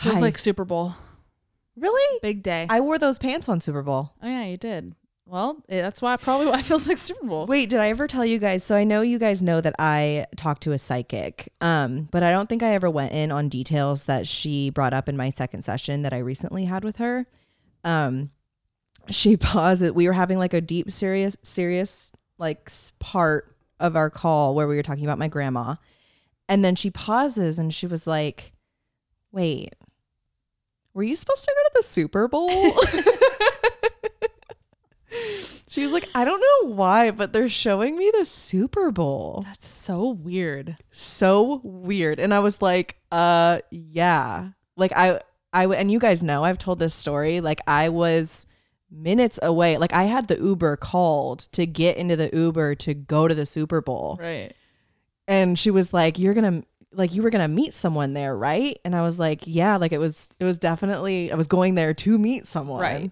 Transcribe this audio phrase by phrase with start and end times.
[0.00, 0.20] Feels Hi.
[0.20, 0.94] like Super Bowl.
[1.76, 2.18] really?
[2.22, 2.66] Big day.
[2.70, 4.12] I wore those pants on Super Bowl.
[4.22, 4.94] oh yeah, you did.
[5.26, 7.46] Well, eh, that's why probably why it feels like Super Bowl.
[7.46, 8.64] Wait, did I ever tell you guys?
[8.64, 12.32] So I know you guys know that I talked to a psychic, um, but I
[12.32, 15.62] don't think I ever went in on details that she brought up in my second
[15.62, 17.26] session that I recently had with her.
[17.84, 18.30] Um,
[19.08, 19.82] she paused.
[19.82, 19.94] it.
[19.94, 24.66] We were having like a deep, serious, serious like s- part of our call where
[24.66, 25.76] we were talking about my grandma,
[26.48, 28.52] and then she pauses and she was like,
[29.30, 29.74] "Wait,
[30.94, 32.50] were you supposed to go to the Super Bowl?"
[35.70, 39.44] She was like, I don't know why, but they're showing me the Super Bowl.
[39.46, 40.76] That's so weird.
[40.90, 42.18] So weird.
[42.18, 44.48] And I was like, uh, yeah.
[44.76, 45.20] Like I,
[45.52, 47.40] I, and you guys know I've told this story.
[47.40, 48.46] Like I was
[48.90, 49.78] minutes away.
[49.78, 53.46] Like I had the Uber called to get into the Uber to go to the
[53.46, 54.18] Super Bowl.
[54.20, 54.52] Right.
[55.28, 58.36] And she was like, you're going to, like you were going to meet someone there,
[58.36, 58.78] right?
[58.84, 61.94] And I was like, yeah, like it was, it was definitely, I was going there
[61.94, 62.80] to meet someone.
[62.80, 63.10] Right.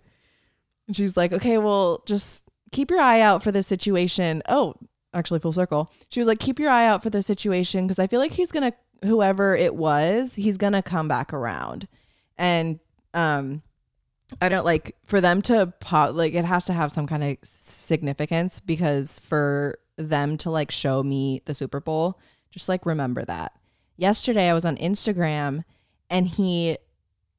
[0.86, 4.42] And she's like, okay, well, just keep your eye out for this situation.
[4.48, 4.74] Oh,
[5.14, 5.92] actually, full circle.
[6.08, 8.50] She was like, keep your eye out for the situation because I feel like he's
[8.50, 8.72] gonna,
[9.04, 11.86] whoever it was, he's gonna come back around.
[12.36, 12.80] And
[13.14, 13.62] um,
[14.40, 17.36] I don't like for them to pop, like it has to have some kind of
[17.44, 22.18] significance because for them to like show me the Super Bowl,
[22.50, 23.52] just like remember that.
[23.98, 25.64] Yesterday, I was on Instagram
[26.08, 26.78] and he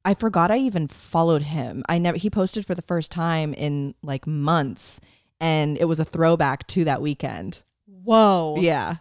[0.04, 1.82] I forgot I even followed him.
[1.88, 5.00] I never he posted for the first time in like months
[5.40, 7.62] and it was a throwback to that weekend.
[7.86, 8.56] Whoa.
[8.58, 8.96] Yeah.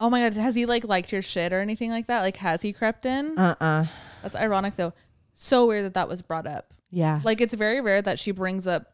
[0.00, 2.22] Oh my god, has he like liked your shit or anything like that?
[2.22, 3.38] Like has he crept in?
[3.38, 3.86] Uh-uh.
[4.22, 4.92] That's ironic though.
[5.32, 6.74] So weird that that was brought up.
[6.90, 7.20] Yeah.
[7.24, 8.86] Like it's very rare that she brings up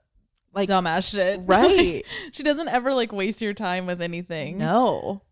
[0.52, 1.40] like dumbass shit.
[1.46, 2.02] Right.
[2.32, 4.58] she doesn't ever like waste your time with anything.
[4.58, 5.22] no.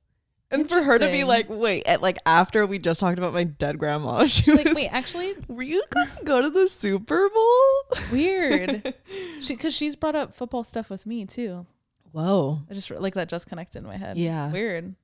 [0.54, 3.44] And for her to be like, wait, at like after we just talked about my
[3.44, 6.68] dead grandma, she She's was like, wait, actually, were you going to go to the
[6.68, 7.98] Super Bowl?
[8.12, 8.94] weird.
[9.40, 11.66] she because she's brought up football stuff with me too.
[12.12, 12.60] Whoa.
[12.70, 14.16] I just like that just connected in my head.
[14.16, 14.50] Yeah.
[14.52, 14.94] Weird.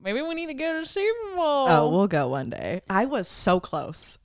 [0.00, 1.68] Maybe we need to go to Super Bowl.
[1.68, 2.82] Oh, we'll go one day.
[2.88, 4.18] I was so close.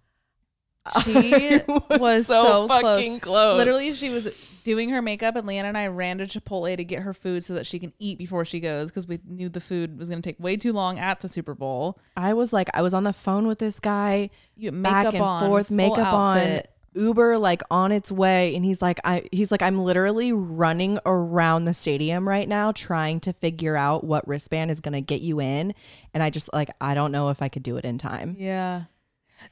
[1.03, 2.81] She I was so close.
[2.81, 3.57] fucking close.
[3.57, 4.28] Literally, she was
[4.63, 7.53] doing her makeup, and Leanna and I ran to Chipotle to get her food so
[7.55, 10.27] that she can eat before she goes because we knew the food was going to
[10.27, 11.99] take way too long at the Super Bowl.
[12.16, 14.29] I was like, I was on the phone with this guy.
[14.55, 16.67] You back and on, forth, makeup outfit.
[16.95, 21.00] on, Uber like on its way, and he's like, I he's like, I'm literally running
[21.05, 25.39] around the stadium right now trying to figure out what wristband is gonna get you
[25.39, 25.73] in,
[26.13, 28.35] and I just like, I don't know if I could do it in time.
[28.38, 28.83] Yeah,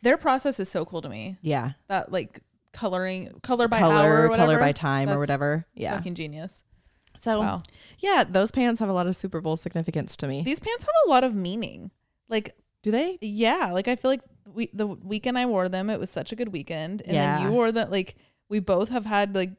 [0.02, 1.38] their process is so cool to me.
[1.42, 2.42] Yeah, That like
[2.74, 5.66] coloring, color by color, hour, or color by time or whatever.
[5.74, 5.96] Yeah.
[5.96, 6.64] fucking genius.
[7.20, 7.64] So Wow.
[8.00, 10.42] yeah, those pants have a lot of Super Bowl significance to me.
[10.44, 11.92] These pants have a lot of meaning.
[12.30, 13.18] Like do they?
[13.22, 14.22] Yeah, like I feel like
[14.54, 17.52] we the weekend I wore them, it was such a good weekend, and then you
[17.52, 17.92] wore that.
[17.92, 18.16] Like
[18.48, 19.52] we both have had like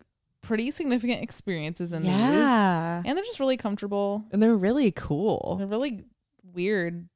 [0.43, 4.25] pretty significant experiences in these, Yeah, and they're just really comfortable.
[4.33, 5.57] and they're really cool.
[5.59, 6.05] They're really
[6.43, 7.09] weird.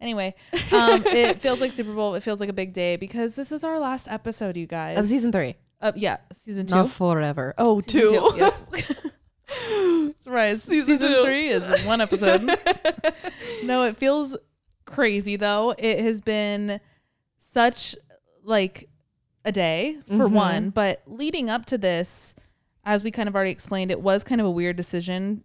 [0.00, 0.34] Anyway,
[0.72, 2.14] um, it feels like Super Bowl.
[2.14, 4.98] It feels like a big day because this is our last episode, you guys.
[4.98, 6.74] Of season three, Uh, yeah, season two.
[6.74, 7.54] not forever.
[7.58, 8.30] Oh, Season two.
[8.36, 8.66] Yes.
[10.20, 10.62] Surprise.
[10.62, 11.22] Season Season, two.
[11.22, 12.42] three is one episode.
[13.64, 14.36] no, it feels
[14.84, 15.74] crazy though.
[15.78, 16.80] It has been
[17.38, 17.96] such
[18.44, 18.88] like
[19.44, 20.32] a day for Mhm.
[20.32, 22.34] one, but leading up to this,
[22.84, 25.42] as we kind of already explained, it was kind of a weird decision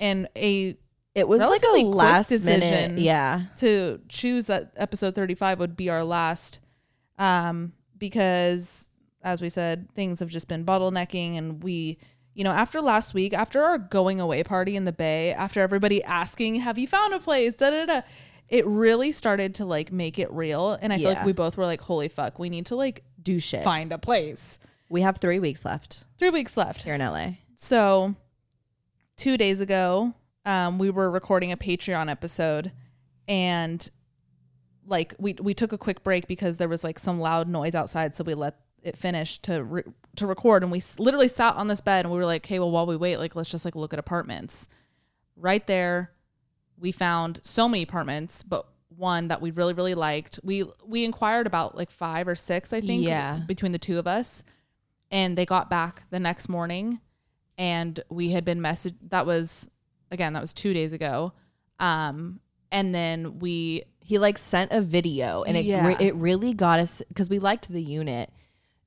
[0.00, 0.76] and a
[1.20, 2.60] It was like a last decision.
[2.60, 2.98] minute.
[3.00, 3.42] Yeah.
[3.58, 6.58] to choose that episode 35 would be our last
[7.18, 8.88] um because
[9.22, 11.98] as we said things have just been bottlenecking and we
[12.34, 16.02] you know after last week after our going away party in the bay after everybody
[16.04, 18.00] asking have you found a place da da da
[18.48, 21.66] it really started to like make it real and i feel like we both were
[21.66, 23.62] like holy fuck we need to like Do shit.
[23.62, 27.32] find a place We have three weeks left three weeks left here in LA.
[27.56, 28.14] so,
[29.16, 30.14] two days ago,
[30.44, 32.72] um, we were recording a Patreon episode,
[33.28, 33.88] and
[34.86, 38.14] like we we took a quick break because there was like some loud noise outside,
[38.14, 39.82] so we let it finish to re-
[40.16, 42.58] to record, and we s- literally sat on this bed and we were like, "Okay,
[42.58, 44.68] well, while we wait, like let's just like look at apartments."
[45.36, 46.12] Right there,
[46.78, 50.40] we found so many apartments, but one that we really really liked.
[50.42, 53.40] We we inquired about like five or six, I think, Yeah.
[53.46, 54.42] between the two of us,
[55.10, 57.00] and they got back the next morning
[57.58, 59.68] and we had been messaged that was
[60.10, 61.32] again that was two days ago
[61.78, 62.40] um
[62.72, 65.86] and then we He like sent a video and it Yeah.
[65.86, 68.30] re- it really got us because we liked the unit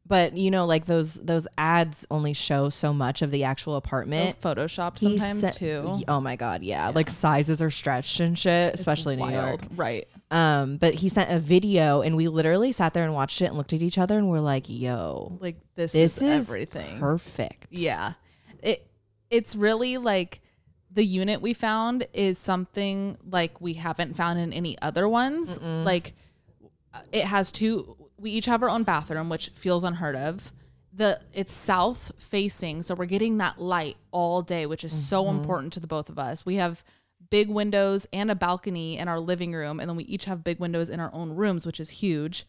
[0.05, 3.77] but you know, like those those ads only show so much of the actual So
[3.77, 4.39] apartment.
[4.41, 6.01] Photoshop He sometimes sent- too.
[6.09, 6.89] Oh my god, yeah.
[6.89, 9.61] Like sizes are stretched and shit, especially in New York.
[9.61, 9.77] wild.
[9.77, 10.07] Right.
[10.29, 13.55] Um, but he sent a video and we literally sat there and watched it and
[13.57, 16.99] looked at each other and we're like, yo, Like this, this is, is everything.
[16.99, 17.67] perfect.
[17.71, 18.13] Yeah.
[18.61, 18.85] It
[19.29, 20.41] it's really like
[20.93, 25.59] the unit we found is something like we haven't found in any other ones.
[25.59, 26.13] Like
[26.93, 30.51] uh, it has two we each have our own bathroom, which feels unheard of.
[30.95, 35.73] The it's south facing, so we're getting that light all day, which is so important
[35.73, 36.45] to the both of us.
[36.45, 36.83] We have
[37.31, 40.59] big windows and a balcony in our living room, and then we each have big
[40.59, 42.45] windows in our own rooms, which is huge.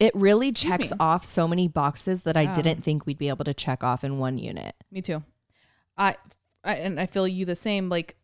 [0.00, 0.96] It really Excuse checks me.
[0.98, 4.18] off so many boxes that I didn't think we'd be able to check off in
[4.18, 4.74] one unit.
[4.90, 5.22] Me too.
[5.96, 6.16] I,
[6.64, 7.88] I and I feel you the same.
[7.88, 8.16] Like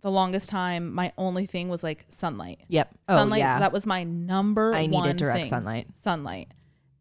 [0.00, 2.60] the longest time, my only thing was like sunlight.
[2.68, 2.94] Yep.
[3.08, 3.38] Oh, sunlight.
[3.38, 3.58] oh yeah.
[3.58, 5.48] That was my number I needed direct thing.
[5.48, 5.94] sunlight.
[5.94, 6.48] Sunlight.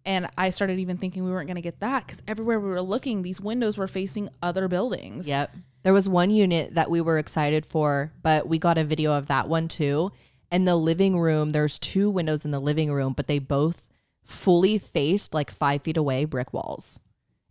[0.06, 2.82] And I started even thinking we weren't going to get that because everywhere we were
[2.82, 5.28] looking, these windows were facing other buildings.
[5.28, 5.54] Yep.
[5.84, 9.28] There was one unit that we were excited for, but we got a video of
[9.28, 10.14] that one too.
[10.50, 13.90] And the living room, there's two windows in the living room, but they both
[14.24, 17.00] fully faced like five feet away brick walls.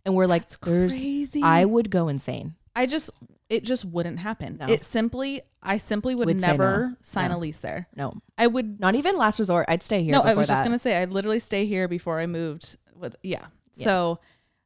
[0.03, 1.43] And we're like, crazy.
[1.43, 2.55] I would go insane.
[2.75, 3.11] I just,
[3.49, 4.57] it just wouldn't happen.
[4.59, 4.67] No.
[4.67, 6.95] It simply, I simply would, Would never no.
[7.01, 7.37] sign No.
[7.37, 7.87] a lease there.
[7.95, 9.65] No, I would not even last resort.
[9.69, 10.11] I'd stay here.
[10.11, 13.45] no, I was just gonna say I'd literally stay here before I moved with yeah.
[13.73, 14.19] So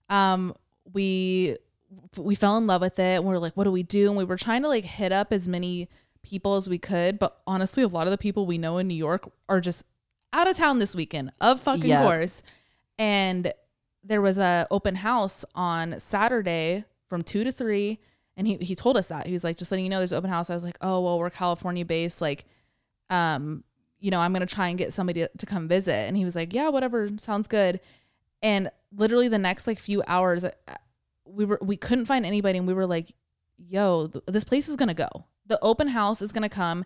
[0.09, 0.55] um
[0.93, 1.57] we
[2.17, 4.07] we fell in love with it and we are like, what do we do?
[4.07, 5.89] And we were trying to like hit up as many
[6.23, 8.95] people as we could, but honestly, a lot of the people we know in New
[8.95, 9.83] York are just
[10.33, 12.03] out of town this weekend, of fucking Yep.
[12.03, 12.41] course.
[12.97, 13.51] And
[14.03, 17.99] there was a open house on Saturday from two to three.
[18.37, 19.27] And he, he told us that.
[19.27, 20.49] He was like, just letting you know there's an open house.
[20.49, 22.21] I was like, oh, well, we're California based.
[22.21, 22.45] Like,
[23.09, 23.63] um,
[23.99, 25.93] you know, I'm going to try and get somebody to, to come visit.
[25.93, 27.09] And he was like, yeah, whatever.
[27.17, 27.79] Sounds good.
[28.41, 30.49] And literally the next like few hours, uh,
[31.25, 32.57] we were, we couldn't find anybody.
[32.57, 33.13] And we were like,
[33.57, 35.07] yo, th- this place is going to go.
[35.45, 36.85] The open house is going to come.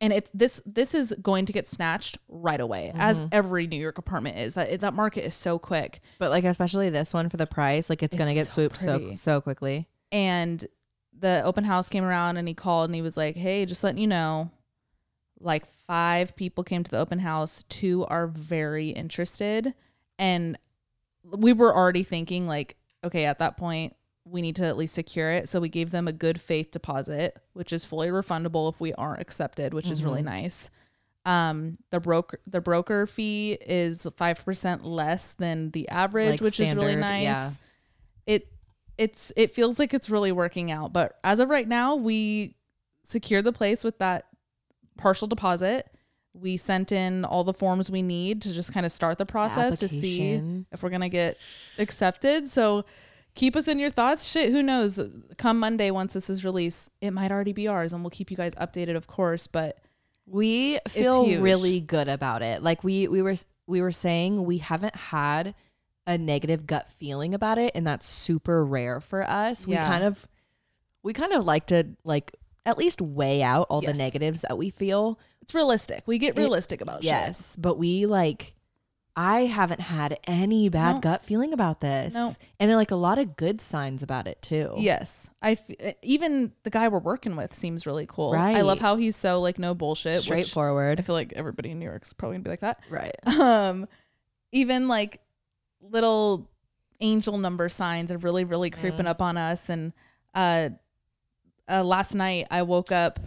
[0.00, 3.98] And it this this is going to get snatched right away, as every New York
[3.98, 4.54] apartment is.
[4.54, 6.00] That that market is so quick.
[6.18, 9.14] But like, especially this one for the price, like it's, gonna get so swooped so
[9.14, 9.86] so quickly.
[10.10, 10.66] and
[11.22, 14.00] the open house came around and he called and he was like hey just letting
[14.00, 14.50] you know
[15.44, 17.64] like five people came to the open house.
[17.68, 19.74] Two are very interested.
[20.18, 20.58] And
[21.24, 25.30] we were already thinking like okay at that point we need to at least secure
[25.30, 25.48] it.
[25.48, 29.20] So we gave them a good faith deposit which is fully refundable if we aren't
[29.20, 30.70] accepted which is really nice.
[31.24, 36.74] Um the broker the broker fee is 5% less than the average Like which is
[36.74, 37.50] really nice yeah.
[38.26, 38.51] it
[39.02, 42.54] it's it feels like it's really working out but as of right now we
[43.04, 44.26] secured the place with that
[44.96, 45.88] partial deposit.
[46.34, 49.78] We sent in all the forms we need to just kind of start the process
[49.80, 50.32] to see
[50.72, 51.36] if we're gonna get
[51.78, 52.48] accepted.
[52.48, 52.84] So
[53.34, 54.24] keep us in your thoughts.
[54.24, 55.00] Shit who knows?
[55.36, 58.36] Come monday once this is released it might already be ours and we'll keep you
[58.36, 59.78] guys updated of course but
[60.26, 62.62] We feel really good about it.
[62.62, 63.34] Like we we were
[63.66, 65.54] we were saying we haven't had
[66.06, 69.66] a negative gut feeling about it and that's super rare for us.
[69.66, 69.84] Yeah.
[69.84, 70.28] We kind of
[71.02, 72.34] we kind of like to like
[72.66, 73.92] at least weigh out all Yes.
[73.92, 75.18] the negatives that we feel.
[75.40, 78.54] it's realistic we get It- realistic about shit Yes, but we like
[79.14, 81.00] I haven't had any bad No.
[81.00, 82.14] gut feeling about this.
[82.14, 82.32] No.
[82.58, 84.72] And like a lot of good signs about it too.
[84.78, 88.32] Yes, I f- even the guy we're working with seems really cool.
[88.32, 90.22] right I love how he's so like no bullshit.
[90.22, 90.98] Straightforward.
[90.98, 92.80] I feel like everybody in New York's probably gonna be like that.
[92.90, 93.14] right.
[93.38, 93.86] Um,
[94.50, 95.20] even like
[95.82, 96.48] little
[97.00, 99.08] angel number signs are really really creeping Mm.
[99.08, 99.68] up on us.
[99.68, 99.92] And
[100.34, 100.70] uh,
[101.68, 103.18] uh, last night I woke up.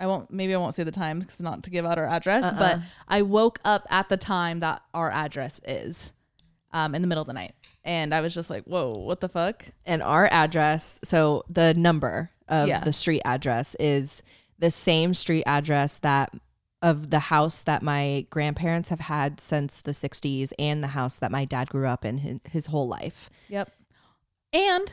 [0.00, 0.30] I won't.
[0.30, 2.44] Maybe I won't say the time because not to give out our address.
[2.44, 2.58] Uh-uh.
[2.58, 2.78] But
[3.08, 6.12] I woke up at the time that our address is,
[6.72, 9.28] um, in the middle of the night, and I was just like, "Whoa, what the
[9.28, 12.80] fuck?" and our address so the number of Yeah.
[12.80, 14.22] the street address is
[14.58, 16.32] the same street address that
[16.80, 21.30] of the house that my grandparents have had since the 60s and the house that
[21.32, 23.72] my dad grew up in his, his whole life Yep.
[24.52, 24.92] And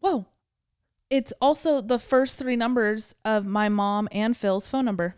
[0.00, 0.26] whoa,
[1.10, 5.14] it's also the first three numbers of my mom and Phil's phone number.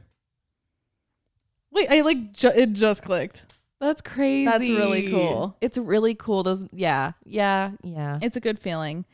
[1.72, 3.44] Wait, I like ju- it just clicked.
[3.80, 5.56] that's crazy That's really cool.
[5.60, 9.04] it's really cool those yeah yeah yeah It's a good feeling.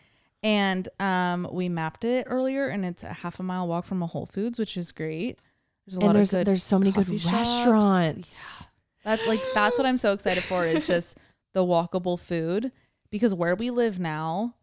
[0.42, 4.06] And um, we mapped it earlier, and it's a half a mile walk from a
[4.06, 5.40] Whole Foods, which is great.
[5.86, 7.32] There's and there's there's so many good shops.
[7.32, 8.66] restaurants
[9.04, 11.16] That's like that's what I'm so excited for is just
[11.54, 12.72] the walkable food
[13.10, 14.54] because where we live now,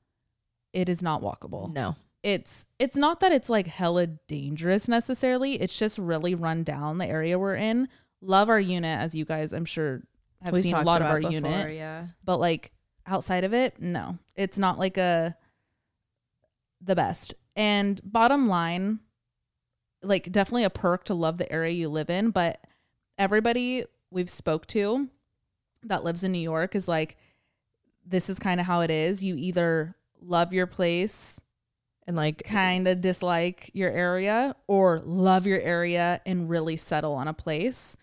[0.73, 1.73] it is not walkable.
[1.73, 5.61] no it's it's not that it's like hella dangerous necessarily.
[5.61, 7.89] It's just really run down the area we're in.
[8.21, 10.01] Love our unit, as you guys I'm sure
[10.41, 11.75] have We've seen a lot of our before, unit.
[11.75, 12.07] Yeah.
[12.23, 12.71] But like
[13.05, 14.17] outside of it, no.
[14.35, 15.35] It's not like a
[16.81, 17.33] the best.
[17.55, 18.99] And bottom line,
[20.03, 22.59] like definitely a perk to love the area you live in, but
[23.17, 25.09] everybody we've spoke to
[25.83, 27.17] that lives in New York is like
[28.05, 29.23] this is kind of how it is.
[29.23, 31.39] You either love your place,
[32.05, 37.29] And like kind of dislike your area, or love your area and really settle on
[37.29, 37.95] a place.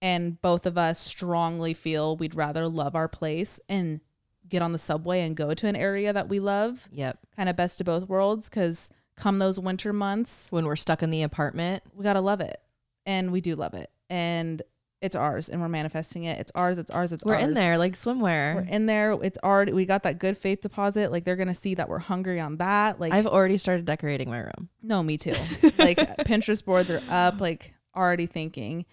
[0.00, 4.00] And both of us strongly feel we'd rather love our place and
[4.48, 7.18] get on the subway and go to an area that we love, Yep.
[7.34, 8.48] kind of best of both worlds.
[8.48, 11.82] Because come those winter months, When we're stuck in the apartment.
[11.94, 12.60] we gotta love it,
[13.06, 14.62] and we do love it, and
[15.00, 16.40] it's ours, and we're manifesting it.
[16.40, 16.76] It's ours.
[16.76, 17.12] It's ours.
[17.12, 17.28] It's ours.
[17.30, 17.44] We're ours.
[17.44, 18.56] in there like swimwear.
[18.56, 19.12] We're in there.
[19.22, 19.72] It's already.
[19.72, 21.12] We got that good faith deposit.
[21.12, 22.98] Like they're gonna see that we're hungry on that.
[23.00, 24.68] Like I've already started decorating my room.
[24.82, 25.30] no, me too.
[25.78, 28.86] like Pinterest boards are up, like already thinking.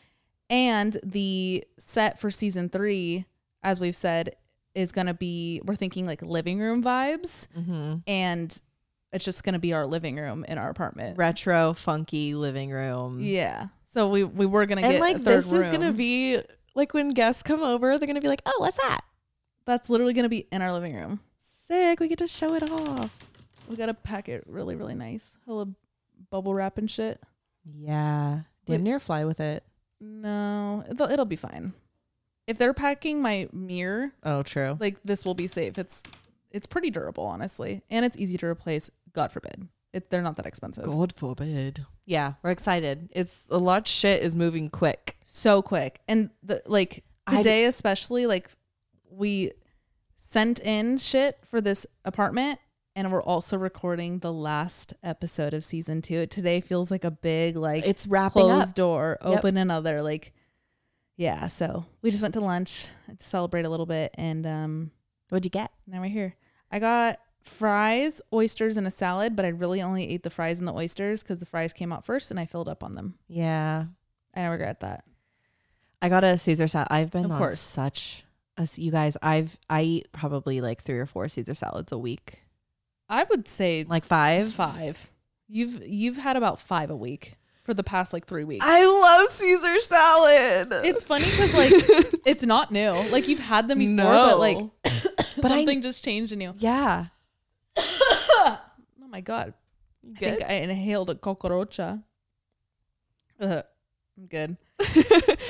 [0.47, 3.25] And the set for season three,
[3.63, 4.35] as we've said,
[4.75, 7.47] is going to be, we're thinking like living room vibes.
[7.57, 7.95] Mm-hmm.
[8.05, 8.61] And
[9.15, 11.17] it's just going to be our living room in our apartment.
[11.17, 13.19] Retro, funky living room.
[13.21, 13.67] Yeah.
[13.85, 15.61] So we, we were going to And get like this room.
[15.63, 16.41] is gonna be
[16.75, 19.01] like when guests come over, they're gonna be like, "Oh, what's that?
[19.65, 21.21] That's literally going to be in our living room.
[21.67, 21.99] Sick!
[22.01, 23.17] We get to show it off."
[23.69, 25.37] We got to pack it really, really nice.
[25.45, 25.67] Hella
[26.29, 27.19] bubble wrap and shit.
[27.63, 29.63] Yeah, damn near fly with it.
[30.01, 31.73] No, it'll, it'll be fine.
[32.47, 34.77] If they're packing my mirror, Oh, true.
[34.79, 35.77] like this will be safe.
[35.79, 36.03] It's
[36.51, 38.91] it's pretty durable, honestly, and it's easy to replace.
[39.15, 40.83] God forbid, it, they're not that expensive.
[40.83, 41.85] God forbid.
[42.05, 43.09] Yeah, we're excited.
[43.13, 43.81] It's a lot.
[43.83, 45.17] Of shit is moving quick.
[45.23, 48.49] So quick, and the like d- today especially, like
[49.09, 49.51] we
[50.17, 52.59] sent in shit for this apartment,
[52.95, 56.25] and we're also recording the last episode of season two.
[56.27, 58.75] Today feels like a big like It's wrapping closed up.
[58.75, 59.37] door, Yep.
[59.39, 60.33] open another like.
[61.17, 64.91] Yeah, so we just went to lunch to celebrate a little bit, and um,
[65.29, 65.71] What'd you get?
[65.87, 66.35] Now we're here.
[66.71, 70.67] I got fries, oysters, and a salad, but I really only ate the fries and
[70.67, 73.15] the oysters because the fries came out first and I filled up on them.
[73.27, 73.85] Yeah,
[74.33, 75.05] And I regret that.
[76.01, 76.87] I got a Caesar salad.
[76.91, 77.59] I've been Of on course.
[77.59, 78.23] such
[78.57, 79.17] a you guys.
[79.21, 82.43] I've I eat probably like three or four Caesar salads a week.
[83.09, 84.51] I would say Like five.
[84.53, 85.11] five.
[85.47, 88.65] You've you've had about five a week for the past like three weeks.
[88.67, 90.67] I love Caesar salad.
[90.85, 91.71] it's funny because like
[92.25, 92.91] it's not new.
[93.11, 94.57] Like you've had them before, but like
[95.41, 96.53] But I- something just changed in you.
[96.59, 97.07] yeah.
[99.01, 99.53] Oh my god!
[100.03, 100.37] I Good.
[100.39, 102.03] think I inhaled a cockroacha.
[103.39, 103.63] Ugh,
[104.17, 104.57] I'm good.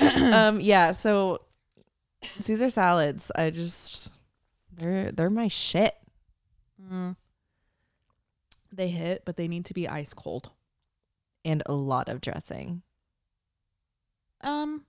[0.32, 1.38] um yeah, so
[2.40, 4.12] Caesar salads, I just
[4.72, 5.94] they're they're my shit.
[6.80, 7.16] Mm.
[8.72, 10.50] They hit, but they need to be ice cold.
[11.44, 12.82] And a lot of dressing.
[14.42, 14.84] Um,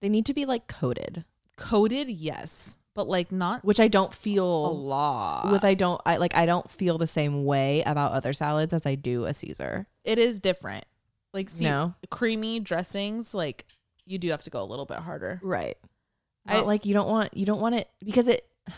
[0.00, 1.24] They need to be like coated,
[1.56, 5.52] coated, yes, but like not which I don't feel a lot.
[5.52, 8.84] with I don't I like I don't feel the same way about other salads as
[8.86, 9.86] I do a Caesar.
[10.04, 10.84] it is different.
[11.32, 11.94] Like, see, no.
[12.10, 13.64] creamy dressings, like
[14.04, 15.40] you do have to go a little bit harder.
[15.42, 15.76] Right.
[16.46, 18.44] I- like you don't want you don't want it because it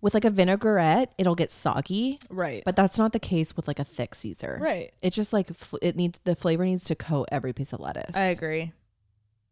[0.00, 2.62] with like a vinaigrette, it'll get soggy, Right.
[2.64, 4.58] but that's not the case with like a thick Caesar.
[4.60, 4.92] right.
[5.02, 5.50] It's just like
[5.82, 8.14] it needs the flavor needs to coat every piece of lettuce.
[8.14, 8.72] I agree.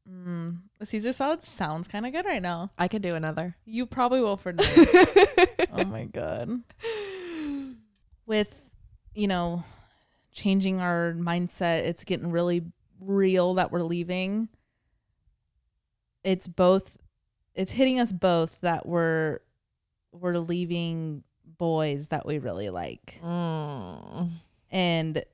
[0.08, 2.70] Mm, a Caesar salad sounds kind of good right now.
[2.78, 3.56] I could do another.
[3.64, 4.72] You probably will for dinner.
[5.72, 6.60] oh my god.
[8.24, 8.70] With,
[9.14, 9.64] you know,
[10.32, 12.64] changing our mindset, it's getting really
[13.00, 14.48] real that we're leaving.
[16.22, 16.98] It's both
[17.54, 19.40] it's hitting us both that we're
[20.12, 21.24] we're leaving
[21.58, 23.18] boys that we really like.
[23.24, 24.30] Mm.
[24.70, 25.24] And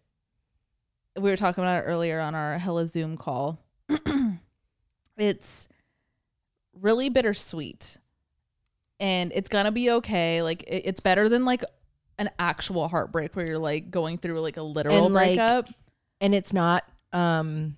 [1.17, 3.59] we were talking about it earlier on our Hella Zoom call.
[5.23, 5.69] it's
[6.81, 7.99] really bittersweet.
[8.99, 10.43] And it's gonna be okay.
[10.43, 11.65] Like it, it's better than like
[12.19, 15.69] an actual heartbreak where you're like going through like a literal And, like, breakup.
[16.21, 17.77] And it's not um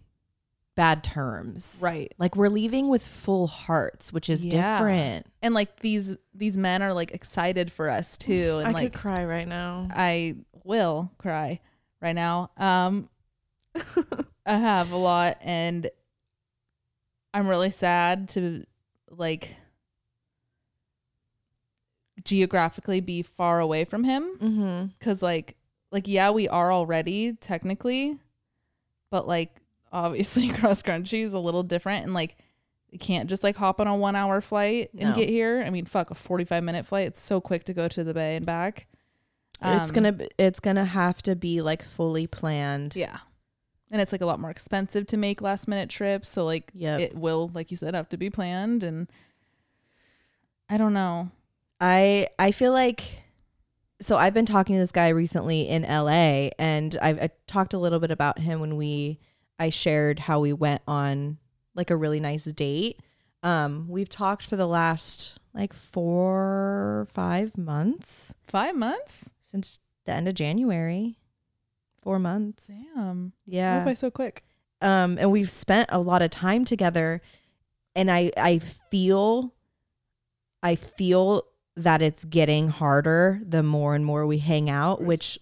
[0.74, 1.78] bad terms.
[1.82, 2.12] Right.
[2.18, 4.78] Like we're leaving with full hearts, which is Yeah.
[4.78, 5.26] different.
[5.42, 8.60] And like these these men are like excited for us too.
[8.64, 9.88] And like cry right now.
[9.94, 11.60] I will cry
[12.00, 12.50] right now.
[12.56, 13.08] Um
[14.46, 15.90] I have a lot and
[17.34, 18.64] I'm really sad to
[19.10, 19.56] like
[22.24, 24.86] geographically be far away from him Mm-hmm.
[25.00, 25.56] cuz like
[25.90, 28.18] like yeah, we are already technically
[29.10, 29.60] but like
[29.92, 32.36] obviously cross country is a little different and like
[32.90, 35.14] you can't just like hop on a 1 hour flight and No.
[35.16, 35.64] get here.
[35.66, 37.08] I mean, fuck, a 45 minute flight.
[37.08, 38.86] It's so quick to go to the bay and back.
[39.60, 42.94] it's Um, gonna it's gonna have to be like fully planned.
[42.94, 43.18] Yeah.
[43.94, 46.28] And it's like a lot more expensive to make last minute trips.
[46.28, 46.98] So like Yep.
[47.00, 48.82] it will, like you said, have to be planned.
[48.82, 49.06] And
[50.68, 51.30] I don't know.
[51.80, 53.22] I I feel like
[54.00, 57.78] so I've been talking to this guy recently in LA and I've I talked a
[57.78, 59.20] little bit about him when we
[59.60, 61.38] I shared how we went on
[61.76, 62.98] like a really nice date.
[63.44, 69.30] Um we've talked for the last like 4 5 months Five months?
[69.48, 71.16] since the end of January.
[72.04, 72.68] 4 months.
[72.68, 73.32] Damn.
[73.46, 73.84] Yeah.
[73.84, 74.44] Why so quick?
[74.80, 77.22] um and we've spent a lot of time together
[77.94, 79.54] and i i feel
[80.62, 81.44] i feel
[81.76, 85.38] that it's getting harder the more and more we hang out which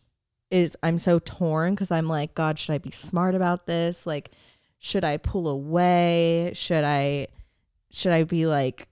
[0.51, 4.31] is i'm so torn because i'm like god should i be smart about this like
[4.79, 7.27] should i pull away should i
[7.91, 8.87] should i be like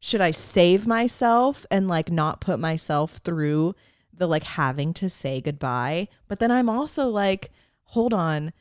[0.00, 3.74] should i save myself and like not put myself through
[4.16, 7.50] the like having to say goodbye but then i'm also like
[7.84, 8.52] hold on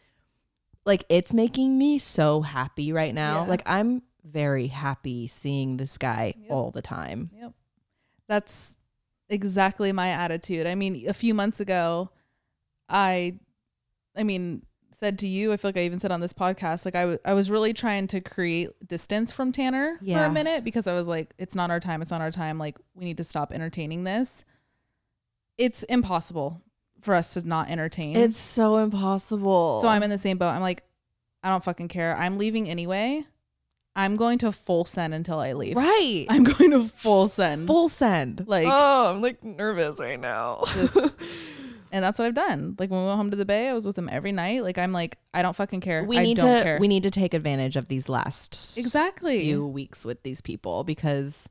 [0.86, 3.44] like it's making me so happy right now.
[3.44, 3.50] Yeah.
[3.50, 6.52] Like I'm very happy seeing this guy Yep.
[6.52, 7.30] all the time.
[7.40, 7.54] Yep.
[8.28, 8.76] That's
[9.30, 10.66] exactly my attitude.
[10.66, 12.10] I mean, a few months ago,
[12.90, 13.38] I,
[14.18, 16.96] I mean, said to you, I feel like I even said on this podcast, like
[16.96, 20.88] I, w- I was really trying to create distance from Tanner for a minute because
[20.88, 22.02] I was like, it's not our time.
[22.02, 22.58] It's not our time.
[22.58, 24.46] Like, we need to stop entertaining this.
[25.58, 26.62] It's impossible
[27.02, 28.16] for us to not entertain.
[28.16, 29.80] It's so impossible.
[29.82, 30.50] So I'm in the same boat.
[30.50, 30.84] I'm like,
[31.44, 32.16] I don't fucking care.
[32.16, 33.24] I'm leaving anyway.
[33.96, 35.76] I'm going to full send until I leave.
[35.76, 36.26] right.
[36.30, 37.68] I'm going to full send.
[37.68, 38.48] full send.
[38.48, 40.64] Like- oh, I'm like nervous right now.
[40.74, 41.20] Just-
[41.92, 42.76] and that's what I've done.
[42.80, 44.64] Like when we went home to the Bay, I was with him every night.
[44.64, 46.06] Like I'm like, I don't fucking care.
[46.06, 46.80] we I need don't to care.
[46.80, 49.42] we need to take advantage of these last exactly.
[49.42, 51.50] few weeks with these people because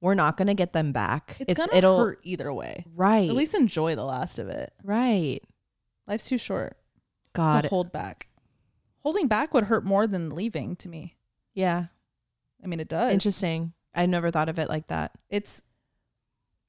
[0.00, 1.36] we're not going to get them back.
[1.40, 2.84] it's, gonna it'll hurt either way.
[2.94, 3.28] right.
[3.28, 4.72] At least enjoy the last of it.
[4.84, 5.40] right.
[6.06, 6.76] Life's too short
[7.32, 7.62] God.
[7.62, 8.28] to hold back.
[9.02, 11.16] Holding back would hurt more than leaving to me.
[11.54, 11.86] yeah.
[12.64, 13.12] I mean, it does.
[13.12, 13.74] Interesting.
[13.94, 15.12] I never thought of it like that.
[15.28, 15.62] It's.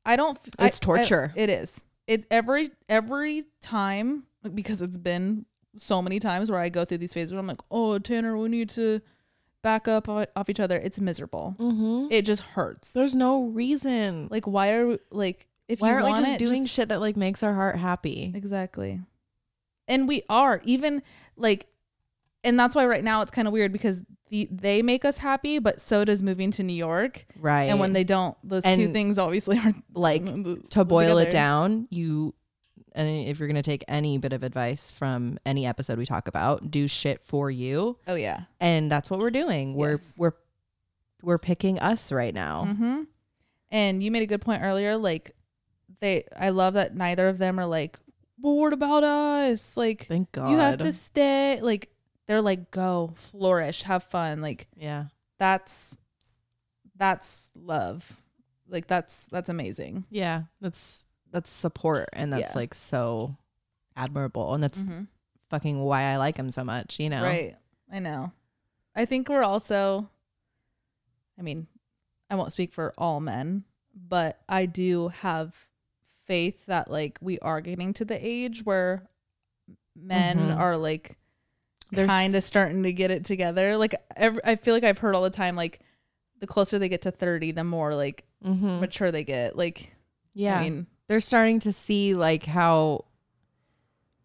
[0.05, 0.37] I don't.
[0.37, 1.31] f- I- It's torture.
[1.35, 1.83] I- it is.
[2.07, 5.45] It every every time because it's been
[5.77, 8.49] so many times where I go through these phases where I'm like, oh Tanner, we
[8.49, 9.01] need to
[9.61, 10.77] back up off each other.
[10.77, 11.55] It's miserable.
[11.59, 12.07] Mm-hmm.
[12.11, 12.93] It just hurts.
[12.93, 14.27] There's no reason.
[14.31, 17.01] Like why are we, like if Why you aren't we just it, doing shit that
[17.01, 18.31] like makes our heart happy?
[18.33, 19.01] exactly?
[19.87, 21.01] And we are even
[21.35, 21.67] like,
[22.43, 25.59] and that's why right now it's kind of weird because the they make us happy,
[25.59, 27.25] but so does moving to New York.
[27.39, 27.63] Right.
[27.63, 30.23] And when they don't, those two things obviously aren't like
[30.69, 31.21] to boil together.
[31.27, 32.33] it down, you
[32.97, 36.69] and if you're gonna take any bit of advice from any episode we talk about,
[36.71, 37.97] do shit for you.
[38.07, 38.41] Oh yeah.
[38.59, 39.73] And that's what we're doing.
[39.75, 40.15] We're Yes.
[40.17, 40.33] we're
[41.23, 42.65] we're picking us right now.
[42.67, 43.01] Mm-hmm.
[43.71, 44.97] And you made a good point earlier.
[44.97, 45.31] Like,
[45.99, 47.99] they, I love that neither of them are like,
[48.39, 49.75] well, what about us?
[49.75, 50.51] Like, Thank God.
[50.51, 51.59] you have to stay.
[51.61, 51.89] Like,
[52.27, 54.41] they're like, go, flourish, have fun.
[54.41, 55.05] Like, Yeah.
[55.39, 55.97] that's,
[56.95, 58.21] that's love.
[58.69, 60.05] Like, that's, that's amazing.
[60.09, 60.43] Yeah.
[60.61, 62.59] That's that's support and that's Yeah.
[62.59, 63.35] like so
[63.95, 64.53] admirable.
[64.53, 65.07] And that's Mhm.
[65.49, 67.23] fucking why I like him so much, you know?
[67.23, 67.55] Right.
[67.91, 68.31] I know.
[68.95, 70.09] I think we're also,
[71.37, 71.67] I mean,
[72.29, 73.63] I won't speak for all men,
[73.95, 75.69] but I do have
[76.25, 79.07] faith that like we are getting to the age where
[79.95, 80.57] men Mhm.
[80.57, 81.17] are like
[81.91, 83.77] they're kind of starting to get it together.
[83.77, 85.79] Like every, I feel like I've heard all the time like
[86.39, 88.81] the closer they get to 30, the more like Mhm.
[88.81, 89.55] mature they get.
[89.57, 89.95] Like
[90.33, 90.57] Yeah.
[90.59, 93.05] I mean, they're starting to see like how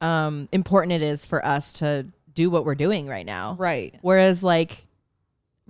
[0.01, 3.57] um important it is for us to do what we're doing right now.
[3.59, 3.95] right.
[4.01, 4.87] Whereas like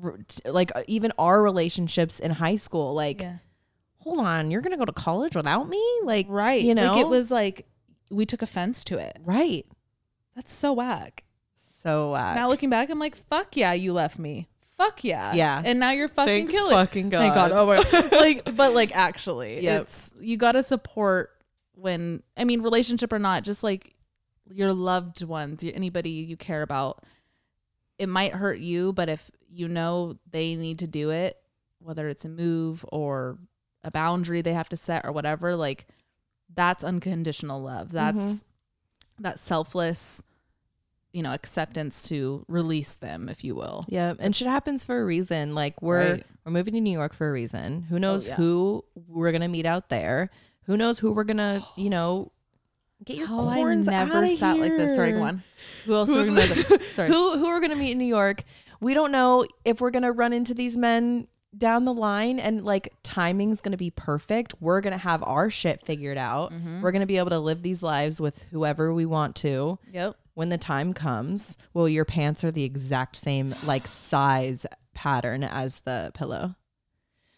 [0.02, 3.38] r- t- like uh, even our relationships in high school like Yeah.
[3.98, 5.82] hold on, you're going to go to college without me?
[6.04, 6.62] Like Right.
[6.62, 6.92] you know?
[6.92, 7.66] like it was like
[8.10, 9.18] we took offense to it.
[9.24, 9.66] right.
[10.34, 11.24] That's so whack.
[11.58, 14.48] So uh now looking back, I'm like, fuck yeah, you left me.
[14.84, 15.34] Fuck yeah.
[15.34, 15.62] Yeah.
[15.64, 16.74] And now you're fucking thank killing.
[16.74, 17.20] fucking God.
[17.20, 17.52] Thank God.
[17.52, 19.62] Oh my like but like actually.
[19.62, 19.82] Yep.
[19.82, 21.30] It's you gotta support
[21.74, 23.94] when I mean, relationship or not, just like
[24.50, 27.04] your loved ones, anybody you care about.
[27.98, 31.36] It might hurt you, but if you know they need to do it,
[31.78, 33.38] whether it's a move or
[33.84, 35.86] a boundary they have to set or whatever, like
[36.54, 37.92] that's unconditional love.
[37.92, 38.44] That's Mhm.
[39.20, 40.22] that selfless,
[41.12, 43.84] you know, acceptance to release them, if you will.
[43.88, 45.54] Yeah, and shit happens for a reason.
[45.54, 46.26] Like we're Right.
[46.44, 47.82] we're moving to New York for a reason.
[47.82, 48.34] Who knows yeah.
[48.36, 50.30] who we're gonna meet out there?
[50.64, 52.32] Who knows who we're gonna, you know,
[53.04, 54.94] get your Oh, corns I never sat like this.
[54.96, 55.42] Sorry, go on.
[55.86, 56.08] Who else?
[56.08, 57.08] Who's- are we gonna- Sorry.
[57.08, 58.42] who who are gonna meet in New York?
[58.80, 62.94] We don't know if we're gonna run into these men down the line and like
[63.02, 64.54] timing's gonna be perfect.
[64.60, 66.52] We're gonna have our shit figured out.
[66.52, 66.80] Mm-hmm.
[66.80, 69.78] We're gonna be able to live these lives with whoever we want to.
[69.92, 70.16] Yep.
[70.34, 74.64] When the time comes, well, your pants are the exact same like size
[74.94, 76.54] pattern as the pillow.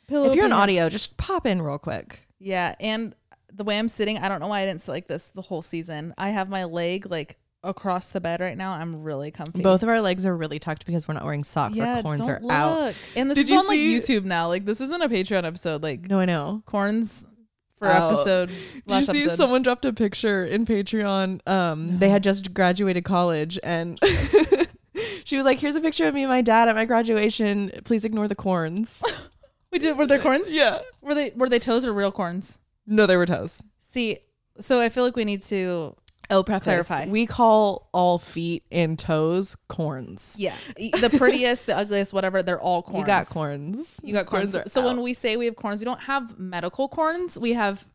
[0.07, 2.27] Pillow if you're on audio, just pop in real quick.
[2.39, 3.15] Yeah, and
[3.53, 5.63] the way I'm sitting, I don't know why I didn't sit like this the whole
[5.63, 6.15] season.
[6.19, 8.73] I have my leg like across the bed right now.
[8.73, 9.63] I'm really comfy.
[9.63, 11.77] Both of our legs are really tucked because we're not wearing socks.
[11.77, 12.51] yeah, our corns don't are look.
[12.53, 12.95] out.
[13.17, 14.49] And this Did is on like see- YouTube now.
[14.49, 15.83] Like this isn't a Patreon episode.
[15.83, 16.63] Like No, I know.
[16.67, 17.25] corns
[17.85, 18.07] for Oh.
[18.09, 18.49] episode
[18.87, 19.37] Did you see episode.
[19.37, 21.41] someone dropped a picture in Patreon?
[21.49, 23.99] Um, they had just graduated college, and
[25.25, 27.71] she was like, "Here's a picture of me and my dad at my graduation.
[27.85, 29.03] Please ignore the corns."
[29.73, 30.51] we did were there corns?
[30.51, 30.81] yeah.
[31.01, 32.59] Were they were they toes or real corns?
[32.87, 33.63] No, they were toes.
[33.81, 34.19] See,
[34.61, 35.97] so I feel like we need to
[36.31, 36.65] Oh, preface.
[36.65, 37.07] Clarify.
[37.07, 40.37] We call all feet and toes corns.
[40.39, 42.43] yeah the prettiest, the ugliest, whatever.
[42.43, 43.01] They're all corns.
[43.01, 44.01] You got corns.
[44.03, 44.57] You got corns.
[44.57, 44.87] are so out.
[44.87, 47.39] when we say we have corns, we don't have medical corns.
[47.39, 47.87] We have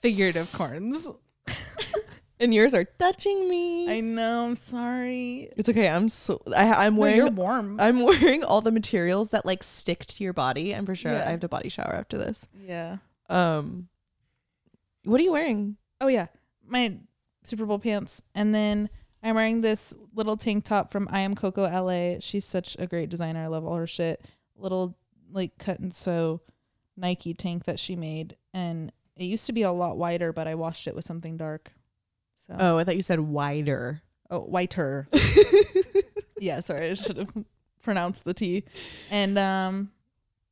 [0.00, 1.08] figurative corns.
[2.40, 3.90] and yours are touching me.
[3.90, 4.44] I know.
[4.44, 5.50] I'm sorry.
[5.56, 5.88] it's okay.
[5.88, 7.80] I'm so I, I'm No, wearing you're warm.
[7.80, 10.74] I'm wearing all the materials that like stick to your body.
[10.74, 11.12] I'm for sure.
[11.12, 11.26] Yeah.
[11.26, 12.46] I have to body shower after this.
[12.66, 12.98] yeah.
[13.30, 13.88] Um,
[15.04, 15.76] what are you wearing?
[16.00, 16.26] Oh yeah,
[16.66, 16.98] my
[17.42, 18.88] Super Bowl pants, and then
[19.22, 22.18] I'm wearing this little tank top from I Am Coco LA.
[22.20, 23.42] She's such a great designer.
[23.44, 24.24] I love all her shit.
[24.56, 24.96] Little
[25.30, 26.40] like cut and sew
[26.96, 30.54] Nike tank that she made, and it used to be a lot wider, but I
[30.54, 31.72] washed it with something dark.
[32.38, 34.02] So Oh, I thought you said wider.
[34.30, 35.08] oh whiter.
[36.40, 37.32] yeah, sorry, I should have
[37.82, 38.64] pronounced the T.
[39.10, 39.90] And um,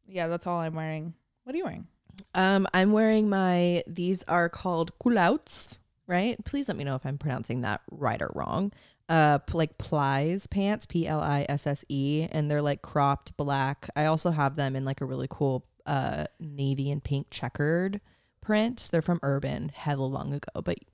[0.07, 1.14] yeah, that's all I'm wearing.
[1.44, 1.87] What are you wearing?
[2.35, 3.83] Um, I'm wearing my.
[3.88, 5.79] These are called culouts,
[6.11, 6.44] right?
[6.44, 8.73] Please let me know if I'm pronouncing that right or wrong.
[9.09, 13.88] Uh, like plissé pants, P L I S S E, and they're like cropped black.
[13.96, 18.01] I also have them in like a really cool uh navy and pink checkered
[18.40, 18.88] print.
[18.92, 20.87] They're from Urban, hella long ago, but you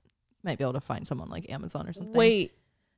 [0.43, 2.13] might be able to find someone like Amazon or something.
[2.13, 2.53] Wait,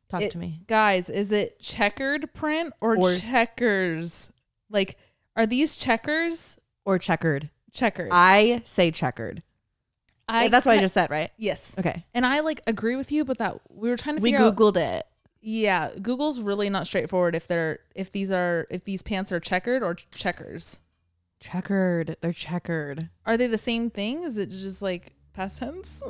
[0.09, 0.61] talk it- to me.
[0.67, 4.31] guys, is it checkered print or, Or- checkers?
[4.69, 4.97] Like,
[5.35, 6.59] are these checkers?
[6.85, 7.49] Or checkered.
[7.73, 8.09] Checkers.
[8.11, 9.43] I say checkered.
[10.29, 11.31] I That's what I just said, right?
[11.37, 11.73] yes.
[11.77, 12.05] Okay.
[12.13, 14.55] And I like agree with you, but that we were trying to We figure out.
[14.55, 15.05] googled it.
[15.41, 19.81] Yeah, Google's really not straightforward if they're if these are if these pants are checkered
[19.83, 20.81] or checkers.
[21.39, 22.17] Checkered.
[22.21, 23.09] They're checkered.
[23.25, 24.23] Are they the same thing?
[24.23, 26.03] Is it just like past tense?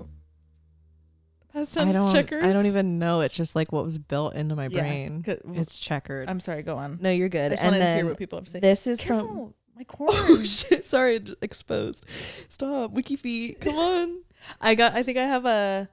[1.53, 2.11] Past I tense don't.
[2.11, 2.43] checkers.
[2.43, 3.21] I don't even know.
[3.21, 5.23] It's just like what was built into my Yeah, brain.
[5.55, 6.29] It's checkered.
[6.29, 6.61] I'm sorry.
[6.63, 6.97] Go on.
[7.01, 7.51] no, you're I good.
[7.51, 8.59] just And then hear what people have to say.
[8.59, 9.53] this is from.
[9.79, 10.59] My Oh corns.
[10.59, 10.85] shit!
[10.85, 12.05] Sorry, exposed.
[12.49, 13.61] Stop, wiki feet.
[13.61, 14.17] Come on.
[14.61, 14.93] I got.
[14.93, 15.87] I think I have a.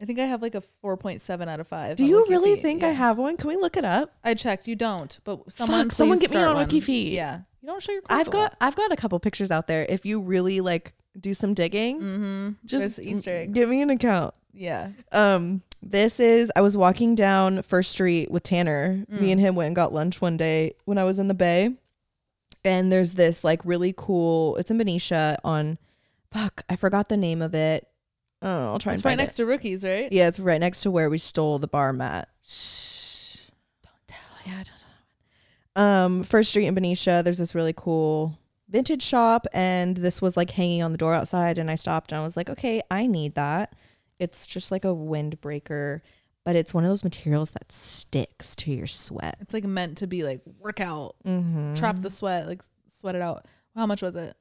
[0.00, 1.96] I think I have like a four point seven out of five.
[1.96, 2.62] Do you Wiki really Feet.
[2.62, 3.36] think I have one?
[3.36, 4.12] Can we look it up?
[4.24, 4.66] I checked.
[4.66, 5.84] You don't, but someone.
[5.84, 6.80] Fuck, someone get me on Wiki one.
[6.86, 7.12] Feet.
[7.12, 8.02] Yeah, you don't show your.
[8.08, 8.56] I've got.
[8.60, 9.86] I've got a couple pictures out there.
[9.88, 12.48] If you really like do some digging, Mm-hmm.
[12.64, 13.52] just Just Easter eggs.
[13.52, 14.34] give me an account.
[14.54, 14.88] Yeah.
[15.12, 19.04] Um, this is I was walking down First Street with Tanner.
[19.08, 19.32] Me Mm.
[19.32, 21.74] and him went and got lunch one day when I was in the Bay.
[22.64, 25.78] And there's this like really cool it's in Benicia on
[26.32, 27.88] fuck, I forgot the name of it.
[28.40, 28.94] Oh, I'll try to.
[28.94, 29.36] It's right next it.
[29.36, 30.10] to rookies, right?
[30.10, 32.28] Yeah, it's right next to where we stole the bar mat.
[32.44, 33.36] Shh.
[33.82, 34.18] Don't tell.
[34.44, 35.82] Yeah, I don't know.
[35.82, 40.50] um, First Street in Benicia, there's this really cool vintage shop, and this was like
[40.50, 41.58] hanging on the door outside.
[41.58, 43.74] And I stopped and I was like, okay, I need that.
[44.18, 46.00] It's just like a windbreaker,
[46.44, 49.36] but it's one of those materials that sticks to your sweat.
[49.40, 51.74] It's like meant to be like workout, Mm-hmm.
[51.74, 53.46] trap the sweat, like sweat it out.
[53.74, 54.36] How much was it?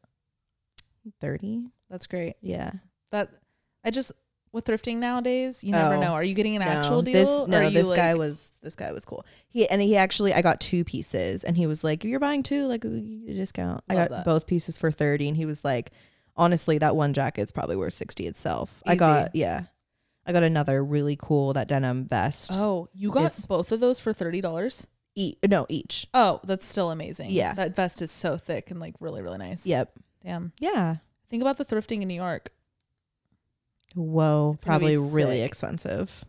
[1.19, 1.65] 30.
[1.89, 2.35] That's great.
[2.41, 2.71] Yeah.
[3.11, 3.29] That
[3.83, 4.11] I just
[4.53, 6.13] with thrifting nowadays, you never Oh, know.
[6.13, 7.13] Are you getting an actual deal?
[7.13, 9.25] This, or no, this guy was this guy was cool.
[9.47, 12.43] He and he actually I got two pieces and he was like, If "You're buying
[12.43, 14.25] two, like you a discount." I got that.
[14.25, 15.91] both pieces for 30 and he was like,
[16.35, 19.63] "Honestly, that one jacket's probably worth 60 itself." I got yeah.
[20.25, 22.51] I got another really cool that denim vest.
[22.53, 24.85] Oh, you got both of those for thirty dollars?
[25.15, 26.07] E- no, each.
[26.13, 27.31] Oh, that's still amazing.
[27.31, 27.53] Yeah.
[27.53, 29.65] That vest is so thick and like really, really nice.
[29.65, 29.91] Yep.
[30.23, 30.53] Damn.
[30.59, 30.97] Yeah.
[31.29, 32.51] Think about the thrifting in New York.
[33.95, 35.47] Whoa, It's gonna be probably really sick.
[35.49, 36.25] expensive.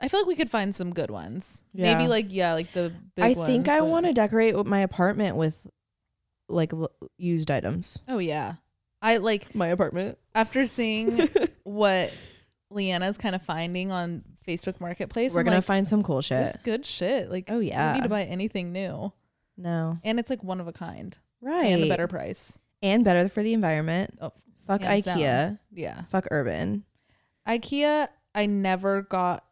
[0.00, 1.60] I feel like we could find some good ones.
[1.74, 1.92] Yeah.
[1.92, 4.80] Maybe like yeah, like the big I ones, think I but- want to decorate my
[4.80, 5.66] apartment with
[6.48, 7.98] like l- used items.
[8.08, 8.54] Oh yeah.
[9.02, 10.18] I like My apartment.
[10.34, 11.28] after seeing
[11.64, 12.12] what
[12.72, 15.32] Leanna's kind of finding on Facebook Marketplace.
[15.34, 16.44] We're I'm gonna like, find some cool shit.
[16.44, 17.30] there's good shit.
[17.30, 17.84] Like Oh yeah.
[17.86, 19.12] don't need to buy anything new,
[19.56, 19.98] no.
[20.04, 21.66] and it's like one of a kind Right.
[21.66, 22.58] and a better price.
[22.82, 24.18] and better for the environment.
[24.20, 24.32] Oh,
[24.66, 25.04] Fuck IKEA.
[25.04, 25.58] down.
[25.72, 26.84] Yeah, Fuck Urban.
[27.46, 28.08] IKEA.
[28.34, 29.44] I never got.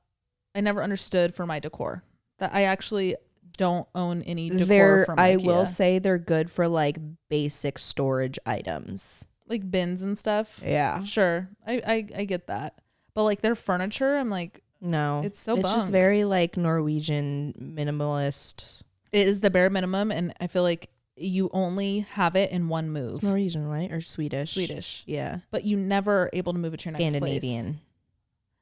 [0.55, 2.03] I never understood for my decor.
[2.39, 3.17] That I actually
[3.57, 5.21] don't own any decor They're from IKEA.
[5.21, 6.99] I will say they're good for like
[7.31, 9.25] basic storage items.
[9.49, 10.61] like bins and stuff.
[10.65, 11.03] Yeah.
[11.05, 12.79] Sure, I, I I get that,
[13.17, 15.23] but like their furniture, I'm like, No.
[15.25, 18.83] It's so It's just very like Norwegian minimalist.
[19.11, 22.91] it is the bare minimum, and I feel like you only have it in one
[22.91, 23.15] move.
[23.15, 23.91] It's Norwegian, right?
[23.91, 24.53] Or Swedish?
[24.53, 25.03] Swedish.
[25.07, 25.39] Yeah.
[25.51, 27.11] But you never are able to move it to your next place.
[27.13, 27.81] Scandinavian.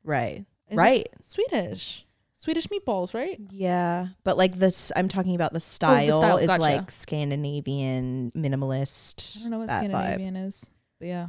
[0.05, 0.45] Right.
[0.71, 1.09] Is right.
[1.21, 2.07] Swedish.
[2.37, 3.41] Swedish meatballs, right?
[3.51, 4.09] Yeah.
[4.23, 6.63] But like this, I'm talking about the style, style, is gotcha.
[6.63, 9.39] like Scandinavian minimalist.
[9.39, 9.89] I don't know what that vibe.
[9.89, 10.71] Scandinavian is.
[11.01, 11.27] But yeah.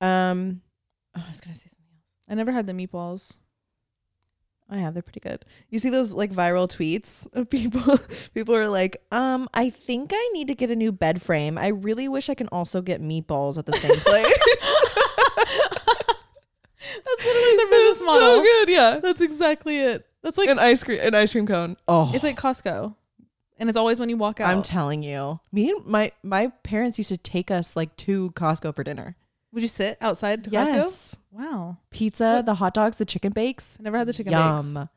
[0.00, 0.62] Um,
[1.16, 1.79] oh, I was gonna say something.
[2.30, 3.38] I never had the meatballs.
[4.70, 4.94] I have.
[4.94, 5.44] They're pretty good.
[5.68, 7.98] You see those like viral tweets of people.
[8.34, 11.58] people are like, um, I think I need to get a new bed frame.
[11.58, 14.32] I really wish I can also get meatballs at the same place.
[17.04, 18.36] That's literally their business It's model.
[18.36, 19.00] So good, yeah.
[19.02, 20.06] That's exactly it.
[20.22, 21.76] That's like an ice cream, an ice cream cone.
[21.88, 22.94] Oh, it's like Costco.
[23.58, 24.48] And it's always when you walk out.
[24.48, 25.40] I'm telling you.
[25.52, 29.16] Me and my my parents used to take us like to Costco for dinner.
[29.52, 30.52] Would you sit outside to Costco?
[30.52, 31.16] Yes.
[31.32, 31.76] Wow.
[31.90, 32.46] Pizza, What?
[32.46, 33.76] the hot dogs, the chicken bakes.
[33.78, 34.74] I never had the chicken Yum.
[34.74, 34.88] bakes.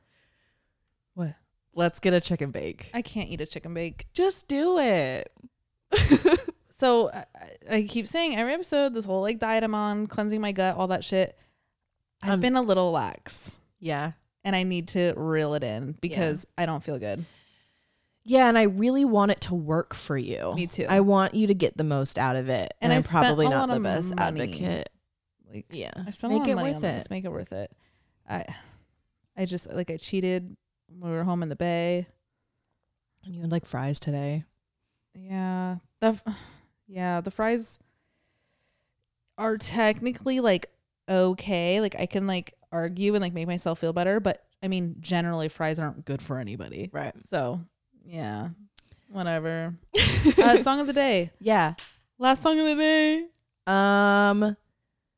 [1.16, 1.36] What?
[1.76, 2.90] Let's get a chicken bake.
[2.94, 4.08] I can't eat a chicken bake.
[4.14, 5.32] Just do it.
[6.76, 7.26] So I,
[7.72, 10.88] I keep saying every episode, this whole like diet I'm on, cleansing my gut, all
[10.88, 11.38] that shit.
[12.22, 14.14] I've Um, been a little lax yeah.
[14.44, 17.24] and I need to reel it in because I don't feel good.
[18.26, 20.54] Yeah, and I really want it to work for you.
[20.56, 20.86] Me too.
[20.88, 22.74] I want you to get the most out of it.
[22.82, 24.42] And And, I I'm probably not the best money.
[24.42, 24.90] advocate.
[25.54, 25.92] Like Yeah.
[26.08, 27.06] I spent a Make lot it of money worth on this.
[27.06, 27.12] it.
[27.12, 27.72] Make it worth it.
[28.30, 28.46] I
[29.36, 30.56] I just like I cheated
[30.88, 32.08] when we were home in the bay.
[33.26, 34.46] And you had like fries today.
[35.14, 35.78] Yeah.
[36.00, 36.20] The
[36.88, 37.78] yeah, the fries
[39.38, 40.68] are technically like
[41.10, 41.82] okay.
[41.82, 45.50] Like I can like argue and like make myself feel better, but I mean generally
[45.50, 46.90] fries aren't good for anybody.
[46.94, 47.14] Right.
[47.30, 47.62] So,
[48.06, 48.50] yeah.
[49.10, 49.76] Whatever.
[50.38, 51.32] uh, song of the day.
[51.40, 51.76] Yeah.
[52.18, 53.26] Last song of the day.
[53.68, 54.58] Um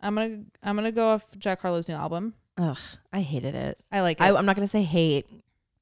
[0.01, 2.35] I'm going to I'm to go off Jack Harlow's new album.
[2.57, 2.77] ugh,
[3.11, 3.79] I hated it.
[3.91, 4.23] I like it.
[4.23, 5.25] I, I'm not gonna say hate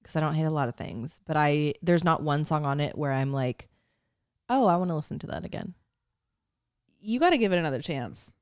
[0.01, 2.79] because I don't hate a lot of things, but I there's not one song on
[2.79, 3.67] it where I'm like,
[4.49, 5.73] oh, I want to listen to that again.
[7.01, 8.33] you got to give it another chance.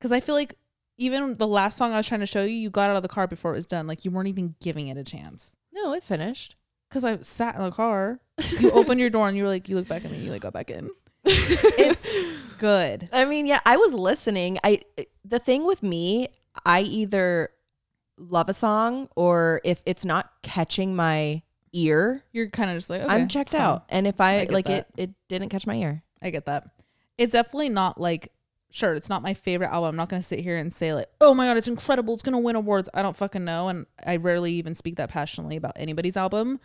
[0.00, 0.56] Cuz I feel like
[0.98, 3.08] even the last song I was trying to show you, you got out of the
[3.08, 3.86] car before it was done.
[3.86, 5.56] Like you weren't even giving it a chance.
[5.72, 6.54] No, it finished.
[6.92, 8.20] Cuz I sat in the car.
[8.60, 10.42] You opened your door and you were like you look back at me, you like
[10.42, 10.90] got back in.
[11.24, 12.12] It's
[12.58, 13.08] good.
[13.12, 14.58] I mean, yeah, I was listening.
[14.62, 14.82] I
[15.24, 16.28] the thing with me,
[16.66, 17.50] I either
[18.18, 23.00] love a song or if it's not catching my ear, You're kind of just like
[23.02, 23.84] okay, I'm checked out.
[23.88, 24.88] And if I I, like that.
[24.96, 26.02] it, it didn't catch my ear.
[26.22, 26.68] I get that.
[27.18, 28.32] It's definitely not like
[28.70, 29.90] sure, it's not my favorite album.
[29.90, 32.38] I'm not gonna sit here and say like, oh my god, it's incredible, it's gonna
[32.38, 32.88] win awards.
[32.94, 36.60] I don't fucking know, and I rarely even speak that passionately about anybody's album.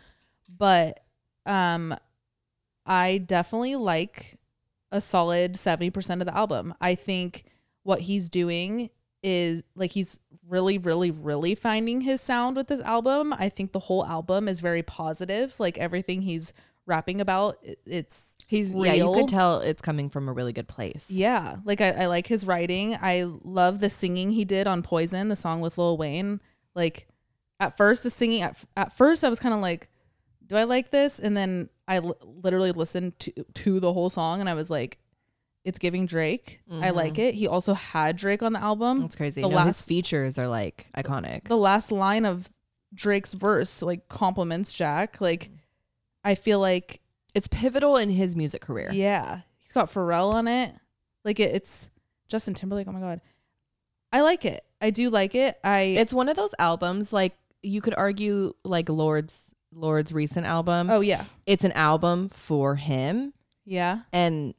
[0.48, 1.00] But
[1.46, 1.94] um
[2.86, 4.38] I definitely like
[4.90, 6.74] a solid 70% of the album.
[6.80, 7.44] I think
[7.82, 8.88] what he's doing
[9.22, 13.32] is like he's really really really finding his sound with this album.
[13.32, 15.58] I think the whole album is very positive.
[15.58, 16.52] Like everything he's
[16.86, 21.10] rapping about, it's He's yeah, you could tell it's coming from a really good place.
[21.10, 22.96] yeah, like I, I like his writing.
[22.98, 26.40] I love the singing he did on Poison, the song with Lil Wayne.
[26.74, 27.08] Like
[27.60, 29.90] at first, the singing at, at first I was kind of like,
[30.48, 31.18] do I like this?
[31.18, 34.98] And then I l- literally listened to to the whole song, and I was like,
[35.64, 36.60] it's giving Drake.
[36.70, 36.96] I mm-hmm.
[36.96, 37.34] like it.
[37.34, 39.02] He also had Drake on the album.
[39.02, 39.42] That's crazy.
[39.42, 41.44] The no, his last features are like iconic.
[41.44, 42.50] the last line of
[42.94, 45.20] Drake's verse like compliments Jack.
[45.20, 45.58] Like mm.
[46.24, 47.00] I feel like
[47.34, 48.88] It's pivotal in his music career.
[48.92, 50.74] Yeah, he's got Pharrell on it.
[51.24, 51.90] Like it, it's
[52.28, 52.88] Justin Timberlake.
[52.88, 53.20] Oh my god,
[54.12, 54.64] I like it.
[54.80, 55.58] I do like it.
[55.62, 60.90] I It's one of those albums like you could argue like Lorde's Lorde's recent album.
[60.90, 63.32] oh yeah, It's an album for him
[63.64, 64.54] yeah, and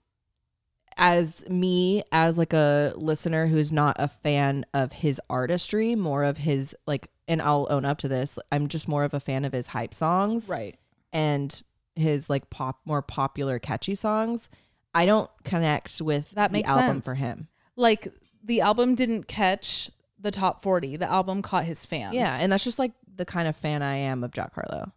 [0.97, 6.37] as me as like a listener who's not a fan of his artistry, more of
[6.37, 9.53] his like and I'll own up to this, I'm just more of a fan of
[9.53, 10.75] his hype songs right.
[11.13, 11.61] and
[11.95, 14.49] his like pop more popular catchy songs.
[14.93, 17.05] I don't connect with That the album sense.
[17.05, 17.47] for him.
[17.75, 18.07] Like
[18.43, 20.97] the album didn't catch the top forty.
[20.97, 22.13] The album caught his fans.
[22.13, 24.91] Yeah, and that's just like the kind of fan I am of Jack Harlow.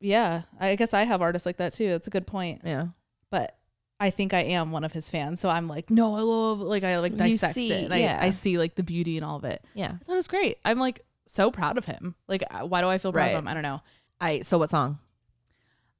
[0.00, 0.42] Yeah.
[0.60, 1.88] I guess I have artists like that too.
[1.88, 2.62] That's a good point.
[2.64, 2.88] Yeah.
[3.30, 3.56] But
[3.98, 5.40] I think I am one of his fans.
[5.40, 7.84] So I'm like, no, I love like I like dissect see- it.
[7.84, 8.18] And I, yeah.
[8.20, 9.64] I see like the beauty and all of it.
[9.74, 9.92] Yeah.
[10.06, 10.58] that was great.
[10.64, 12.14] I'm like so proud of him.
[12.28, 13.32] Like, uh, why do I feel proud Right.
[13.32, 13.48] of him?
[13.48, 13.80] I don't know.
[14.20, 14.98] I so what song?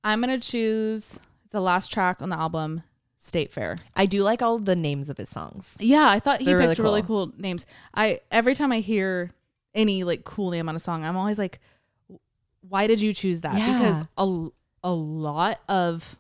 [0.05, 2.83] I'm gonna choose it's the last track on the album,
[3.17, 3.77] State Fair.
[3.95, 5.77] I do like all the names of his songs.
[5.81, 7.67] Yeah, I thought he They're really picked really cool names.
[7.95, 9.33] I every time I hear
[9.75, 11.61] any like cool name on a song, I'm always like,
[12.69, 13.57] why did you choose that?
[13.57, 13.79] Yeah.
[13.79, 14.49] Because a
[14.85, 16.19] a lot of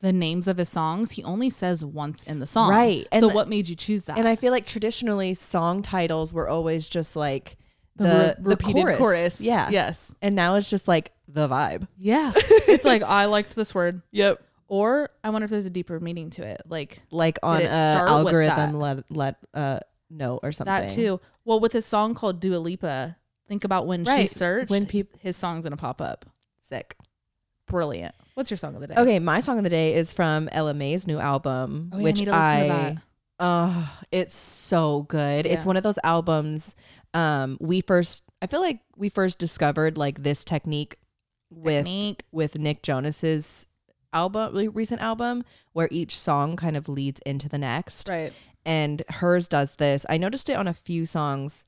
[0.00, 2.70] the names of his songs he only says once in the song.
[2.70, 4.18] Right, so what made you choose that?
[4.18, 7.56] And I feel like traditionally song titles were always just like
[7.96, 8.04] the,
[8.38, 9.40] re- the repeated chorus.
[9.40, 9.68] Yeah.
[9.70, 10.14] Yes.
[10.20, 11.86] And now it's just like the vibe.
[11.98, 12.32] Yeah.
[12.36, 14.02] it's like I liked this word.
[14.10, 14.42] Yep.
[14.66, 18.74] Or I wonder if there's a deeper meaning to it, like Like on a algorithm
[18.78, 19.80] let let uh
[20.10, 20.72] know or something.
[20.72, 21.20] that too.
[21.44, 23.16] Well, with a song called Dua Lipa,
[23.52, 24.88] think about when she searched, When
[25.20, 26.24] his song's gonna pop up.
[26.62, 26.96] Sick.
[27.66, 28.14] Brilliant.
[28.34, 28.94] What's your song of the day?
[28.96, 32.04] Okay, my song of the day is from Ella Mai's new album, Oh, yeah, I
[32.04, 32.96] which need to I, that.
[33.40, 35.44] oh, it's so good.
[35.44, 36.74] It's one of those albums.
[37.12, 40.96] Um, we first, I feel like we first discovered like this technique
[41.50, 42.22] with Technique.
[42.32, 43.66] with Nick Jonas's
[44.14, 48.08] album, recent album, where each song kind of leads into the next.
[48.08, 48.32] Right.
[48.64, 50.06] and hers does this.
[50.08, 51.64] I noticed it on a few songs.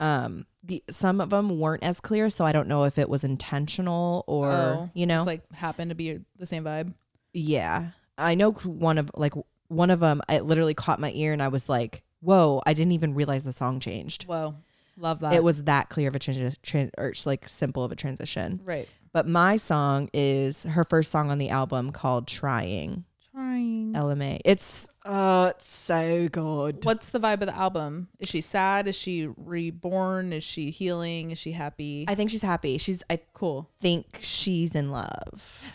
[0.00, 3.24] Um, the some of them weren't as clear, so I don't know if it was
[3.24, 6.94] intentional or oh, you know, just like happened to be the same vibe.
[7.32, 7.88] yeah.
[8.18, 9.32] I know one of like
[9.68, 10.20] one of them.
[10.28, 13.52] It literally caught my ear, and I was like, "Whoa!" I didn't even realize the
[13.54, 14.24] song changed.
[14.24, 14.54] Whoa,
[14.98, 15.32] love that.
[15.32, 18.60] It was that clear of a transition, tran- or like simple of a transition.
[18.64, 18.88] right.
[19.12, 23.96] But my song is her first song on the album called "Trying." Trying.
[23.96, 24.40] Ella Mai.
[24.44, 26.84] It's uh, it's so good.
[26.84, 28.08] What's the vibe of the album?
[28.18, 28.86] Is she sad?
[28.86, 30.32] Is she reborn?
[30.32, 31.30] Is she healing?
[31.32, 32.04] Is she happy?
[32.08, 32.78] I think she's happy.
[32.78, 33.02] She's.
[33.10, 33.70] I cool.
[33.80, 35.72] think she's in love.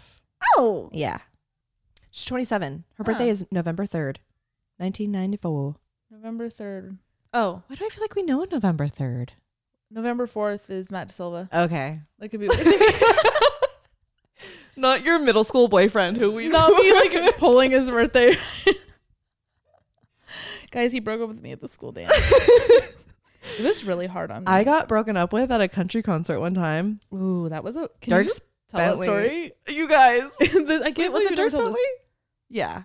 [0.57, 1.19] Oh, Yeah.
[2.11, 2.83] She's 27.
[2.95, 3.11] Her Huh.
[3.11, 4.17] birthday is November 3rd,
[4.77, 5.75] 1994.
[6.09, 6.97] November third.
[7.33, 9.31] Oh, Why do I feel like we know November 3rd?
[9.91, 11.47] November fourth is Matt Silva.
[11.53, 11.99] Okay.
[12.19, 12.47] That could be
[14.75, 18.35] Not your middle school boyfriend who we not me like pulling his birthday.
[20.71, 22.11] Guys, he broke up with me at the school dance.
[23.59, 24.47] it was really hard on me.
[24.47, 26.99] I got broken up with at a country concert one time.
[27.13, 28.31] Ooh, that was a can Dark you
[28.69, 29.53] tell that story.
[29.67, 30.23] You guys.
[30.41, 31.79] I can't was believe it you Dierks Bentley?
[32.49, 32.83] Yeah.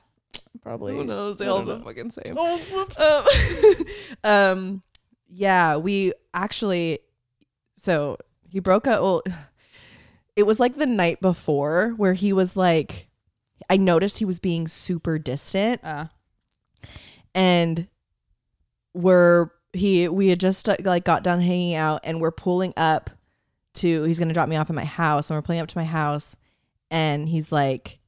[0.62, 0.94] Probably.
[0.94, 1.38] Who knows?
[1.38, 1.84] They I all don't look know.
[1.84, 2.36] fucking same.
[2.38, 3.00] Oh, whoops.
[3.00, 3.84] um,
[4.30, 4.82] um
[5.34, 6.98] yeah we actually
[7.78, 8.18] so
[8.50, 9.22] he broke up well
[10.36, 13.08] it was like the night before where he was like
[13.70, 16.04] i noticed he was being super distant Uh,
[17.34, 17.86] and
[18.94, 23.10] we're he we had just uh, like got done hanging out and we're pulling up
[23.74, 25.84] to he's gonna drop me off at my house and we're pulling up to my
[25.84, 26.36] house
[26.90, 27.98] and he's like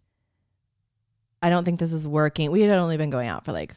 [1.43, 2.51] i don't think this is working.
[2.51, 3.75] We had only been going out for like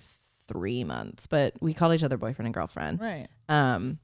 [0.47, 2.99] three months but we called each other boyfriend and girlfriend.
[2.99, 3.27] Right.
[3.49, 3.99] um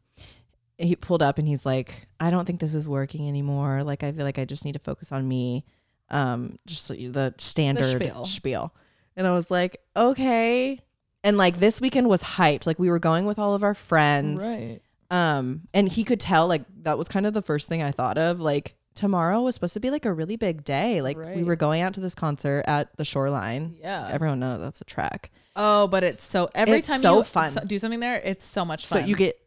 [0.77, 3.83] he pulled up and he's like i don't think this is working anymore.
[3.83, 5.65] Like i feel like i just need to focus on me.
[6.09, 8.25] Um just the standard spiel.
[8.25, 8.75] spiel.
[9.17, 10.79] And i was like okay
[11.23, 14.41] and like this weekend was hyped like we were going with all of our friends
[14.41, 14.79] Right.
[15.11, 18.17] um and he could tell like that was kind of the first thing i thought
[18.17, 21.55] of like tomorrow was supposed to be like a really big day like we were
[21.55, 24.07] going out to this concert at the shoreline Yeah.
[24.11, 27.51] everyone knows that's a track oh, but it's so every It's time so you fun.
[27.67, 29.01] do something there, it's so much fun.
[29.01, 29.39] so you get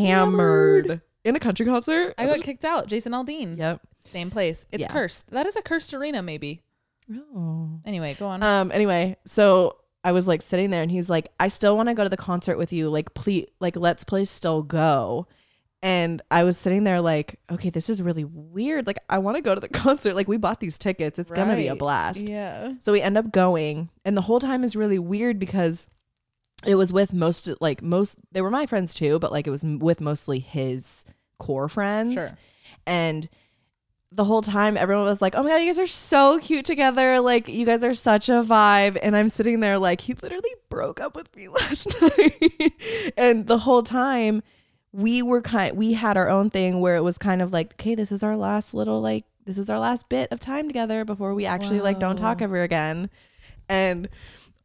[0.00, 2.86] hammered in a country concert I got kicked out.
[2.86, 3.58] Jason Aldean.
[3.58, 4.64] yep Same place.
[4.70, 4.92] It's Yeah.
[4.92, 5.30] cursed.
[5.30, 6.62] That is a cursed arena, maybe.
[7.12, 7.80] Oh.
[7.84, 8.42] Anyway, go on.
[8.42, 8.70] Um.
[8.72, 9.76] Anyway, so
[10.06, 12.08] I was like sitting there, and he was like, "I still want to go to
[12.08, 12.88] the concert with you.
[12.88, 15.26] Like, please, like, let's please still go."
[15.82, 18.86] And I was sitting there like, "Okay, this is really weird.
[18.86, 20.14] Like, I want to go to the concert.
[20.14, 21.18] Like, we bought these tickets.
[21.18, 21.78] It's gonna be a Right.
[21.78, 22.72] blast." yeah.
[22.80, 25.86] So we end up going, and the whole time is really weird because
[26.64, 29.64] it was with most like most they were my friends too, but like it was
[29.64, 31.04] m- with mostly his
[31.38, 32.14] core friends.
[32.14, 32.30] Sure.
[32.86, 33.28] And
[34.12, 37.20] the whole time everyone was like, "Oh my god, you guys are so cute together.
[37.20, 41.00] Like you guys are such a vibe." And I'm sitting there like he literally broke
[41.00, 42.72] up with me last night.
[43.16, 44.42] and the whole time
[44.92, 47.94] we were kind we had our own thing where it was kind of like, "Okay,
[47.94, 51.34] this is our last little like this is our last bit of time together before
[51.34, 53.10] we actually like don't talk ever again."
[53.68, 54.08] And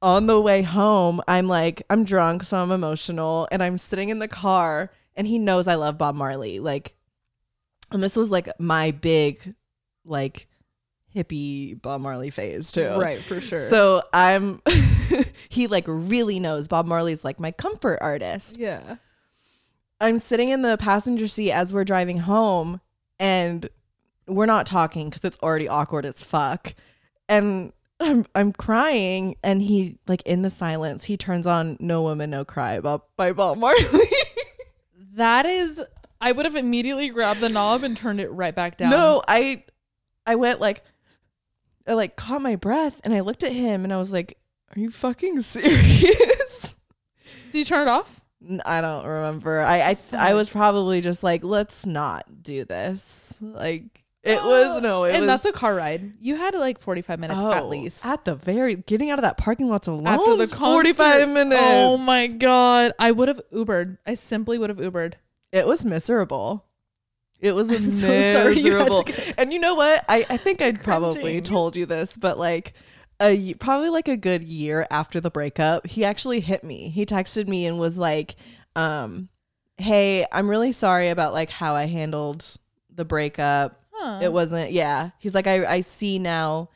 [0.01, 4.19] on the way home, I'm like, I'm drunk, so I'm emotional, and I'm sitting in
[4.19, 6.60] the car, and he knows I love Bob Marley.
[6.60, 6.95] Like,
[7.91, 9.56] and this was like my big,
[10.06, 10.47] like,
[11.15, 12.95] hippie Bob Marley phase too.
[12.97, 13.60] Right, for sure.
[13.60, 14.62] So I'm,
[15.49, 18.58] he like really knows Bob Marley's like my comfort artist.
[18.58, 18.95] yeah.
[19.99, 22.82] I'm sitting in the passenger seat as we're driving home
[23.19, 23.69] and
[24.27, 26.73] we're not talking because it's already awkward as fuck.
[27.30, 32.32] And I'm I'm crying and he like in the silence he turns on No Woman
[32.32, 33.84] No Cry about by Bob Marley.
[35.15, 35.82] That is
[36.21, 38.91] I would have immediately grabbed the knob and turned it right back down.
[38.91, 39.63] no, I
[40.26, 40.84] I went like
[41.88, 44.38] I like caught my breath and I looked at him and I was like,
[44.76, 46.76] Are you fucking serious?
[47.51, 48.22] Did you turn it off?
[48.65, 49.59] I don't remember.
[49.61, 53.36] I I th- I was probably just like, let's not do this.
[53.41, 53.84] Like
[54.24, 56.13] it was no, it and was that's a car ride.
[56.19, 58.05] You had like 45 minutes at Oh, least.
[58.05, 61.61] At the very getting out of that parking lot alone After the 45 minutes.
[61.63, 62.93] Oh my god.
[62.99, 63.97] I would have Ubered.
[64.05, 65.15] I simply would have Ubered.
[65.52, 66.66] It was miserable.
[67.39, 69.06] It was I'm so sorry you miserable.
[69.38, 70.06] and you know what?
[70.08, 71.43] I, I think I'd probably Cringing.
[71.43, 72.74] told you this, but like
[73.22, 76.89] a probably like a good year after the breakup, he actually hit me.
[76.89, 78.36] He texted me and was like,
[78.76, 79.30] um,
[79.78, 82.58] "Hey, I'm really sorry about like how I handled
[82.93, 83.82] the breakup.
[83.91, 84.20] Huh.
[84.22, 86.70] It wasn't yeah." He's like, "I I see now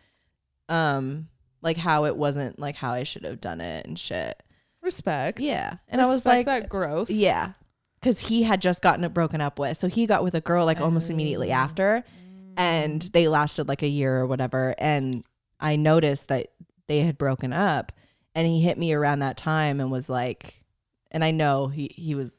[0.67, 1.27] um
[1.61, 4.41] like how it wasn't like how I should have done it and shit."
[4.81, 5.39] respect.
[5.41, 5.77] Yeah.
[5.89, 7.09] And I was like, that growth.
[7.09, 7.53] yeah.
[8.05, 9.77] Cuz he had just gotten it broken up with.
[9.77, 11.55] So he got with a girl like almost immediately Oh.
[11.55, 12.03] after
[12.57, 15.23] and they lasted like a year or whatever and
[15.59, 16.47] I noticed that
[16.87, 17.91] they had broken up
[18.35, 20.61] and he hit me around that time and was like
[21.11, 22.31] and I know he he was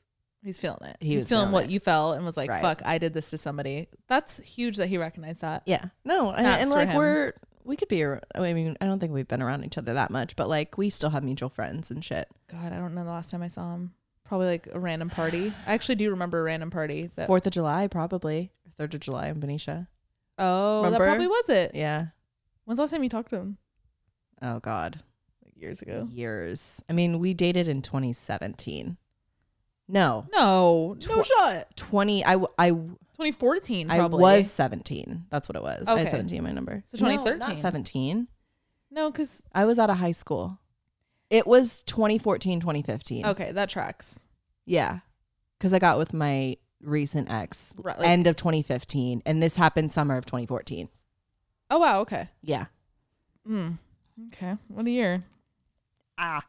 [0.45, 0.97] He's feeling it.
[1.01, 1.71] He He's was feeling feeling what it.
[1.71, 2.63] you felt and was like, Right.
[2.63, 5.63] "Fuck, I did this to somebody." That's huge that he recognized that.
[5.67, 6.97] yeah no and, Snaps and for like him.
[6.97, 7.33] we're
[7.65, 10.11] we could be ar- I mean I don't think we've been around each other that
[10.13, 13.11] much but like we still have mutual friends and shit God, I don't know the
[13.11, 13.95] last time I saw him.
[14.29, 15.53] Probably like a random party.
[15.67, 17.11] I actually do remember a random party.
[17.17, 18.51] That, 4th of July probably
[18.81, 19.89] or 3rd of July in Benicia
[20.39, 21.73] oh, that probably was it.
[21.75, 22.07] yeah
[22.65, 23.59] When's the last time you talked to him?
[24.43, 25.01] oh god
[25.45, 26.09] Like years ago.
[26.11, 28.97] years I mean we dated in 2017
[29.89, 31.77] no No, no Tw- shot.
[31.77, 34.21] 20 I w- I 2014, I probably.
[34.21, 35.25] was 17.
[35.31, 35.89] That's what it was.
[35.89, 36.03] I Okay.
[36.03, 36.83] had 17 in my number.
[36.85, 37.39] So No, 2013.
[37.39, 38.29] not 17.
[38.91, 40.59] no, because I was out of high school.
[41.31, 43.27] It was 2014, 2015.
[43.27, 44.21] okay, that tracks.
[44.65, 45.01] Yeah.
[45.59, 49.23] Because I got with my recent ex Right, like- end of 2015.
[49.27, 50.89] And this happened summer of 2014.
[51.71, 52.29] Oh wow, okay.
[52.43, 52.67] Yeah.
[53.49, 53.79] Mm.
[54.29, 55.25] Okay, what a year.
[56.19, 56.43] Ah.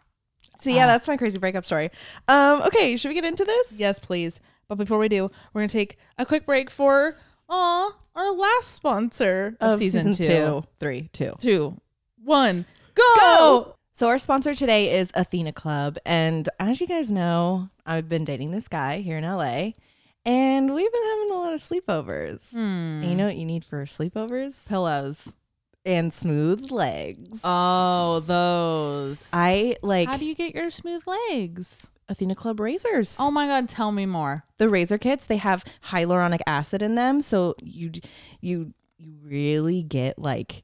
[0.60, 0.88] So yeah, Ah.
[0.88, 1.90] that's my crazy breakup story.
[2.28, 3.74] Um, okay, should we get into this?
[3.78, 4.40] Yes, please.
[4.68, 7.18] But before we do, we're gonna take a quick break for
[7.50, 10.24] aw our last sponsor of, Of season, two.
[10.24, 10.64] two.
[10.80, 11.34] Three, two.
[11.40, 11.80] Two,
[12.24, 13.04] one, go.
[13.16, 13.76] Go!
[13.98, 18.52] So our sponsor today is Athena Club, and as you guys know, I've been dating
[18.52, 19.72] this guy here in LA,
[20.24, 22.52] and we've been having a lot of sleepovers.
[22.52, 22.60] Hmm.
[22.60, 24.70] And you know what you need for sleepovers?
[24.70, 25.36] Pillows.
[25.84, 27.42] And smooth legs.
[27.44, 29.32] Oh, those.
[29.34, 31.88] I like How do you get your smooth legs?
[32.08, 33.18] Athena Club razors.
[33.20, 34.44] Oh my god, tell me more.
[34.60, 37.94] the razor kits they have hyaluronic acid in them, so you
[38.42, 40.62] you you really get like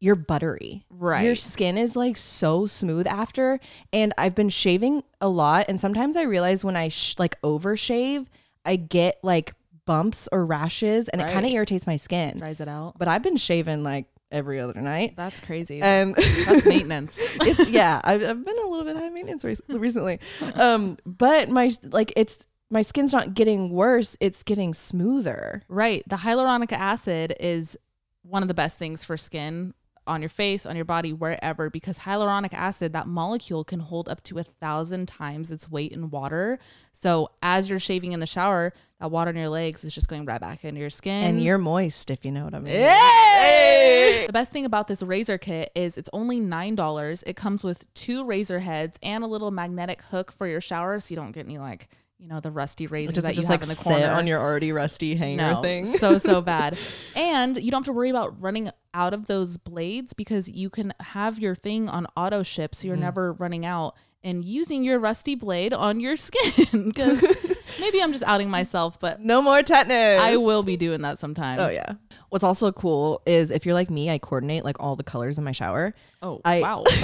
[0.00, 0.84] you're buttery.
[0.90, 1.24] Right.
[1.24, 3.58] Your skin is like so smooth after.
[3.92, 5.66] And I've been shaving a lot.
[5.68, 8.26] And sometimes I realize when I sh- like overshave,
[8.64, 9.54] I get like
[9.86, 12.38] bumps or rashes and it kind of irritates my skin.
[12.38, 12.94] Dries it out.
[12.98, 15.14] But I've been shaving like every other night.
[15.16, 15.80] That's crazy.
[15.80, 17.18] And That's maintenance.
[17.40, 20.18] it's, yeah, I've, I've been a little bit high maintenance rec- recently.
[20.56, 22.38] Um, but my like it's
[22.68, 25.62] my skin's not getting worse, it's getting smoother.
[25.68, 26.02] Right.
[26.08, 27.78] The hyaluronic acid is
[28.22, 29.72] one of the best things for skin
[30.06, 34.22] on your face, on your body, wherever, because hyaluronic acid, that molecule can hold up
[34.24, 36.58] to a thousand times its weight in water.
[36.92, 40.24] So as you're shaving in the shower, that water in your legs is just going
[40.24, 41.24] right back into your skin.
[41.24, 42.74] And you're moist, if you know what I mean.
[42.74, 44.24] Hey!
[44.26, 47.24] The best thing about this razor kit is it's only $9.
[47.26, 51.12] It comes with two razor heads and a little magnetic hook for your shower so
[51.12, 51.88] you don't get any like,
[52.18, 53.90] you know, the rusty razors Does that it you just have like in the sit
[53.90, 54.08] corner.
[54.14, 55.84] on your already rusty hanger no, thing?
[55.84, 56.78] so so bad.
[57.14, 60.92] And you don't have to worry about running out of those blades because you can
[61.00, 62.88] have your thing on auto ship so Mm.
[62.88, 63.94] you're never running out
[64.24, 67.22] and using your rusty blade on your skin because
[67.80, 70.20] maybe I'm just outing myself, but no more tetanus.
[70.22, 71.60] I will be doing that sometimes.
[71.60, 71.92] Oh yeah.
[72.30, 75.44] What's also cool is if you're like me, I coordinate like all the colors in
[75.44, 75.94] my shower.
[76.22, 76.84] Oh I- wow.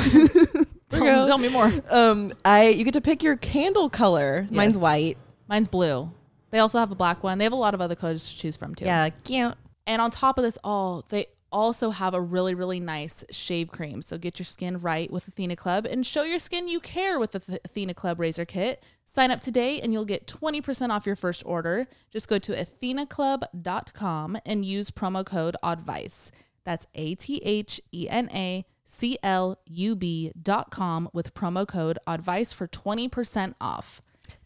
[0.88, 1.72] Tell, tell me more.
[1.90, 4.46] Um, I you get to pick your candle color.
[4.50, 5.16] Mine's white.
[5.48, 6.10] Mine's blue.
[6.50, 7.38] They also have a black one.
[7.38, 8.84] They have a lot of other colors to choose from too.
[8.84, 9.54] Yeah, cute.
[9.86, 14.02] And on top of this all, they also have a really, really nice shave cream.
[14.02, 17.32] So get your skin right with Athena Club and show your skin you care with
[17.32, 18.82] the Th- Athena Club Razor Kit.
[19.06, 21.86] Sign up today and you'll get 20% off your first order.
[22.10, 26.30] Just go to athenaclub.com and use promo code ADVICE.
[26.64, 31.66] That's A T H E N A C L U B dot com with promo
[31.66, 34.02] code ADVICE for 20% off.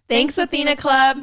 [0.08, 1.18] Thanks, Athena Club.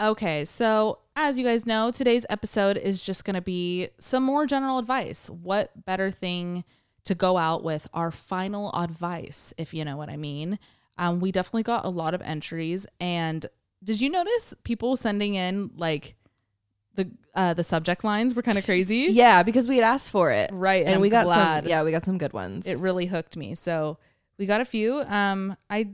[0.00, 4.46] Okay, so as you guys know, today's episode is just going to be some more
[4.46, 5.28] general advice.
[5.28, 6.64] What better thing
[7.04, 10.58] to go out with our final advice, if you know what I mean?
[10.96, 13.44] Um, we definitely got a lot of entries, and
[13.84, 16.14] did you notice people sending in like
[16.94, 19.06] the uh, the subject lines were kind of crazy?
[19.10, 20.50] Yeah, because we had asked for it.
[20.52, 21.64] Right, And, I'm we got glad.
[21.64, 22.66] some yeah, we got some good ones.
[22.66, 23.54] It really hooked me.
[23.54, 23.98] So
[24.38, 25.00] we got a few.
[25.02, 25.90] Um, I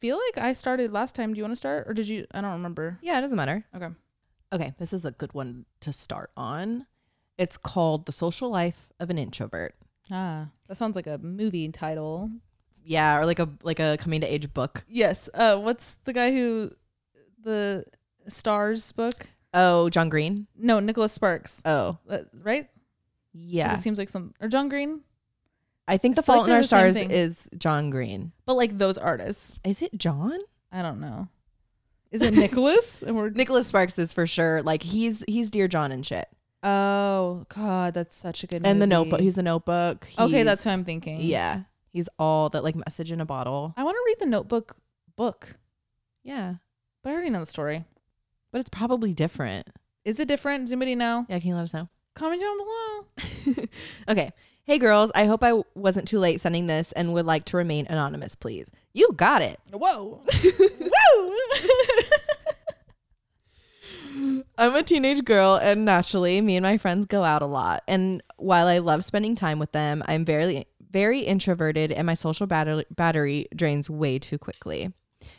[0.00, 1.34] feel like I started last time.
[1.34, 2.26] Do you want to start, or did you?
[2.32, 2.98] I don't remember.
[3.02, 3.64] yeah, it doesn't matter.
[3.76, 3.88] Okay.
[4.52, 6.86] Okay, this is a good one to start on.
[7.38, 9.74] It's called The Social Life of an Introvert.
[10.10, 12.30] Ah, that sounds like a movie title.
[12.84, 14.84] Yeah, or like a like a coming to age book.
[14.88, 15.28] Yes.
[15.32, 16.72] Uh, what's the guy who
[17.42, 17.84] the
[18.28, 19.28] Stars book?
[19.54, 20.46] Oh, John Green.
[20.58, 21.62] No, Nicholas Sparks.
[21.64, 22.68] Oh, Uh, right?
[23.32, 23.74] yeah.
[23.74, 25.00] It seems like some or John Green.
[25.88, 27.10] I think The feel like Fault in Our Stars thing.
[27.10, 28.32] is John Green.
[28.46, 30.38] But like those artists, Is it John?
[30.70, 31.28] I don't know.
[32.12, 33.02] Is it Nicholas?
[33.06, 34.62] and we're Nicholas Sparks is for sure.
[34.62, 36.28] Like he's he's Dear John and shit.
[36.62, 38.64] oh god, that's such a good.
[38.64, 38.86] And the.
[38.86, 39.20] Notebook.
[39.20, 40.06] He's the Notebook.
[40.18, 40.42] okay.
[40.44, 41.20] That's what I'm thinking.
[41.22, 43.74] Yeah, he's all that like message in a bottle.
[43.76, 44.76] I want to read the Notebook
[45.16, 45.56] book,
[46.22, 46.54] Yeah,
[47.02, 47.84] but I already know the story.
[48.52, 49.66] but it's probably different.
[50.04, 50.64] Is it different?
[50.64, 51.26] Does anybody know?
[51.28, 51.88] Yeah, can you let us know?
[52.14, 53.66] Comment down below.
[54.08, 54.30] Okay.
[54.64, 57.84] Hey girls, I hope I wasn't too late sending this and would like to remain
[57.90, 58.70] anonymous, please.
[58.92, 59.58] You got it.
[59.72, 60.22] Whoa.
[60.32, 61.36] Whoa.
[64.56, 67.82] I'm a teenage girl, and naturally, me and my friends go out a lot.
[67.88, 72.46] And while I love spending time with them, I'm very, very introverted, and my social
[72.46, 74.92] battery, battery drains way too quickly.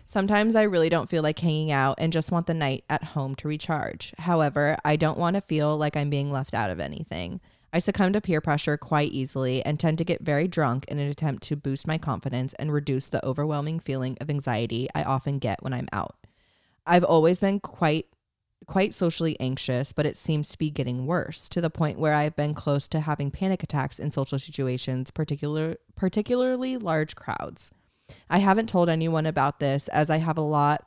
[0.06, 3.36] Sometimes I really don't feel like hanging out and just want the night at home
[3.36, 4.14] to recharge.
[4.18, 7.40] However, I don't want to feel like I'm being left out of anything.
[7.76, 11.10] I succumb to peer pressure quite easily and tend to get very drunk in an
[11.10, 15.64] attempt to boost my confidence and reduce the overwhelming feeling of anxiety I often get
[15.64, 16.16] when I'm out.
[16.86, 18.06] I've always been quite
[18.68, 22.36] quite socially anxious, but it seems to be getting worse to the point where I've
[22.36, 27.72] been close to having panic attacks in social situations, particular particularly large crowds.
[28.30, 30.86] I haven't told anyone about this as I have a lot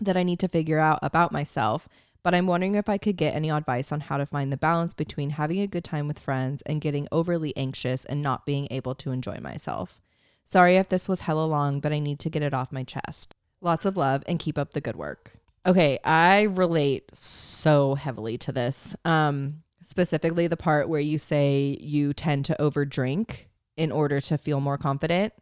[0.00, 1.88] that I need to figure out about myself,
[2.26, 4.94] but I'm wondering if I could get any advice on how to find the balance
[4.94, 8.96] between having a good time with friends and getting overly anxious and not being able
[8.96, 10.00] to enjoy myself.
[10.42, 13.36] Sorry if this was hella long, but I need to get it off my chest.
[13.60, 15.34] Lots of love and keep up the good work.
[15.64, 18.96] Okay, I relate so heavily to this.
[19.04, 23.44] Um specifically the part where you say you tend to overdrink
[23.76, 25.32] in order to feel more confident.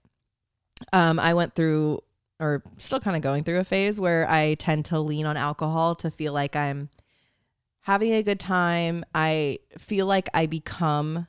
[0.92, 2.02] Um I went through
[2.40, 5.94] or still kind of going through a phase where I tend to lean on alcohol
[5.96, 6.88] to feel like I'm
[7.80, 9.04] having a good time.
[9.14, 11.26] I feel like I become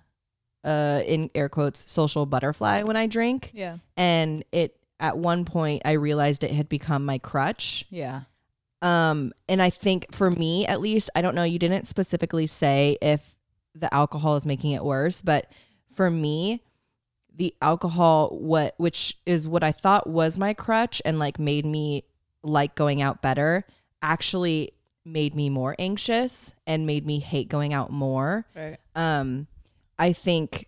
[0.63, 3.77] uh in air quotes social butterfly when I drink yeah.
[3.95, 7.85] and it at one point I realized it had become my crutch.
[7.91, 8.21] Yeah.
[8.81, 12.97] Um and I think for me at least I don't know you didn't specifically say
[12.99, 13.35] if
[13.75, 15.51] the alcohol is making it worse, but
[15.93, 16.63] for me
[17.35, 22.03] the alcohol what which is what I thought was my crutch and like made me
[22.43, 23.65] like going out better
[24.01, 24.71] actually
[25.03, 28.77] made me more anxious and made me hate going out more Right.
[28.95, 29.47] um
[29.99, 30.67] i think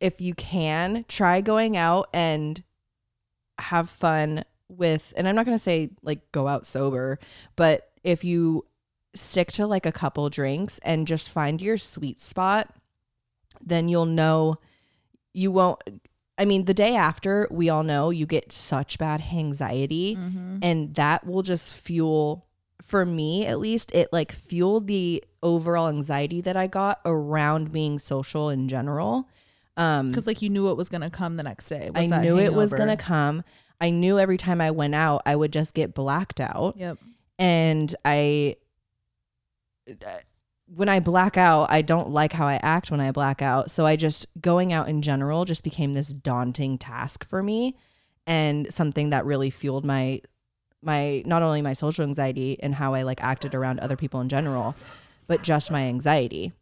[0.00, 2.62] if you can try going out and
[3.58, 7.18] have fun with and i'm not going to say like go out sober
[7.56, 8.64] but if you
[9.14, 12.74] stick to like a couple drinks and just find your sweet spot
[13.64, 14.56] then you'll know
[15.38, 15.80] you won't
[16.36, 20.58] i mean the day after we all know you get such bad anxiety Mm-hmm.
[20.62, 22.46] and that will just fuel
[22.82, 27.98] for me at least it like fueled the overall anxiety that i got around being
[27.98, 29.28] social in general
[29.76, 31.90] um Because like you knew it was gonna come the next day.
[31.94, 33.42] Was i knew it was gonna come
[33.80, 36.98] i knew every time i went out i would just get blacked out Yep.
[37.38, 38.56] and i
[40.74, 43.70] when i black out i don't like how i act when i black out.
[43.70, 47.76] So i just going out in general just became this daunting task for me
[48.26, 50.20] and something that really fueled my
[50.82, 54.28] my not only my social anxiety and how i like acted around other people in
[54.28, 54.74] general
[55.26, 56.52] but just my anxiety.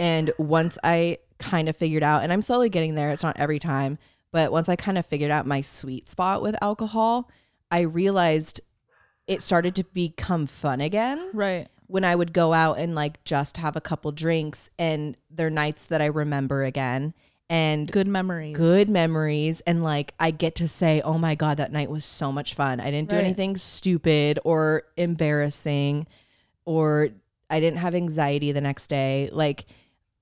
[0.00, 3.58] And once i kind of figured out and i'm slowly getting there it's not every
[3.58, 3.98] time
[4.32, 7.30] but once i kind of figured out my sweet spot with alcohol
[7.70, 8.60] i realized
[9.28, 11.30] it started to become fun again.
[11.32, 11.68] Right.
[11.88, 15.86] When I would go out and like just have a couple drinks and they're nights
[15.86, 17.14] that I remember again
[17.50, 18.54] and Good memories.
[18.56, 22.30] good memories and like I get to say, "Oh my god, that night was so
[22.30, 22.78] much fun.
[22.78, 23.24] I didn't do Right.
[23.24, 26.06] anything stupid or embarrassing
[26.66, 27.08] or
[27.48, 29.64] I didn't have anxiety the next day." Like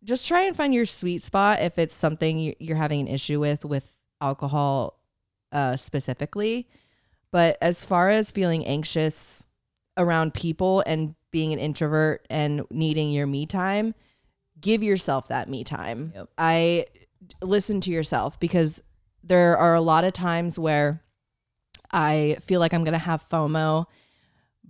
[0.05, 3.41] just try and find your sweet spot if it's something you- you're having an issue
[3.41, 5.01] with with alcohol
[5.51, 6.69] uh specifically.
[7.33, 9.49] But as far as feeling anxious
[9.97, 13.95] around people and being an introvert and needing your me time,
[14.61, 16.13] give yourself that me time.
[16.15, 16.29] Yep.
[16.39, 16.87] I
[17.43, 18.83] listen to yourself because
[19.23, 21.03] there are a lot of times where
[21.91, 23.87] I feel like I'm going to have FOMO,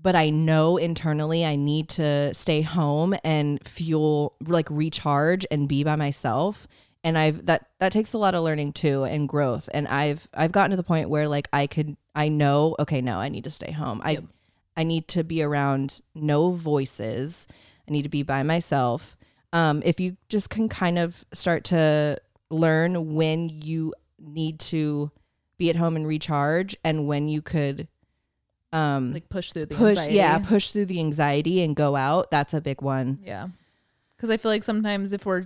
[0.00, 5.84] but I know internally I need to stay home and fuel like recharge and be
[5.84, 6.66] by myself.
[7.02, 9.68] And I've that that takes a lot of learning too and growth.
[9.72, 13.18] And I've I've gotten to the point where like I could I know okay no
[13.18, 14.02] I need to stay home.
[14.04, 14.24] Yep.
[14.24, 14.26] I
[14.85, 17.47] need to be around no voices.
[17.89, 19.16] I need to be by myself.
[19.53, 22.18] Um, if you just can kind of start to
[22.51, 25.11] learn when you need to
[25.59, 27.89] be at home and recharge and when you could
[28.72, 30.14] um Like push through the push anxiety.
[30.14, 33.49] yeah push through the anxiety and go out that's a big one Yeah.
[34.16, 35.45] Because I feel like sometimes if we're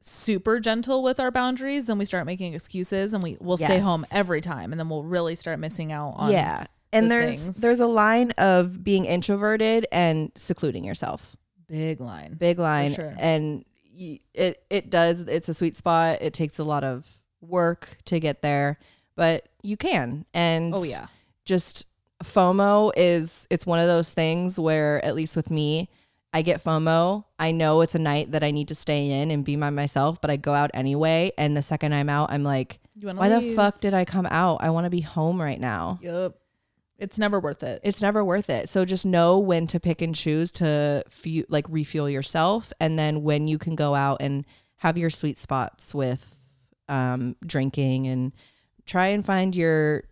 [0.00, 4.04] super gentle with our boundaries, then we start making excuses and we will stay home
[4.12, 6.66] every time and then we'll really start missing out on yeah.
[6.94, 7.60] And there's things.
[7.60, 11.36] there's a line of being introverted and secluding yourself.
[11.68, 12.34] big line.
[12.34, 12.94] Big line.
[12.94, 13.14] sure.
[13.18, 13.64] And
[13.96, 16.18] y- it it does it's a sweet spot.
[16.20, 18.78] It takes a lot of work to get there,
[19.16, 20.24] but you can.
[20.34, 21.06] And Oh yeah.
[21.44, 21.86] just
[22.22, 25.88] FOMO is it's one of those things where at least with me,
[26.32, 27.24] I get FOMO.
[27.38, 30.20] I know it's a night that I need to stay in and be by myself,
[30.20, 31.32] but I go out anyway.
[31.38, 34.58] And the second I'm out, I'm like, why the fuck did I come out?
[34.62, 35.98] I want to be home right now.
[36.02, 36.36] Yep.
[36.98, 37.80] It's never worth it.
[37.82, 38.68] It's never worth it.
[38.68, 41.04] So just know when to pick and choose to
[41.48, 44.44] like refuel yourself, and then when you can go out and
[44.76, 46.38] have your sweet spots with
[46.88, 48.32] um, drinking and
[48.86, 50.04] try and find your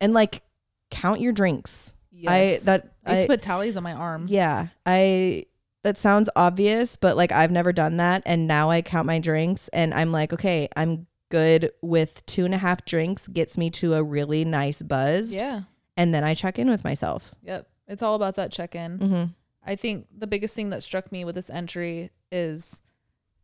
[0.00, 0.42] and like
[0.90, 1.94] count your drinks.
[2.10, 2.62] Yes.
[2.62, 4.26] I that I used I, to put tallies on my arm.
[4.28, 5.46] yeah I
[5.82, 9.68] that sounds obvious, but like I've never done that, and now I count my drinks,
[9.68, 13.94] and I'm like, okay, I'm good with two and a half drinks gets me to
[13.94, 15.62] a really nice buzz, Yeah.
[15.96, 17.34] And then I check in with myself.
[17.42, 17.68] Yep.
[17.88, 18.98] It's all about that check in.
[18.98, 19.24] Mm-hmm.
[19.64, 22.80] I think the biggest thing that struck me with this entry is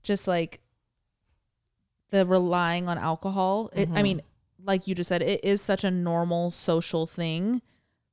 [0.03, 0.61] just like
[2.11, 3.71] the relying on alcohol.
[3.73, 4.23] It, I mean,
[4.63, 7.63] like you just said, it is such a normal social thing,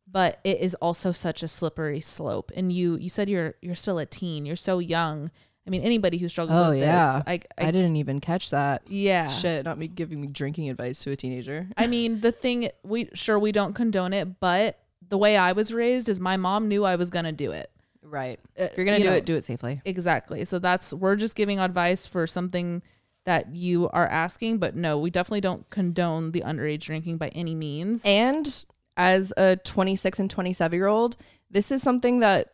[0.08, 2.52] but it is also such a slippery slope.
[2.56, 4.46] And you you said you're you're still a teen.
[4.46, 5.30] You're so young.
[5.68, 7.18] I mean, anybody who struggles Oh, with yeah.
[7.18, 8.82] this, I, I, I didn't even catch that.
[8.90, 9.28] yeah.
[9.28, 11.68] Shit, not me giving me drinking advice to a teenager.
[11.78, 15.72] I mean, the thing we sure we don't condone it, but the way I was
[15.74, 17.70] raised is my mom knew I was gonna do it.
[18.02, 18.40] Right.
[18.60, 19.82] Uh, If you're gonna you do know, it, do it safely.
[19.86, 20.44] Exactly.
[20.46, 22.82] So that's we're just giving advice for something
[23.26, 27.54] that you are asking, but no, we definitely don't condone the underage drinking by any
[27.54, 28.02] means.
[28.06, 28.66] And
[28.98, 31.16] as a 26 and 27 year old,
[31.52, 32.50] this is something that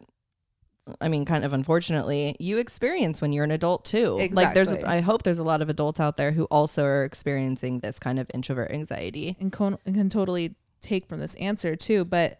[1.01, 4.19] I mean, kind of unfortunately, you experience when you're an adult too.
[4.31, 7.79] Like there's I hope there's a lot of adults out there who also are experiencing
[7.79, 9.35] this kind of introvert anxiety.
[9.39, 12.05] and con- can totally take from this answer too.
[12.05, 12.37] But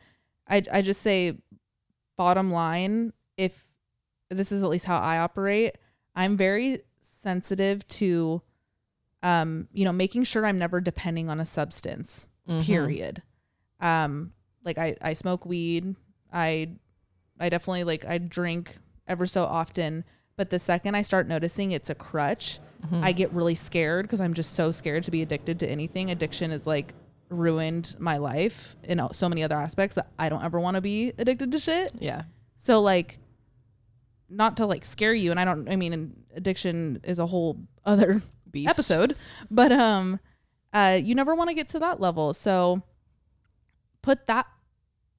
[0.48, 1.38] I I just say,
[2.18, 3.68] bottom line, if
[4.30, 5.78] this is at least how I operate,
[6.16, 8.42] I'm very sensitive to,
[9.24, 12.28] um, you know, making sure I'm never depending on a substance.
[12.48, 12.64] Mhm.
[12.64, 13.24] Period.
[13.80, 14.34] Um,
[14.64, 15.96] like I I smoke weed.
[16.32, 16.70] I
[17.40, 18.76] I definitely like I drink
[19.08, 20.04] ever so often.
[20.38, 23.04] But the second I start noticing it's a crutch, Mm-hmm.
[23.04, 26.12] I get really scared because I'm just so scared to be addicted to anything.
[26.12, 26.94] Addiction is like
[27.30, 31.12] ruined my life in so many other aspects that I don't ever want to be
[31.18, 31.92] addicted to shit.
[32.00, 32.24] Yeah.
[32.58, 33.18] So like
[34.30, 38.22] not to like scare you and I don't I mean addiction is a whole other
[38.52, 38.70] Beast.
[38.70, 39.16] episode,
[39.50, 40.20] but um
[40.74, 42.34] uh you never want to get to that level.
[42.36, 42.84] So
[44.04, 44.46] put that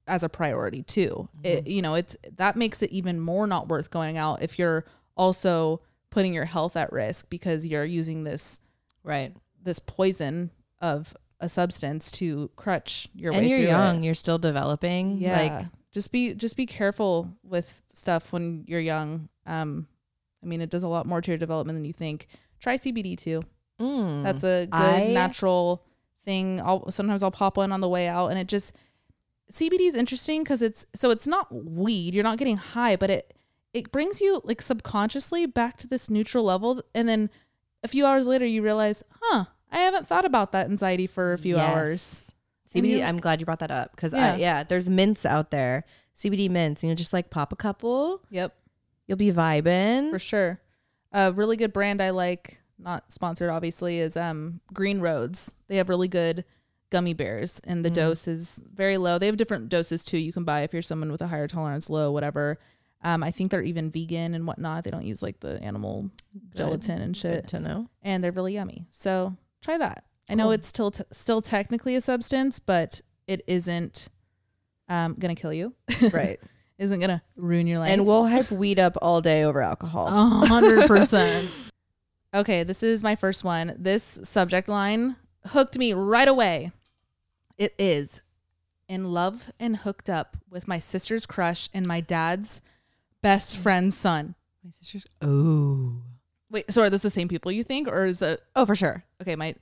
[0.07, 1.27] as a priority too.
[1.43, 4.85] It you know, it's that makes it even more not worth going out if you're
[5.15, 8.59] also putting your health at risk because you're using this
[9.03, 9.33] Right.
[9.61, 10.51] this poison
[10.81, 14.05] of a substance to crutch your and way you're through young, It.
[14.05, 15.17] you're still developing.
[15.19, 15.37] Yeah.
[15.41, 19.29] Like just be just be careful with stuff when you're young.
[19.45, 19.87] Um
[20.43, 22.27] I mean it does a lot more to your development than you think.
[22.59, 23.41] Try CBD too.
[23.79, 25.83] mm, That's a good I- natural
[26.23, 26.59] thing.
[26.61, 28.73] I'll sometimes I'll pop one on the way out and it just
[29.51, 32.13] CBD is interesting because it's so it's not weed.
[32.13, 33.33] You're not getting high, but it
[33.73, 37.29] it brings you like subconsciously back to this neutral level, and then
[37.83, 41.37] a few hours later you realize, huh, I haven't thought about that anxiety for a
[41.37, 41.65] few Yes.
[41.65, 42.31] hours.
[42.73, 43.03] CBD.
[43.03, 44.31] I'm glad you brought that up because Yeah.
[44.33, 44.35] yeah.
[44.35, 45.85] yeah, there's mints out there,
[46.15, 48.53] CBD mints, and you just like pop a couple, Yep,
[49.07, 50.09] you'll be vibing.
[50.09, 50.59] for sure.
[51.13, 55.53] A really good brand I like, not sponsored obviously, is um Green Roads.
[55.67, 56.43] They have really good
[56.89, 57.95] gummy bears and the Mm.
[57.95, 59.17] dose is very low.
[59.17, 61.89] They have different doses too you can buy if you're someone with a higher tolerance,
[61.89, 62.57] low, whatever.
[63.03, 64.83] Um, I think they're even vegan and whatnot.
[64.83, 66.09] They don't use like the animal
[66.55, 67.89] gelatin and shit, Good to know.
[68.01, 68.85] and they're really yummy.
[68.89, 70.03] So try that.
[70.29, 74.09] I know it's still t- still technically a substance, but it isn't
[74.89, 75.73] um gonna kill you.
[76.11, 76.39] Right.
[76.77, 77.91] isn't gonna ruin your life.
[77.91, 80.07] and we'll hype weed up all day over alcohol.
[80.47, 81.49] Hundred percent.
[82.33, 83.75] Okay, this is my first one.
[83.77, 85.15] This subject line
[85.47, 86.71] hooked me right away.
[87.57, 88.21] It is
[88.87, 92.61] in love and hooked up with my sister's crush and my dad's
[93.21, 94.35] best friend's son.
[94.63, 95.05] My sister's.
[95.21, 96.01] Oh.
[96.49, 99.03] Wait, so are those the same people you think, or is it Oh, for sure.
[99.21, 99.35] okay?
[99.35, 99.55] My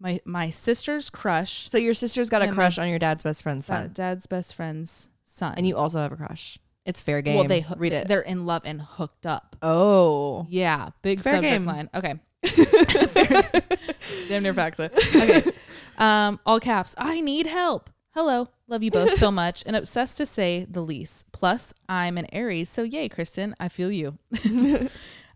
[0.00, 3.66] my my sister's crush, So your sister's got a crush on your dad's best friend's
[3.66, 6.58] son, dad's best friend's son, and you also have a crush.
[6.86, 7.36] It's fair game.
[7.36, 8.08] well, they hoo- read it.
[8.08, 9.54] They're in love and hooked up.
[9.62, 10.46] Oh.
[10.48, 11.64] Yeah, big Fair subject game.
[11.66, 11.90] line.
[11.94, 12.14] Okay.
[14.28, 14.80] Damn near it.
[15.14, 15.42] Okay.
[16.00, 16.96] Um, all caps.
[16.98, 17.90] I need help.
[18.14, 18.48] Hello.
[18.66, 21.30] Love you both so much and obsessed to say the least.
[21.30, 23.54] Plus, I'm an Aries, so yay, Kristen.
[23.60, 24.18] I feel you.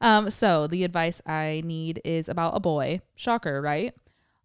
[0.05, 3.01] Um, so the advice I need is about a boy.
[3.15, 3.95] Shocker, right?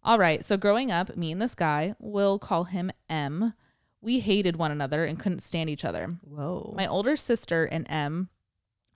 [0.02, 0.42] All right.
[0.42, 3.52] So growing up, me and this guy, we'll call him M.
[4.00, 6.16] We hated one another and couldn't stand each other.
[6.22, 6.72] Whoa.
[6.76, 8.30] My older sister and M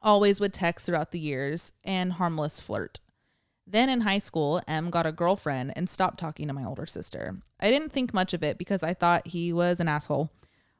[0.01, 3.01] always would text throughout the years and harmless flirt.
[3.67, 7.39] Then in high school, M got a girlfriend and stopped talking to my older sister.
[7.61, 10.31] I didn't think much of it because I thought he was an asshole.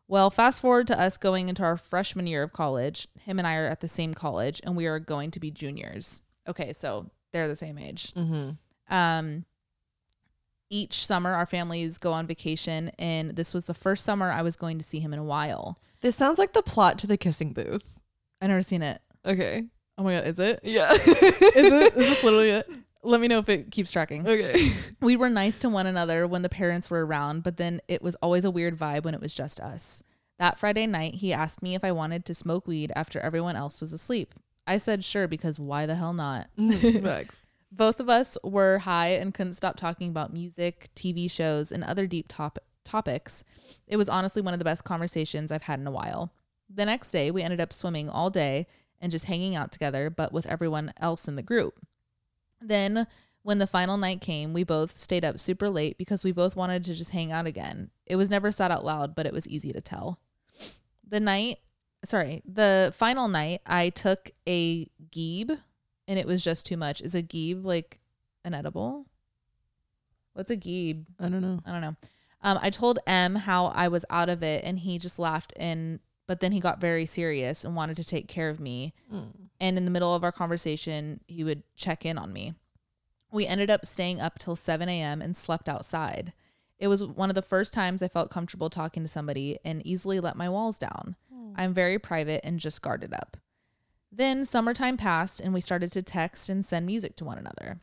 [0.07, 3.09] Well, fast forward to us going into our freshman year of college.
[3.21, 6.21] Him and I are at the same college and we are going to be juniors.
[6.47, 8.13] Okay, so they're the same age.
[8.13, 8.51] mm-hmm.
[8.95, 9.47] Um,
[10.71, 14.57] each summer, our families go on vacation, and this was the first summer I was
[14.57, 15.79] going to see him in a while.
[16.01, 17.89] This sounds like the plot to the kissing booth.
[18.41, 19.01] I've never seen it.
[19.25, 19.65] Okay.
[19.97, 20.61] Oh my god, is it?
[20.63, 20.93] Yeah.
[20.93, 21.97] Is it?
[21.97, 22.69] Is this literally it?
[23.03, 24.27] Let me know if it keeps tracking.
[24.27, 24.73] okay.
[25.01, 28.15] We were nice to one another when the parents were around, but then it was
[28.17, 30.03] always a weird vibe when it was just us.
[30.39, 33.81] That Friday night, he asked me if I wanted to smoke weed after everyone else
[33.83, 34.35] was asleep.
[34.67, 36.49] I said sure because why the hell not?
[36.59, 37.43] Mm, Max.
[37.71, 42.07] Both of us were high and couldn't stop talking about music, TV shows, and other
[42.07, 43.45] deep top- topics.
[43.87, 46.33] It was honestly one of the best conversations I've had in a while.
[46.73, 48.67] The next day, we ended up swimming all day
[49.05, 51.79] and just hanging out together, but with everyone else in the group.
[52.59, 53.07] Then,
[53.43, 56.83] when the final night came, we both stayed up super late because we both wanted
[56.85, 57.91] to just hang out again.
[58.07, 60.21] It was never said out loud, but it was easy to tell.
[61.07, 61.59] The night,
[62.03, 65.59] sorry, the final night, I took a geeb
[66.09, 67.03] and it was just too much.
[67.03, 68.01] Is a geeb like
[68.43, 69.05] an edible?
[70.33, 71.05] What's a geeb?
[71.21, 71.61] I don't know.
[71.67, 71.97] I don't know.
[72.41, 75.53] Um, I told M how I was out of it, and he just laughed.
[75.57, 78.95] And but then he got very serious and wanted to take care of me.
[79.61, 82.55] And in the middle of our conversation, he would check in on me.
[83.31, 85.21] We ended up staying up till 7 a.m.
[85.21, 86.33] and slept outside.
[86.79, 90.21] It was one of the first times I felt comfortable talking to somebody and easily
[90.21, 91.17] let my walls down.
[91.33, 91.53] Hmm.
[91.57, 93.37] I'm very private and just guarded up.
[94.11, 97.81] Then summertime passed and we started to text and send music to one another.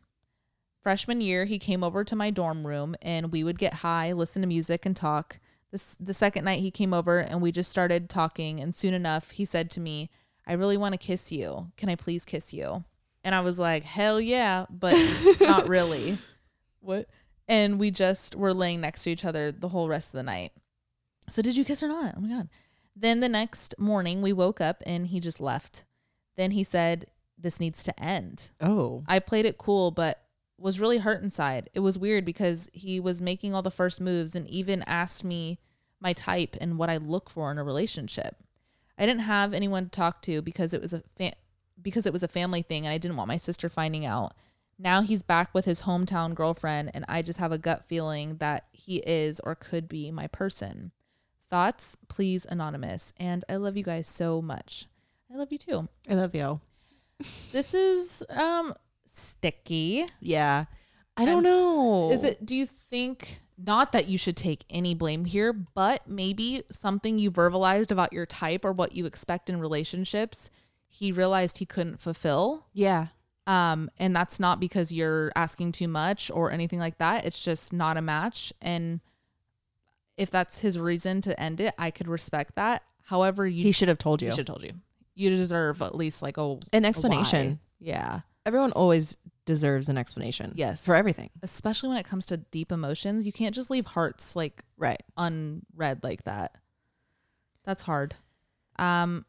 [0.81, 4.41] Freshman year, he came over to my dorm room and we would get high, listen
[4.41, 5.39] to music, and talk.
[5.71, 9.31] This, the second night he came over and we just started talking, and soon enough,
[9.31, 10.09] he said to me,
[10.45, 11.71] I really want to kiss you.
[11.77, 12.83] Can I please kiss you?
[13.23, 14.95] And I was like, hell yeah, but
[15.39, 16.17] not really.
[16.79, 17.07] What?
[17.47, 20.51] And we just were laying next to each other the whole rest of the night.
[21.29, 22.15] So, did you kiss or not?
[22.17, 22.49] Oh my God.
[22.95, 25.85] Then the next morning, we woke up and he just left.
[26.35, 27.05] Then he said,
[27.37, 28.49] This needs to end.
[28.59, 29.03] Oh.
[29.07, 30.23] I played it cool, but
[30.61, 31.69] was really hurt inside.
[31.73, 35.59] It was weird because he was making all the first moves and even asked me
[35.99, 38.35] my type and what I look for in a relationship.
[38.97, 41.33] I didn't have anyone to talk to because it was a fa-
[41.81, 44.33] because it was a family thing and I didn't want my sister finding out.
[44.77, 48.65] Now he's back with his hometown girlfriend and I just have a gut feeling that
[48.71, 50.91] he is or could be my person.
[51.49, 53.13] Thoughts, please anonymous.
[53.17, 54.87] And I love you guys so much.
[55.33, 55.87] I love you too.
[56.09, 56.61] I love you.
[57.51, 58.73] This is um
[59.13, 60.05] sticky.
[60.19, 60.65] Yeah.
[61.17, 62.11] I don't I'm- know.
[62.11, 66.63] Is it do you think not that you should take any blame here, but maybe
[66.71, 70.49] something you verbalized about your type or what you expect in relationships,
[70.87, 72.65] he realized he couldn't fulfill.
[72.73, 73.07] Yeah.
[73.47, 77.25] Um and that's not because you're asking too much or anything like that.
[77.25, 79.01] It's just not a match and
[80.17, 82.83] if that's his reason to end it, I could respect that.
[83.05, 84.27] However, you He should have told you.
[84.29, 84.73] he should have told you.
[85.15, 87.49] You deserve at least like a An explanation.
[87.53, 87.59] why.
[87.79, 88.19] Yeah.
[88.45, 90.53] Everyone always deserves an explanation.
[90.55, 90.85] Yes.
[90.85, 91.29] For everything.
[91.43, 93.25] Especially when it comes to deep emotions.
[93.25, 95.01] You can't just leave hearts like Right.
[95.17, 96.57] unread like that.
[97.63, 98.15] That's hard.
[98.77, 99.25] Um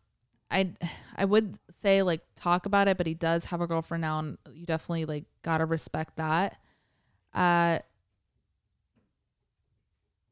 [0.51, 0.73] I
[1.17, 4.39] I would say like talk about it, but he does have a girlfriend now and
[4.53, 6.59] you definitely like got to respect that.
[7.35, 7.79] Uh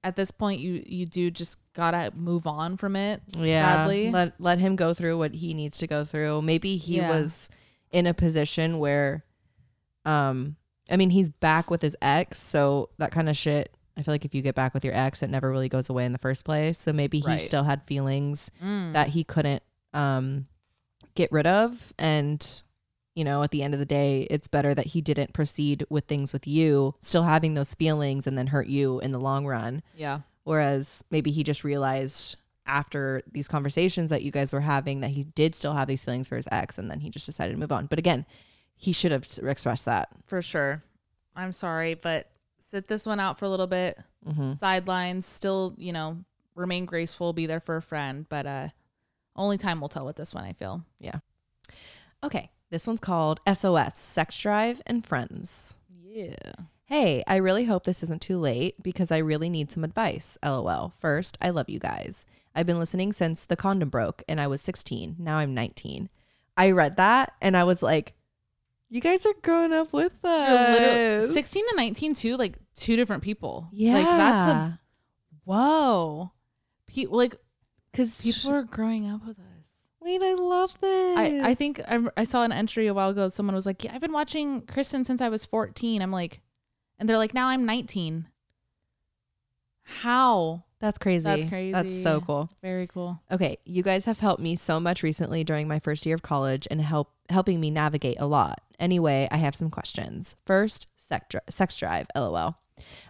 [0.03, 3.21] at this point you you do just got to move on from it.
[3.37, 3.77] Yeah.
[3.77, 4.11] Sadly.
[4.11, 6.41] Let let him go through what he needs to go through.
[6.43, 7.11] Maybe he Yeah.
[7.21, 7.51] was
[7.93, 9.25] in a position where
[10.05, 10.57] um
[10.91, 14.25] I mean he's back with his ex, so that kind of shit I feel like
[14.25, 16.45] if you get back with your ex, it never really goes away in the first
[16.45, 16.79] place.
[16.79, 17.41] So maybe he Right.
[17.41, 18.93] still had feelings Mm.
[18.95, 19.63] that he couldn't
[19.93, 20.47] um
[21.15, 22.63] get rid of and
[23.17, 26.05] you know at the end of the day it's better that he didn't proceed with
[26.05, 29.83] things with you still having those feelings and then hurt you in the long run
[29.97, 30.21] yeah.
[30.45, 32.37] whereas maybe he just realized
[32.67, 36.29] after these conversations that you guys were having that he did still have these feelings
[36.29, 38.25] for his ex and then he just decided to move on but again
[38.77, 40.83] he should have expressed that For sure.
[41.37, 43.99] I'm sorry, but sit this one out for a little bit.
[44.27, 44.55] mm-hmm.
[44.55, 46.19] Sidelines, still, you know,
[46.55, 48.69] remain graceful, be there for a friend, but uh
[49.37, 50.85] only time will tell with this one, I feel.
[50.99, 51.19] Yeah.
[52.23, 56.35] Okay this one's called sos sex drive and friends Yeah.
[56.87, 60.37] Hey, I really hope this isn't too late because I really need some advice.
[60.45, 60.93] LOL.
[60.99, 62.27] First, I love you guys.
[62.55, 65.17] I've been listening since the condom broke and I was 16.
[65.19, 66.09] Now I'm 19.
[66.57, 68.15] I read that and I was like,
[68.89, 71.33] You guys are growing up with us.
[71.33, 73.69] 16 to 19 too, like two different people.
[73.73, 73.95] Yeah.
[73.95, 74.81] Like that's a
[75.45, 76.33] whoa.
[76.87, 77.37] People like
[77.93, 79.47] because people are growing up with us.
[80.01, 81.19] Wait, I love this.
[81.19, 83.29] I, I think I, I saw an entry a while ago.
[83.29, 86.41] Someone was like, "Yeah, I've been watching Kristen since I was 14." I'm like,
[86.99, 88.27] and they're like, "Now I'm 19."
[89.83, 90.65] How?
[90.81, 91.25] That's crazy.
[91.25, 91.73] That's crazy.
[91.73, 92.51] That's so cool.
[92.63, 93.21] Very cool.
[93.31, 96.67] Okay, you guys have helped me so much recently during my first year of college
[96.71, 98.63] and help helping me navigate a lot.
[98.79, 100.37] Anyway, I have some questions.
[100.47, 102.57] First, sex, dri- sex drive, lol.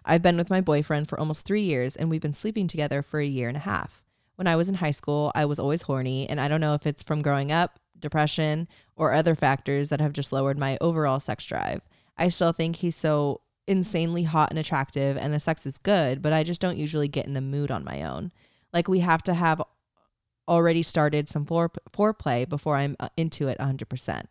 [0.04, 3.20] I've been with my boyfriend for almost 3 years and we've been sleeping together for
[3.20, 4.02] a year and a half.
[4.34, 6.86] When I was in high school, I was always horny and I don't know if
[6.86, 8.66] it's from growing up, depression,
[8.96, 11.82] or other factors that have just lowered my overall sex drive.
[12.18, 16.32] I still think he's so insanely hot and attractive and the sex is good, but
[16.32, 18.32] I just don't usually get in the mood on my own.
[18.72, 19.62] Like we have to have
[20.48, 24.24] already started some fore- foreplay before I'm uh, into it 100%.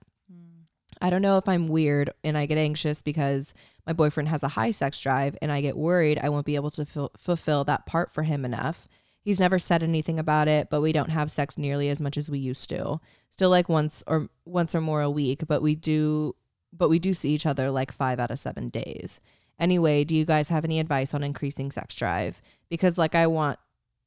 [1.02, 3.54] I don't know if I'm weird and I get anxious because
[3.88, 6.72] my boyfriend has a high sex drive and I get worried I won't be able
[6.72, 8.90] to ful- fulfill that part for him enough.
[9.22, 12.30] He's never said anything about it, but we don't have sex nearly as much as
[12.30, 13.00] we used to.
[13.32, 16.36] Still like once or once or more a week, but we do
[16.72, 19.20] but we do see each other like 5 out of 7 days.
[19.60, 22.42] Anyway, do you guys have any advice on increasing sex drive?
[22.70, 23.60] Because like I want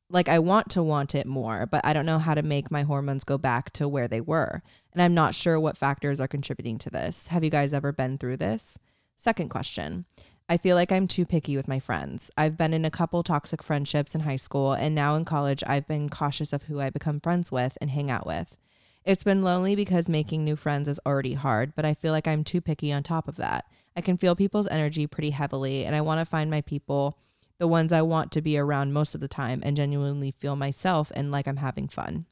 [0.08, 2.82] like I want to want it more, but I don't know how to make my
[2.82, 4.62] hormones go back to where they were.
[4.92, 7.28] And I'm not sure what factors are contributing to this.
[7.28, 8.78] Have you guys ever been through this?
[9.16, 10.04] Second question.
[10.48, 12.30] I feel like I'm too picky with my friends.
[12.36, 15.86] I've been in a couple toxic friendships in high school, and now in college, I've
[15.86, 18.56] been cautious of who I become friends with and hang out with.
[19.04, 22.44] It's been lonely because making new friends is already hard, but I feel like I'm
[22.44, 23.64] too picky on top of that.
[23.96, 27.18] I can feel people's energy pretty heavily, and I want to find my people,
[27.58, 31.10] the ones I want to be around most of the time, and genuinely feel myself
[31.14, 32.26] and like I'm having fun.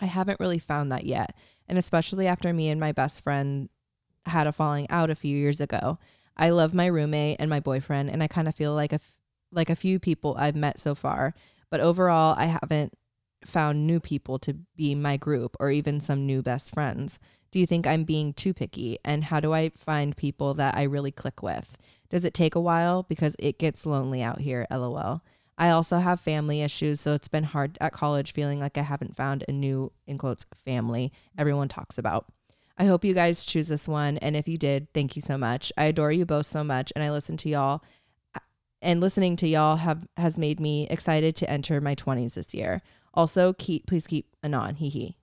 [0.00, 1.34] I haven't really found that yet,
[1.66, 3.68] and especially after me and my best friend
[4.24, 5.98] had a falling out a few years ago.
[6.36, 9.16] I love my roommate and my boyfriend, and I kind of feel like a f-
[9.50, 11.34] like a few people I've met so far,
[11.70, 12.92] but overall, I haven't
[13.48, 17.18] found new people to be my group or even some new best friends.
[17.50, 18.98] Do you think I'm being too picky?
[19.04, 21.78] And how do I find people that I really click with?
[22.10, 23.02] Does it take a while?
[23.02, 25.22] Because it gets lonely out here, lol.
[25.56, 29.16] I also have family issues, so it's been hard at college feeling like I haven't
[29.16, 32.26] found a new, in quotes, family everyone talks about.
[32.78, 34.18] I hope you guys choose this one.
[34.18, 35.72] And if you did, thank you so much.
[35.76, 36.92] I adore you both so much.
[36.94, 37.82] And I listen to y'all
[38.80, 42.80] and listening to y'all have has made me excited to enter my 20s this year.
[43.14, 44.76] Also, keep please keep anon.
[44.76, 45.16] Hee hee.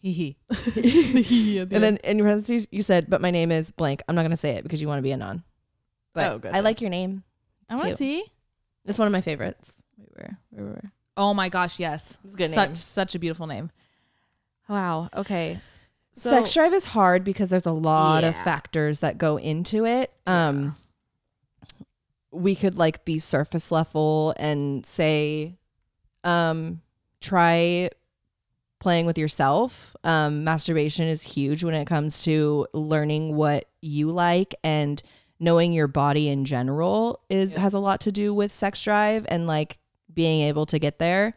[0.00, 0.36] Hee hee.
[1.60, 4.02] And then in your parentheses, you said, but my name is blank.
[4.08, 5.42] I'm not going to say it because you want to be anon.
[6.14, 6.56] But Oh, gotcha.
[6.56, 7.22] I like your name.
[7.68, 7.98] I want to cute.
[7.98, 8.32] see.
[8.86, 9.74] It's one of my favorites.
[9.98, 10.92] Wait, where, where, where?
[11.16, 12.16] Oh my gosh, yes.
[12.24, 12.76] It's a good such name.
[12.76, 13.70] such a beautiful name.
[14.68, 15.10] Wow.
[15.14, 15.60] Okay.
[16.12, 18.42] So, Sex drive is hard because there's a lot of Yeah.
[18.44, 20.12] factors that go into it.
[20.26, 20.76] Um
[22.32, 25.58] we could like be surface level and say
[26.24, 26.80] um
[27.20, 27.90] try
[28.78, 29.94] playing with yourself.
[30.04, 35.02] Um masturbation is huge when it comes to learning what you like and
[35.38, 39.46] knowing your body in general is has a lot to do with sex drive and
[39.46, 39.78] like
[40.12, 41.34] being able to get there.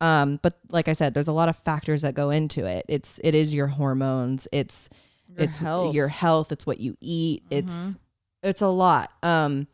[0.00, 2.84] Um, but like I said, there's a lot of factors that go into it.
[2.88, 4.88] It's it is your hormones, it's
[5.28, 5.88] Your it's health.
[5.88, 5.96] Mm-hmm.
[5.96, 7.42] your health, it's what you eat.
[7.50, 7.94] It's
[8.42, 9.10] it's a lot.
[9.22, 9.66] Um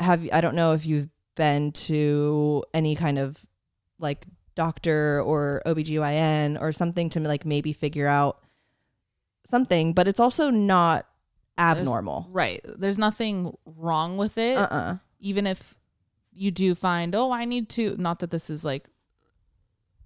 [0.00, 3.38] have you- I don't know if you've been to any kind of
[3.98, 8.42] like doctor or OBGYN or something to like maybe figure out
[9.46, 11.06] something, but it's also not
[11.58, 12.28] abnormal.
[12.30, 12.60] right.
[12.64, 14.56] There's nothing wrong with it.
[14.56, 14.96] Uh-uh.
[15.20, 15.74] Even if
[16.32, 18.84] you do find, oh, I need to, not that this is like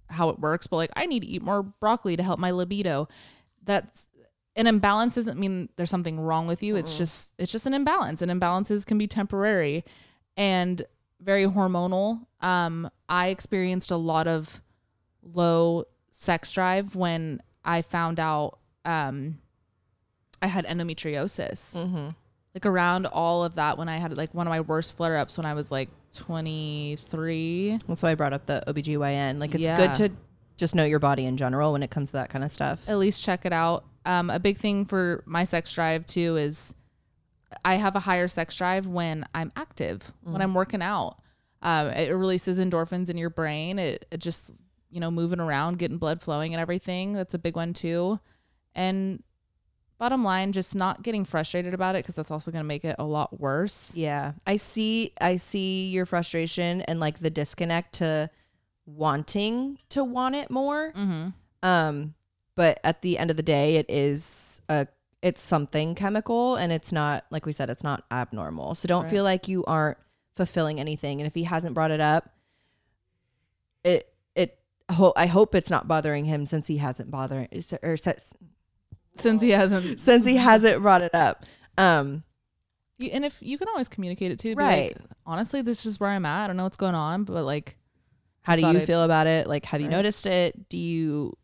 [0.07, 3.07] how it works, but like I need to eat more broccoli to help my libido.
[3.63, 4.07] That's
[4.55, 6.75] an imbalance doesn't mean there's something wrong with you.
[6.75, 8.21] It's just it's just an imbalance.
[8.21, 9.85] And imbalances can be temporary
[10.35, 10.81] and
[11.21, 12.25] very hormonal.
[12.41, 14.61] Um, I experienced a lot of
[15.23, 19.37] low sex drive when I found out um
[20.41, 21.75] I had endometriosis.
[21.77, 22.09] Mm-hmm.
[22.55, 25.37] Like around all of that when I had like one of my worst flare ups
[25.37, 27.77] when I was like 23.
[27.87, 29.39] That's why I brought up the OBGYN.
[29.39, 29.77] Like it's Yeah.
[29.77, 30.11] good to
[30.57, 32.87] just know your body in general when it comes to that kind of stuff.
[32.87, 33.85] At least check it out.
[34.05, 36.73] Um, a big thing for my sex drive too is
[37.63, 41.17] I have a higher sex drive when I'm active, when I'm working out.
[41.61, 43.77] Um, it releases endorphins in your brain.
[43.79, 44.51] It, it just,
[44.89, 47.13] you know, moving around, getting blood flowing and everything.
[47.13, 48.19] That's a big one too.
[48.73, 49.21] And
[49.99, 52.95] bottom line, just not getting frustrated about it because that's also going to make it
[52.97, 53.93] a lot worse.
[53.95, 54.31] Yeah.
[54.47, 58.29] I see I see your frustration and like the disconnect to
[58.85, 60.91] wanting to want it more.
[60.93, 61.29] Mm-hmm.
[61.63, 62.15] Um
[62.55, 64.87] but at the end of the day it is a
[65.21, 68.73] it's something chemical and it's not like we said it's not abnormal.
[68.75, 69.11] So don't Right.
[69.11, 69.97] feel like you aren't
[70.35, 72.29] fulfilling anything and if he hasn't brought it up
[73.83, 74.59] it it
[74.91, 77.47] ho- I hope it's not bothering him since he hasn't bothering
[77.83, 78.33] or since
[79.15, 81.45] Since he hasn't since he hasn't brought it up.
[81.77, 82.23] Um
[82.97, 84.95] You- and if you can always communicate it too, Right.
[84.99, 86.45] Like, Honestly, this is where I'm at.
[86.45, 87.77] I don't know what's going on, but like,
[88.41, 89.47] how do you I'd- feel about it?
[89.47, 90.69] Like have you noticed it?
[90.69, 91.37] Do you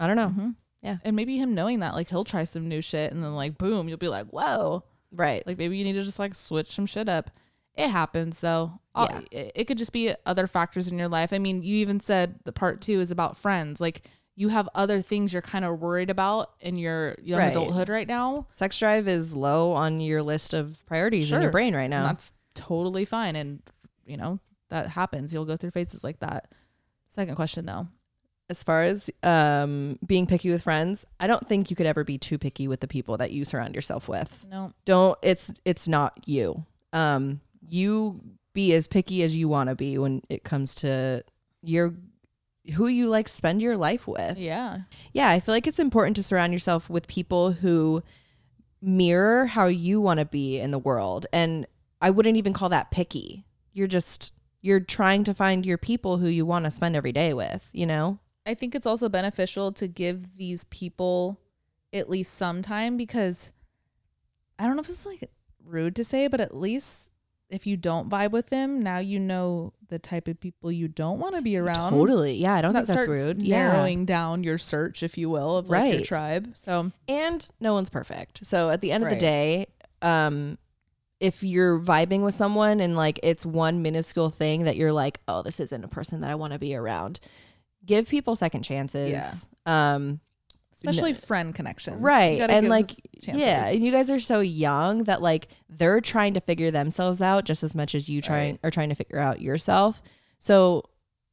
[0.00, 0.28] I don't know.
[0.36, 0.54] mhm.
[0.82, 0.98] Yeah.
[1.04, 3.88] And maybe him knowing that, like, he'll try some new shit, and then like, boom,
[3.88, 4.84] you'll be like, whoa.
[5.12, 5.46] Right.
[5.46, 7.30] Like maybe you need to just like switch some shit up.
[7.76, 8.80] It happens though.
[8.96, 9.20] Yeah.
[9.30, 11.32] It, it could just be other factors in your life.
[11.32, 13.80] I mean, you even said the part two is about friends.
[13.80, 14.02] Like
[14.36, 17.50] you have other things you're kind of worried about in your young Right.
[17.50, 18.46] adulthood right now.
[18.50, 22.06] Sex drive is low on your list of priorities in your brain right And now.
[22.06, 23.34] that's totally fine.
[23.36, 23.62] And
[24.06, 24.38] you know,
[24.70, 25.32] that happens.
[25.32, 26.48] You'll go through phases like that.
[27.10, 27.88] Second question though.
[28.50, 32.18] as far as um being picky with friends, I don't think you could ever be
[32.18, 34.44] too picky with the people that you surround yourself with.
[34.48, 34.72] No.
[34.84, 36.64] Don't it's it's not you.
[36.92, 38.20] Um you
[38.52, 41.24] be as picky as you want to be when it comes to
[41.62, 41.94] your
[42.74, 44.38] who you like spend your life with.
[44.38, 44.80] Yeah.
[45.12, 48.02] Yeah, I feel like it's important to surround yourself with people who
[48.80, 51.26] mirror how you want to be in the world.
[51.32, 51.66] And
[52.00, 53.44] I wouldn't even call that picky.
[53.72, 57.34] You're just you're trying to find your people who you want to spend every day
[57.34, 58.18] with, you know?
[58.46, 61.38] I think it's also beneficial to give these people
[61.92, 63.52] at least some time because
[64.58, 65.30] I don't know if it's like
[65.62, 67.10] rude to say, but at least
[67.54, 71.18] if you don't vibe with them, now you know the type of people you don't
[71.18, 71.92] want to be around.
[71.92, 72.34] Totally.
[72.34, 73.42] Yeah, I don't that think that's rude.
[73.42, 73.68] Yeah.
[73.68, 76.52] narrowing down your search, if you will, of like your tribe.
[76.54, 78.44] So And no one's perfect.
[78.46, 79.66] So at the end of the day,
[80.02, 80.58] um
[81.20, 85.42] if you're vibing with someone and like it's one minuscule thing that you're like, "Oh,
[85.42, 87.20] this isn't a person that I want to be around."
[87.86, 89.48] Give people second chances.
[89.66, 89.94] Yeah.
[89.94, 90.20] Um
[90.74, 95.48] especially friend connections, right and like yeah and you guys are so young that like
[95.68, 98.60] they're trying to figure themselves out just as much as you trying Right.
[98.64, 100.02] are trying to figure out yourself
[100.40, 100.84] so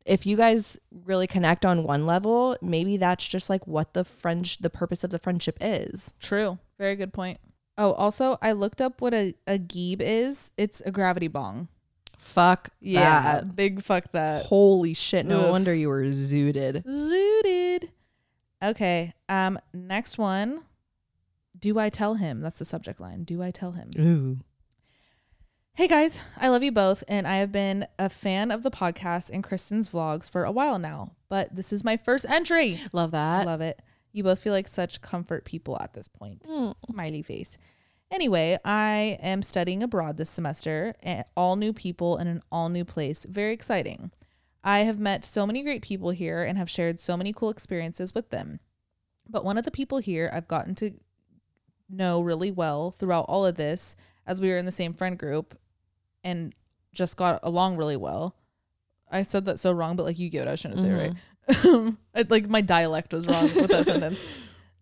[0.06, 4.58] if you guys really connect on one level maybe that's just like what the friend
[4.62, 6.58] the purpose of the friendship is True.
[6.80, 7.40] Very good point.
[7.78, 10.52] Oh, also, I looked up what a, a geeb is.
[10.58, 11.68] It's a gravity bong.
[12.18, 13.42] fuck Yeah.
[13.42, 13.56] that.
[13.56, 14.46] Big fuck that.
[14.48, 15.52] holy shit no Oof.
[15.52, 17.90] wonder you were zooted Zooted.
[18.62, 19.14] Okay.
[19.30, 20.64] Um, next one.
[21.58, 22.42] Do I tell him?
[22.42, 23.24] That's the subject line.
[23.24, 23.92] Do I tell him?
[24.00, 24.40] ooh
[25.76, 29.30] Hey guys, I love you both, and I have been a fan of the podcast
[29.30, 32.78] and Kristen's vlogs for a while now, but this is my first entry.
[32.92, 33.82] love that love it.
[34.12, 36.44] You both feel like such comfort people at this point.
[36.44, 36.76] Mm.
[36.90, 37.58] Smiley face.
[38.12, 40.94] Anyway, I am studying abroad this semester,
[41.38, 43.26] all new people in an all new place.
[43.30, 44.12] Very exciting.
[44.64, 48.14] I have met so many great people here and have shared so many cool experiences
[48.14, 48.60] with them.
[49.28, 50.92] But one of the people here I've gotten to
[51.90, 53.96] know really well throughout all of this,
[54.26, 55.58] as we were in the same friend group
[56.24, 56.54] and
[56.94, 58.36] just got along really well.
[59.12, 60.92] I said that so wrong, but like you get what I was trying to say,
[60.92, 61.14] right?
[61.50, 61.90] Mm-hmm.
[62.30, 64.22] Like my dialect was wrong with that sentence.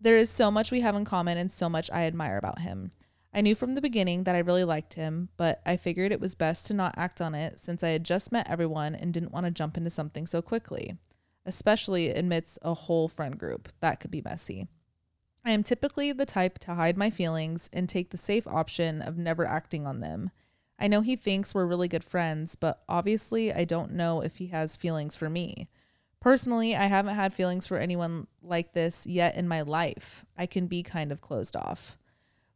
[0.02, 2.90] There is so much we have in common and so much I admire about him.
[3.32, 6.34] I knew from the beginning that I really liked him, but I figured it was
[6.34, 9.46] best to not act on it since I had just met everyone and didn't want
[9.46, 10.96] to jump into something so quickly,
[11.46, 13.68] especially amidst a whole friend group.
[13.80, 14.66] That could be messy.
[15.44, 19.16] I am typically the type to hide my feelings and take the safe option of
[19.16, 20.32] never acting on them.
[20.78, 24.48] I know he thinks we're really good friends, but obviously I don't know if he
[24.48, 25.68] has feelings for me.
[26.20, 30.26] Personally, I haven't had feelings for anyone like this yet in my life.
[30.36, 31.96] I can be kind of closed off.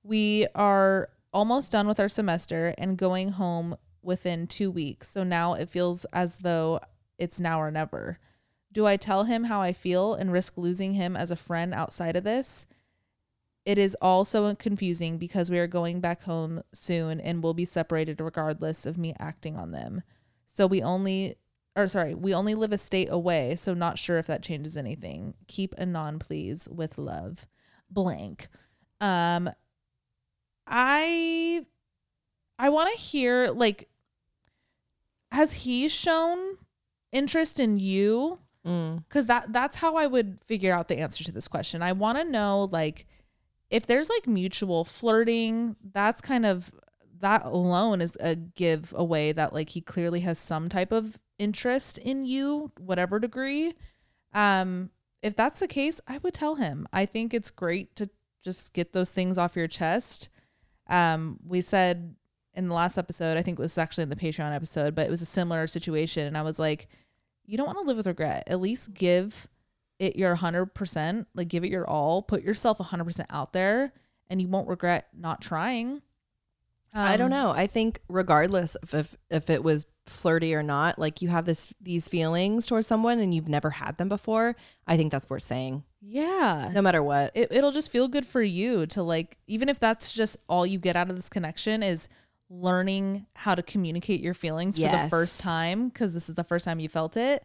[0.04, 5.08] We are almost done with our semester and going home within two weeks.
[5.10, 6.80] So now it feels as though
[7.18, 8.18] it's now or never.
[8.70, 12.16] Do I tell him how I feel and risk losing him as a friend outside
[12.16, 12.66] of this?
[13.64, 17.64] It is all so confusing because we are going back home soon and will be
[17.64, 20.02] separated regardless of me acting on them.
[20.44, 21.36] So we only
[21.76, 25.34] or sorry, we only live a state away, so not sure if that changes anything.
[25.48, 27.48] Keep a non please with love.
[27.90, 28.48] Blank.
[29.00, 29.50] Um
[30.66, 31.64] I
[32.58, 33.88] I want to hear like
[35.32, 36.58] has he shown
[37.12, 38.38] interest in you?
[38.66, 39.04] Mm.
[39.08, 41.82] Cuz that that's how I would figure out the answer to this question.
[41.82, 43.06] I want to know like
[43.70, 46.72] if there's like mutual flirting, that's kind of
[47.20, 52.24] that alone is a giveaway that like he clearly has some type of interest in
[52.24, 53.74] you, whatever degree.
[54.32, 54.90] Um,
[55.22, 56.86] if that's the case, I would tell him.
[56.92, 58.10] I think it's great to
[58.42, 60.28] just get those things off your chest.
[60.88, 62.14] Um, we said
[62.54, 65.10] in the last episode, I think it was actually in the Patreon episode, but it
[65.10, 66.26] was a similar situation.
[66.26, 66.88] And I was like,
[67.46, 68.44] you don't want to live with regret.
[68.46, 69.48] At least give
[69.98, 73.92] it your 100%, like give it your all, put yourself 100% out there
[74.28, 76.02] and you won't regret not trying.
[76.96, 77.50] I don't Um, know.
[77.50, 81.74] I think regardless of if if it was flirty or not, like you have this
[81.80, 84.54] these feelings towards someone and you've never had them before,
[84.86, 85.82] I think that's worth saying.
[86.06, 86.70] Yeah.
[86.74, 87.32] No matter what.
[87.34, 90.78] it, it'll just feel good for you to like even if that's just all you
[90.78, 92.08] get out of this connection is
[92.50, 96.64] learning how to communicate your feelings for the first time because this is the first
[96.64, 97.44] time you felt it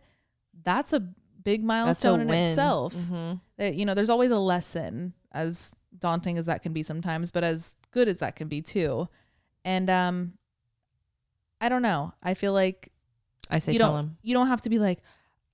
[0.64, 2.44] that's a big That's a milestone in win.
[2.44, 3.40] itself Mhm.
[3.58, 7.44] That, you know there's always a lesson as daunting as that can be sometimes but
[7.46, 9.08] as good as that can be too
[9.64, 10.34] and um
[11.62, 12.92] i don't know i feel like
[13.50, 14.18] I say you tell don't him.
[14.22, 15.00] you don't have to be like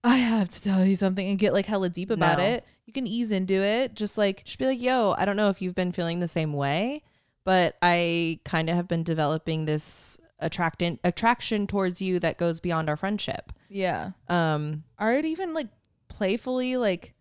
[0.06, 2.43] i have to tell you something and get like hella deep about No.
[2.45, 5.49] it you can ease into it just like Just be like, yo, I don't know
[5.49, 7.01] if you've been feeling the same way,
[7.43, 12.88] but I kind of have been developing this attractant attraction towards you that goes beyond
[12.89, 13.51] our friendship.
[13.70, 15.70] yeah Um, or I'd even like
[16.10, 17.16] playfully like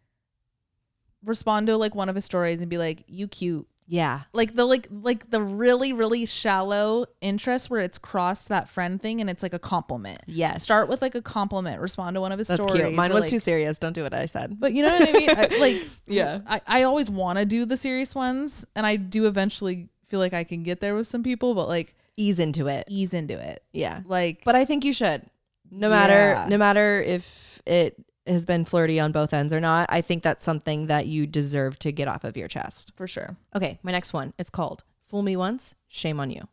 [1.25, 4.23] respond to like one of his stories and be like, "You cute." Yeah.
[4.33, 9.21] Like the like like the really really shallow interest where it's crossed that friend thing
[9.21, 10.21] and it's like a compliment.
[10.27, 10.63] Yes.
[10.63, 11.81] Start with like a compliment.
[11.81, 12.83] Respond to one of his That's stories.
[12.83, 12.95] cute.
[12.95, 13.79] Mine was like- too serious.
[13.79, 14.59] Don't do what I said.
[14.59, 15.31] But you know what I mean?
[15.31, 16.41] I, like Yeah.
[16.47, 20.33] I I always want to do the serious ones, and I do eventually feel like
[20.35, 22.85] I can get there with some people, but like Ease into it.
[22.89, 23.63] ease into it.
[23.73, 24.01] Yeah.
[24.07, 25.23] Like But I think you should.
[25.71, 26.47] No matter Yeah.
[26.49, 30.45] no matter if it has been flirty on both ends or not, I think that's
[30.45, 32.93] something that you deserve to get off of your chest.
[32.97, 33.37] for sure.
[33.55, 34.33] Okay, my next one.
[34.39, 36.49] It's called Fool Me Once, Shame on You.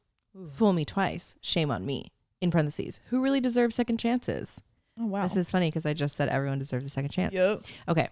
[0.53, 2.11] Fool Me Twice, Shame on Me.
[2.39, 4.61] In parentheses, who really deserves second chances?
[4.99, 5.23] Oh wow.
[5.23, 7.33] This is funny because I just said everyone deserves a second chance.
[7.33, 7.63] yep.
[7.87, 8.09] Okay.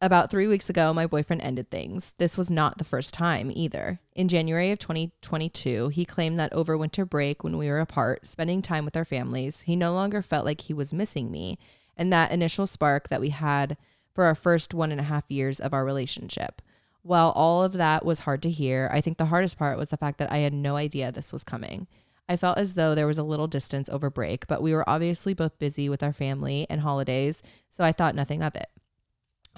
[0.00, 2.12] About three weeks ago, my boyfriend ended things.
[2.18, 4.00] This was not the first time either.
[4.16, 8.62] In January of 2022, he claimed that over winter break, when we were apart, spending
[8.62, 11.56] time with our families, he no longer felt like he was missing me.
[12.02, 13.76] And that initial spark that we had
[14.12, 16.60] for our first one and a half years of our relationship.
[17.02, 19.96] While all of that was hard to hear, I think the hardest part was the
[19.96, 21.86] fact that I had no idea this was coming.
[22.28, 25.32] I felt as though there was a little distance over break, but we were obviously
[25.32, 27.40] both busy with our family and holidays,
[27.70, 28.70] so I thought nothing of it.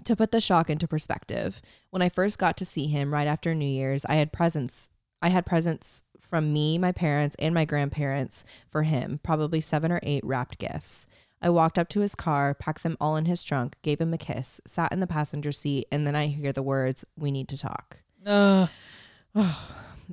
[0.04, 3.54] To put the shock into perspective, when I first got to see him right after
[3.54, 4.90] New Year's, I had presents.
[5.22, 10.00] I had presents from me, my parents, and my grandparents for him, probably seven or
[10.02, 11.06] eight wrapped gifts.
[11.44, 14.18] I walked up to his car, packed them all in his trunk, gave him a
[14.18, 17.58] kiss, sat in the passenger seat, and then I hear the words, "We need to
[17.58, 18.70] talk." Ugh.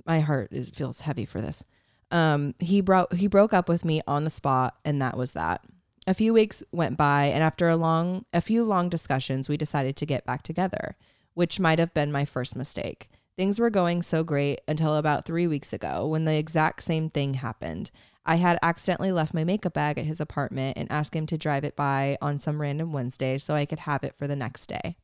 [0.06, 1.64] my heart is feels heavy for this.
[2.12, 5.64] Um, he brought he broke up with me on the spot, and that was that.
[6.06, 9.96] A few weeks went by, and after a long a few long discussions, we decided
[9.96, 10.98] to get back together,
[11.34, 13.10] which might have been my first mistake.
[13.38, 17.36] Things were going so great until about three weeks ago when the exact same thing
[17.36, 17.90] happened.
[18.26, 21.64] I had accidentally left my makeup bag at his apartment and asked him to drive
[21.64, 24.96] it by on some random Wednesday so I could have it for the next day.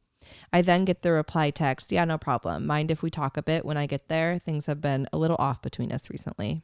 [0.52, 2.66] I then get the reply text, yeah, no problem.
[2.66, 4.38] Mind if we talk a bit when I get there?
[4.38, 6.62] Things have been a little off between us recently.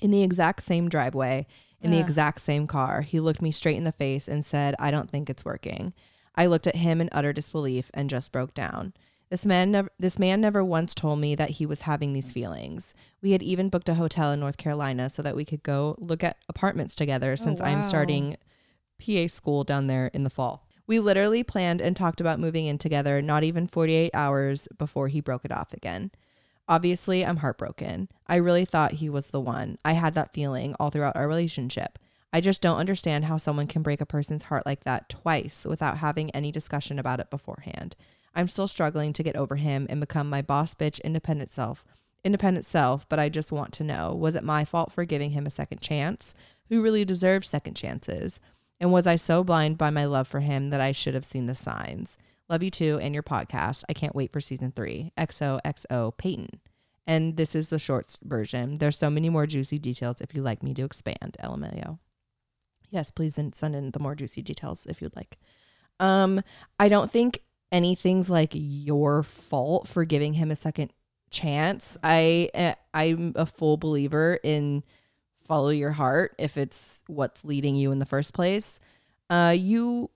[0.00, 1.46] In the exact same driveway,
[1.82, 4.90] in the exact same car, he looked me straight in the face and said, I
[4.90, 5.92] don't think it's working.
[6.34, 8.94] I looked at him in utter disbelief and just broke down.
[9.30, 12.94] This man never this man never once told me that he was having these feelings.
[13.22, 16.24] We had even booked a hotel in North Carolina so that we could go look
[16.24, 17.68] at apartments together oh, since wow.
[17.68, 18.36] I'm starting
[19.00, 20.66] PA school down there in the fall.
[20.88, 25.20] We literally planned and talked about moving in together not even 48 hours before he
[25.20, 26.10] broke it off again.
[26.68, 28.08] Obviously, I'm heartbroken.
[28.26, 29.78] I really thought he was the one.
[29.84, 32.00] I had that feeling all throughout our relationship.
[32.32, 35.98] I just don't understand how someone can break a person's heart like that twice without
[35.98, 37.94] having any discussion about it beforehand.
[38.34, 41.84] I'm still struggling to get over him and become my boss bitch independent self.
[42.22, 45.46] Independent self, but I just want to know, was it my fault for giving him
[45.46, 46.34] a second chance?
[46.68, 48.40] Who really deserves second chances?
[48.78, 51.46] And was I so blind by my love for him that I should have seen
[51.46, 52.16] the signs?
[52.48, 53.84] Love you too and your podcast.
[53.88, 55.12] I can't wait for season three.
[55.16, 56.60] XOXO Peyton.
[57.06, 58.76] And this is the short version.
[58.76, 61.36] There's so many more juicy details if you'd like me to expand.
[61.42, 61.98] LMAO.
[62.90, 65.38] Yes, please send send in the more juicy details if you'd like.
[66.00, 66.42] Um,
[66.78, 70.92] I don't think anything's like your fault for giving him a second
[71.30, 71.96] chance.
[72.02, 74.82] I eh, I'm a full believer in
[75.42, 78.80] follow your heart if it's what's leading you in the first place.
[79.28, 80.10] Uh, you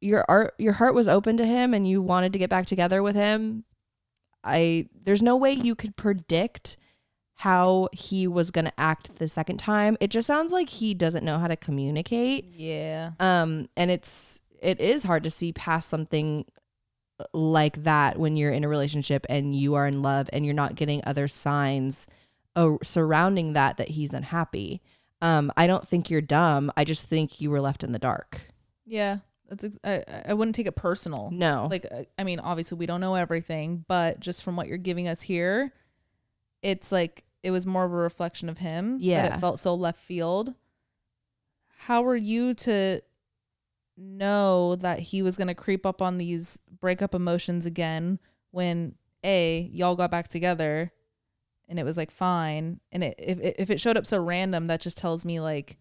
[0.00, 3.02] your art your heart was open to him and you wanted to get back together
[3.02, 3.64] with him.
[4.42, 6.76] I there's no way you could predict
[7.36, 9.96] how he was going to act the second time.
[10.00, 12.46] It just sounds like he doesn't know how to communicate.
[12.52, 13.12] Yeah.
[13.18, 16.44] Um and it's it is hard to see past something
[17.32, 20.74] like that when you're in a relationship and you are in love and you're not
[20.74, 22.06] getting other signs
[22.56, 24.80] uh, surrounding that that he's unhappy.
[25.22, 26.72] Um I don't think you're dumb.
[26.76, 28.40] I just think you were left in the dark.
[28.84, 29.18] Yeah.
[29.48, 31.30] That's ex- I, I wouldn't take it personal.
[31.32, 31.68] No.
[31.70, 31.86] Like
[32.18, 35.72] I mean, obviously we don't know everything, but just from what you're giving us here,
[36.62, 38.96] it's like it was more of a reflection of him.
[39.00, 39.36] Yeah.
[39.36, 40.54] it felt so left field.
[41.76, 43.02] How were you to
[43.96, 48.18] know that he was gonna creep up on these breakup emotions again
[48.50, 48.94] when
[49.24, 50.92] a y'all got back together,
[51.68, 54.80] and it was like fine, and it if if it showed up so random, that
[54.80, 55.76] just tells me like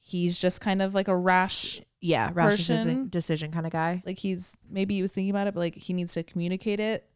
[0.00, 4.02] he's just kind of like a rash yeah, rash decision, decision kind of guy.
[4.04, 7.08] like he's maybe he was thinking about it, but like he needs to communicate it.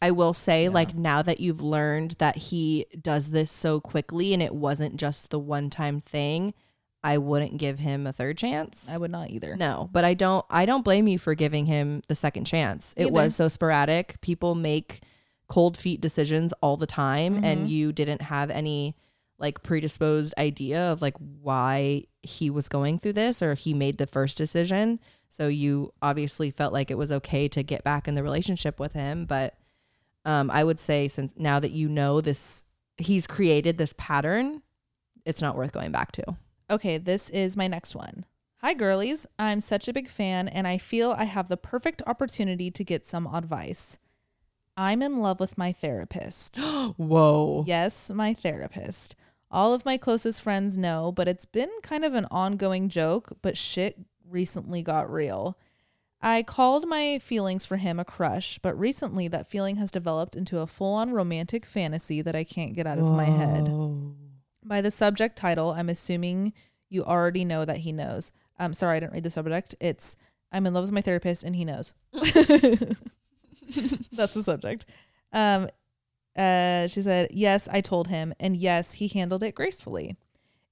[0.00, 0.70] I will say, Yeah.
[0.70, 5.28] like, now that you've learned that he does this so quickly and it wasn't just
[5.30, 6.54] the one time thing,
[7.04, 8.86] I wouldn't give him a third chance.
[8.90, 9.54] I would not either.
[9.56, 12.94] No, but I don't I don't blame you for giving him the second chance.
[12.96, 14.20] It was so sporadic.
[14.20, 15.02] People make
[15.48, 17.44] cold feet decisions all the time Mhm.
[17.44, 18.96] and you didn't have any
[19.38, 24.06] like predisposed idea of like why he was going through this or he made the
[24.06, 24.98] first decision.
[25.28, 28.94] So you obviously felt like it was okay to get back in the relationship with
[28.94, 29.56] him, but
[30.24, 32.64] um I would say since now that you know this
[32.98, 34.62] he's created this pattern,
[35.24, 36.36] it's not worth going back to.
[36.68, 38.24] Okay, this is my next one.
[38.60, 39.26] Hi, girlies.
[39.38, 43.06] I'm such a big fan, and I feel I have the perfect opportunity to get
[43.06, 43.98] some advice.
[44.76, 46.56] I'm in love with my therapist.
[46.96, 47.64] Whoa.
[47.66, 49.14] Yes, my therapist.
[49.50, 53.56] All of my closest friends know, but it's been kind of an ongoing joke, but
[53.56, 53.96] shit
[54.28, 55.56] recently got real.
[56.20, 60.58] I called my feelings for him a crush, but recently that feeling has developed into
[60.58, 63.68] a full on romantic fantasy that I can't get out of my head.
[64.66, 66.52] By the subject title, I'm assuming
[66.88, 68.32] you already know that he knows.
[68.58, 69.74] I'm sorry, I didn't read the subject.
[69.80, 70.16] It's
[70.52, 71.94] I'm in love with my therapist and he knows.
[72.12, 72.34] That's
[74.34, 74.86] the subject.
[75.32, 75.68] Um,
[76.36, 78.34] uh, she said, Yes, I told him.
[78.38, 80.16] And yes, he handled it gracefully.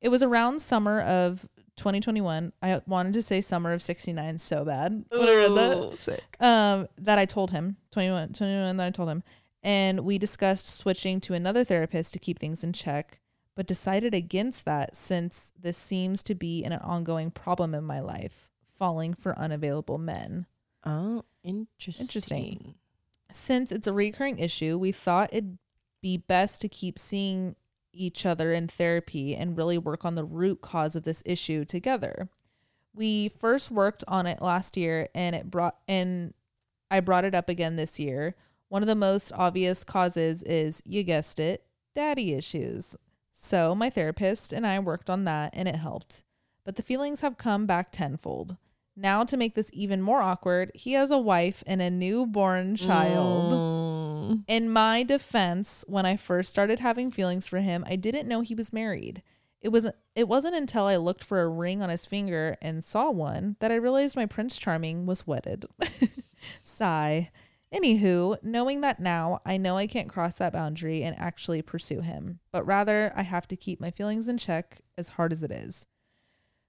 [0.00, 2.52] It was around summer of 2021.
[2.62, 6.22] I wanted to say summer of 69 so bad when I read that sick.
[6.40, 9.22] um, that I told him 21, 21 that I told him,
[9.62, 13.18] and we discussed switching to another therapist to keep things in check,
[13.54, 18.50] but decided against that since this seems to be an ongoing problem in my life,
[18.72, 20.46] falling for unavailable men.
[20.84, 22.02] Oh, interesting.
[22.02, 22.74] Interesting.
[23.30, 25.58] Since it's a recurring issue, we thought it'd
[26.02, 27.56] be best to keep seeing
[27.92, 32.28] each other in therapy and really work on the root cause of this issue together.
[32.94, 36.34] We first worked on it last year and it brought and
[36.90, 38.34] I brought it up again this year.
[38.68, 41.64] One of the most obvious causes is, you guessed it,
[41.94, 42.96] daddy issues.
[43.36, 46.22] So, my therapist and I worked on that and it helped.
[46.64, 48.56] But the feelings have come back tenfold.
[48.96, 53.52] Now, to make this even more awkward, he has a wife and a newborn child.
[53.52, 54.44] Mm.
[54.46, 58.54] In my defense, when I first started having feelings for him, I didn't know he
[58.54, 59.22] was married.
[59.60, 63.10] It wasn't it wasn't until I looked for a ring on his finger and saw
[63.10, 65.64] one that I realized my Prince Charming was wedded.
[66.62, 67.30] Sigh.
[67.74, 72.38] Anywho, knowing that now, I know I can't cross that boundary and actually pursue him,
[72.52, 75.84] but rather I have to keep my feelings in check as hard as it is.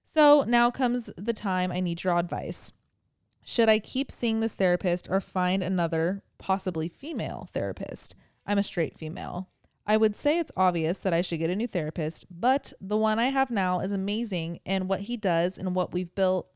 [0.02, 2.72] So now comes the time I need your advice.
[3.44, 8.16] Should I keep seeing this therapist or find another, possibly female therapist?
[8.44, 9.48] I'm a straight female.
[9.86, 13.20] I would say it's obvious that I should get a new therapist, but the one
[13.20, 16.48] I have now is amazing and what he does and what we've built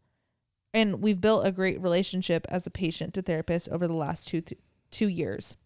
[0.73, 4.41] and we've built a great relationship as a patient to therapist over the last 2
[4.41, 4.61] th-
[4.91, 5.57] 2 years.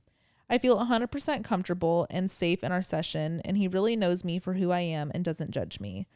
[0.48, 4.55] I feel 100% comfortable and safe in our session and he really knows me for
[4.55, 6.06] who I am and doesn't judge me.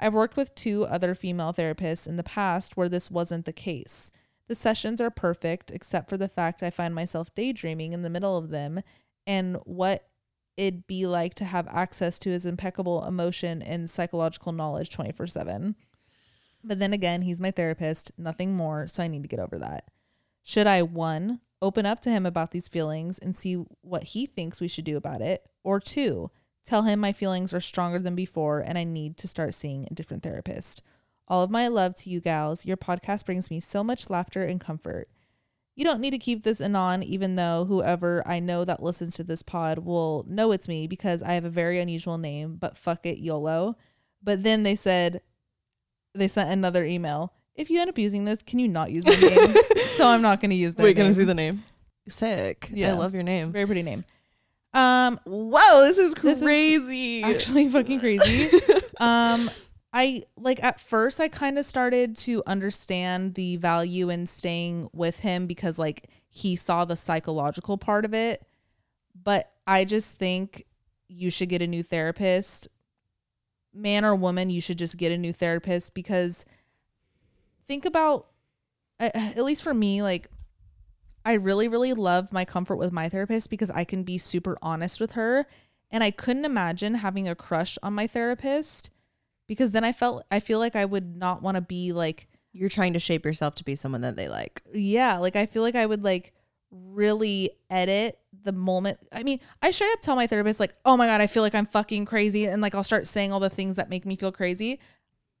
[0.00, 4.10] I've worked with two other female therapists in the past where this wasn't the case.
[4.46, 8.36] The sessions are perfect, except for the fact I find myself daydreaming in the middle
[8.36, 8.80] of them
[9.26, 10.08] and what
[10.56, 15.76] it'd be like to have access to his impeccable emotion and psychological knowledge 24 7.
[16.68, 19.84] But then again, he's my therapist, nothing more, so I need to get over that.
[20.42, 24.60] Should I, one, open up to him about these feelings and see what he thinks
[24.60, 25.48] we should do about it?
[25.64, 26.30] Or two,
[26.66, 29.94] tell him my feelings are stronger than before and I need to start seeing a
[29.94, 30.82] different therapist?
[31.26, 32.66] All of my love to you gals.
[32.66, 35.08] Your podcast brings me so much laughter and comfort.
[35.74, 39.24] You don't need to keep this anon, even though whoever I know that listens to
[39.24, 43.06] this pod will know it's me because I have a very unusual name, but fuck
[43.06, 43.76] it, YOLO.
[44.22, 45.22] But then they said,
[46.18, 47.32] they sent another email.
[47.54, 49.54] If you end up using this, can you not use my name?
[49.96, 50.82] so I'm not going to use that.
[50.82, 51.64] Wait, can I see the name?
[52.08, 52.70] Sick.
[52.72, 52.90] Yeah.
[52.90, 53.52] I love your name.
[53.52, 54.04] Very pretty name.
[54.74, 57.22] Um, Whoa, this is This is crazy.
[57.22, 58.50] actually fucking crazy.
[59.00, 59.50] um
[59.92, 65.20] I like at first I kind of started to understand the value in staying with
[65.20, 68.44] him because like he saw the psychological part of it.
[69.20, 70.64] But I just think
[71.08, 72.68] you should get a new therapist.
[73.72, 76.44] Man or woman, you should just get a new therapist because
[77.66, 78.26] think about
[79.00, 80.28] at least for me, like
[81.24, 85.00] I really, really love my comfort with my therapist because I can be super honest
[85.00, 85.46] with her.
[85.90, 88.90] And I couldn't imagine having a crush on my therapist
[89.46, 92.68] because then I felt, I feel like I would not want to be like, You're
[92.68, 94.62] trying to shape yourself to be someone that they like.
[94.72, 96.32] yeah, like I feel like I would like
[96.70, 98.98] really edit the moment.
[99.12, 101.54] I mean, I straight up tell my therapist, like, oh my God, I feel like
[101.54, 102.46] I'm fucking crazy.
[102.46, 104.78] And like I'll start saying all the things that make me feel crazy.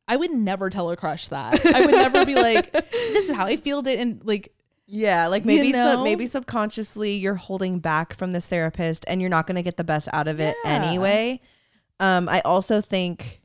[0.06, 1.64] I would never tell a crush that.
[1.66, 3.98] I would never be like, this is how I feel it.
[3.98, 4.52] And like,
[4.86, 5.96] Yeah, like You maybe know?
[5.96, 9.76] sub, maybe subconsciously you're holding back from this therapist and you're not going to get
[9.76, 10.70] the best out of it Yeah.
[10.82, 11.40] anyway.
[12.00, 13.42] Um I also think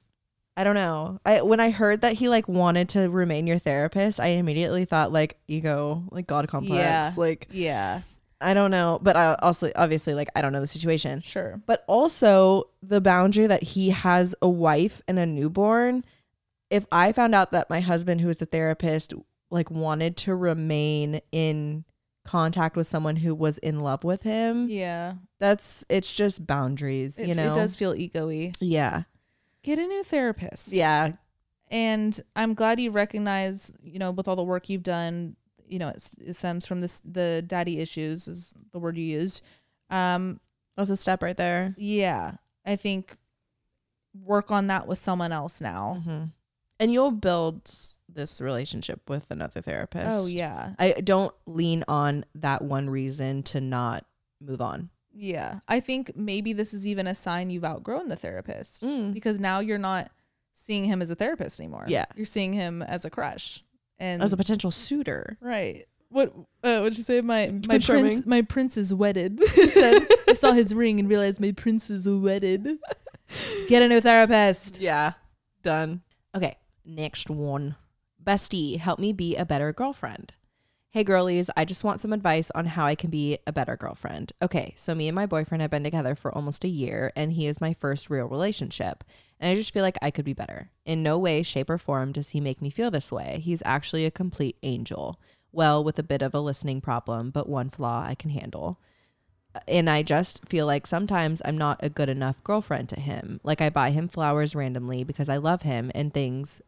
[0.56, 1.20] I don't know.
[1.26, 5.12] I when I heard that he like wanted to remain your therapist, I immediately thought
[5.12, 6.76] like ego, like god complex.
[6.80, 7.12] Yeah.
[7.18, 8.02] Like yeah,
[8.40, 11.22] I don't know, but I also obviously like I don't know the situation.
[11.22, 11.60] sure.
[11.66, 16.06] But also the boundary that he has a wife and a newborn.
[16.70, 19.14] If I found out that my husband, who is the therapist,
[19.52, 21.84] like wanted to remain in
[22.26, 25.16] contact with someone who was in love with him, Yeah.
[25.40, 27.52] that's it's just boundaries, It, you know.
[27.52, 28.54] it does feel ego-y.
[28.60, 29.04] Yeah.
[29.64, 30.72] Get a new therapist.
[30.74, 31.14] Yeah.
[31.72, 35.36] And I'm glad you recognize, you know, with all the work you've done,
[35.68, 39.44] you know, it, it stems from this the daddy issues is the word you used.
[39.90, 40.40] Um,
[40.78, 41.74] That's a step right there.
[41.78, 42.34] yeah.
[42.66, 43.18] I think
[44.24, 46.02] work on that with someone else now.
[46.04, 46.24] hmm
[46.80, 47.70] And you'll build
[48.08, 50.10] this relationship with another therapist.
[50.10, 50.74] Oh yeah.
[50.80, 54.06] I don't lean on that one reason to not
[54.40, 54.90] move on.
[55.14, 55.60] Yeah.
[55.68, 59.14] I think maybe this is even a sign you've outgrown the therapist Mm.
[59.14, 60.12] because now you're not
[60.54, 61.86] seeing him as a therapist anymore.
[61.88, 62.06] Yeah.
[62.16, 63.64] You're seeing him as a crush.
[64.00, 65.38] And As a potential suitor.
[65.40, 65.86] Right.
[66.10, 66.34] What
[66.64, 67.22] uh, what'd you say?
[67.22, 68.06] My my charming.
[68.06, 69.42] prince my prince is wedded.
[69.70, 72.68] Said I saw his ring and realized my prince is wedded.
[73.68, 74.80] Get a new therapist.
[74.80, 75.14] Yeah.
[75.64, 76.02] Done.
[76.36, 76.58] Okay.
[76.86, 77.76] Next one.
[78.24, 80.34] Bestie, help me be a better girlfriend.
[80.94, 84.32] Hey girlies, I just want some advice on how I can be a better girlfriend.
[84.44, 87.48] Okay, so me and my boyfriend have been together for almost a year, and he
[87.48, 89.04] is my first real relationship.
[89.40, 90.70] And I just feel like I could be better.
[90.86, 93.42] In no way, shape, or form does he make me feel this way.
[93.44, 95.20] He's actually a complete angel.
[95.52, 98.80] Well, with a bit of a listening problem, but one flaw I can handle
[99.68, 103.40] and I just feel like sometimes I'm not a good enough girlfriend to him.
[103.44, 106.62] Like I buy him flowers randomly because I love him and things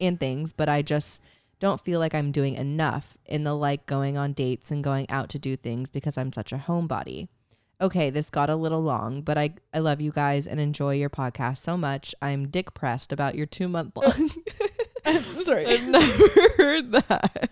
[0.00, 1.20] and things, but I just
[1.62, 5.28] don't feel like I'm doing enough in the like going on dates and going out
[5.28, 7.28] to do things because I'm such a homebody.
[7.80, 11.08] Okay, this got a little long, but I I love you guys and enjoy your
[11.08, 12.16] podcast so much.
[12.20, 14.30] I'm dick pressed about your 2 month long.
[15.04, 15.66] I'm sorry.
[15.66, 17.50] I've never heard that.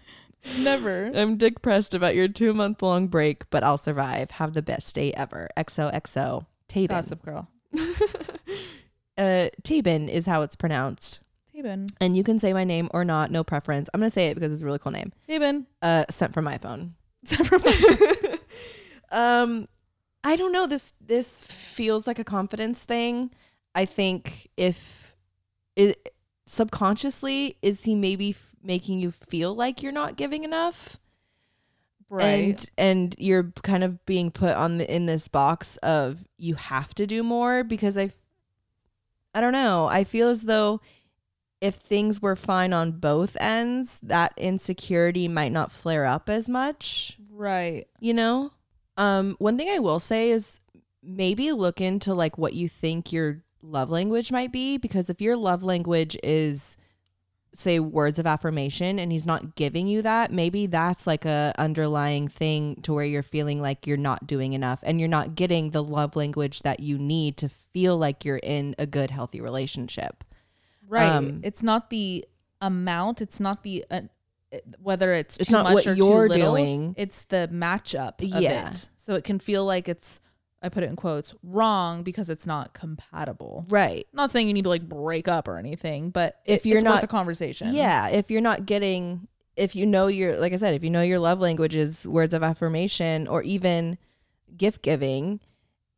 [0.58, 1.12] Never.
[1.14, 4.32] I'm dick pressed about your two month long break, but I'll survive.
[4.32, 5.48] Have the best day ever.
[5.56, 6.46] XOXO.
[6.68, 6.88] Tabin.
[6.88, 7.48] Gossip girl.
[9.18, 11.20] Uh, Tabin is how it's pronounced.
[11.62, 11.88] Tabin.
[12.00, 13.88] And you can say my name or not, no preference.
[13.92, 15.12] I'm going to say it because it's a really cool name.
[15.28, 15.66] Tabin.
[15.82, 16.94] Uh, sent from my phone.
[17.22, 18.38] Except for my-
[19.12, 19.66] Um,
[20.22, 20.66] I don't know.
[20.68, 23.30] This this feels like a confidence thing.
[23.74, 25.16] I think if
[25.74, 26.14] it
[26.46, 30.98] subconsciously is he maybe f- making you feel like you're not giving enough.
[32.08, 32.24] right.
[32.28, 36.94] and and you're kind of being put on the in this box of you have
[36.94, 38.10] to do more because i
[39.34, 40.80] i don't know i feel as though
[41.60, 47.18] if things were fine on both ends that insecurity might not flare up as much.
[47.30, 47.86] Right.
[48.00, 48.52] you know?
[48.96, 50.60] Um one thing i will say is
[51.02, 55.36] maybe look into like what you think your love language might be because if your
[55.36, 56.76] love language is
[57.54, 62.28] say words of affirmation and he's not giving you that maybe that's like a underlying
[62.28, 65.82] thing to where you're feeling like you're not doing enough and you're not getting the
[65.82, 70.22] love language that you need to feel like you're in a good healthy relationship
[70.90, 71.08] Right.
[71.08, 72.24] Um, it's not the
[72.60, 73.22] amount.
[73.22, 74.00] It's not the uh,
[74.82, 76.56] whether it's It's too not much or you're too little.
[76.56, 76.94] doing.
[76.98, 78.70] It's the matchup of Yeah.
[78.70, 78.88] it.
[78.96, 80.20] So it can feel like it's
[80.62, 83.64] I put it in quotes wrong because it's not compatible.
[83.70, 86.78] right not saying you need to like break up or anything, but If it- you're
[86.78, 87.72] it's not- the conversation.
[87.72, 91.02] Yeah, if you're not getting if you know your like I said, if you know
[91.02, 93.96] your love language is words of affirmation or even
[94.56, 95.38] gift giving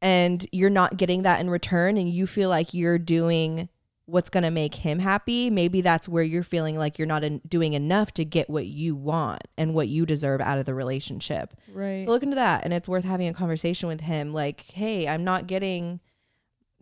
[0.02, 3.68] and you're not getting that in return and you feel like you're doing
[4.12, 7.40] what's going to make him happy, maybe that's where you're feeling like you're not in,
[7.48, 11.54] doing enough to get what you want and what you deserve out of the relationship.
[11.72, 12.04] right.
[12.04, 15.24] So look into that and it's worth having a conversation with him like, "Hey, I'm
[15.24, 16.00] not getting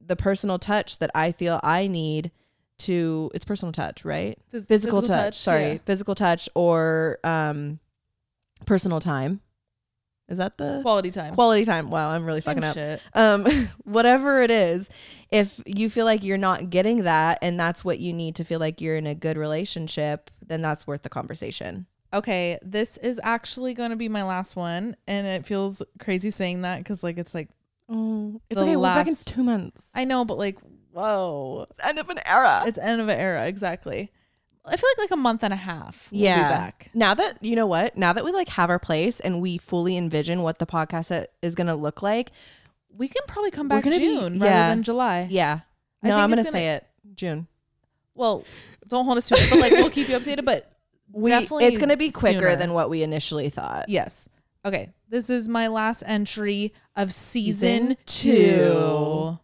[0.04, 2.32] the personal touch that I feel I need
[2.78, 4.36] to it's personal touch, right?
[4.52, 5.78] Phys- physical, touch, sorry yeah.
[5.84, 7.78] physical touch or um
[8.66, 9.40] personal time
[10.30, 11.34] is that the quality time.
[11.34, 13.02] quality time wow i'm really Same fucking up shit.
[13.14, 13.44] um
[13.84, 14.88] whatever it is
[15.30, 18.58] if you feel like you're not getting that and that's what you need to feel
[18.60, 23.72] like you're in a good relationship then that's worth the conversation Okay, this is actually
[23.72, 27.34] going to be my last one, and it feels crazy saying that because like it's
[27.36, 27.50] like
[27.88, 28.74] Oh, it's okay.
[28.74, 29.92] We're back in two months.
[29.94, 30.58] I know, but like
[30.92, 32.64] whoa, End of an era.
[32.66, 34.10] it's end of an era exactly.
[34.64, 36.08] I feel like like a month and a half.
[36.12, 36.48] We'll yeah.
[36.48, 36.90] be back.
[36.94, 39.96] Now that you know what, now that we like have our place and we fully
[39.96, 42.30] envision what the podcast is gonna look like,
[42.96, 44.44] We can probably come back gonna be- June yeah.
[44.44, 45.26] rather than July.
[45.30, 45.60] yeah.
[46.02, 46.86] I No, I'm gonna say it.
[47.14, 47.46] June.
[48.14, 48.44] Well,
[48.88, 50.44] don't hold us to it, but like we'll keep you updated.
[50.44, 50.66] But
[51.12, 52.56] We, Definitely it's gonna be quicker sooner.
[52.56, 53.88] than what we initially thought.
[53.88, 54.28] yes,
[54.64, 54.90] okay.
[55.08, 58.30] This is my last entry of season, Season two.
[58.32, 59.38] two.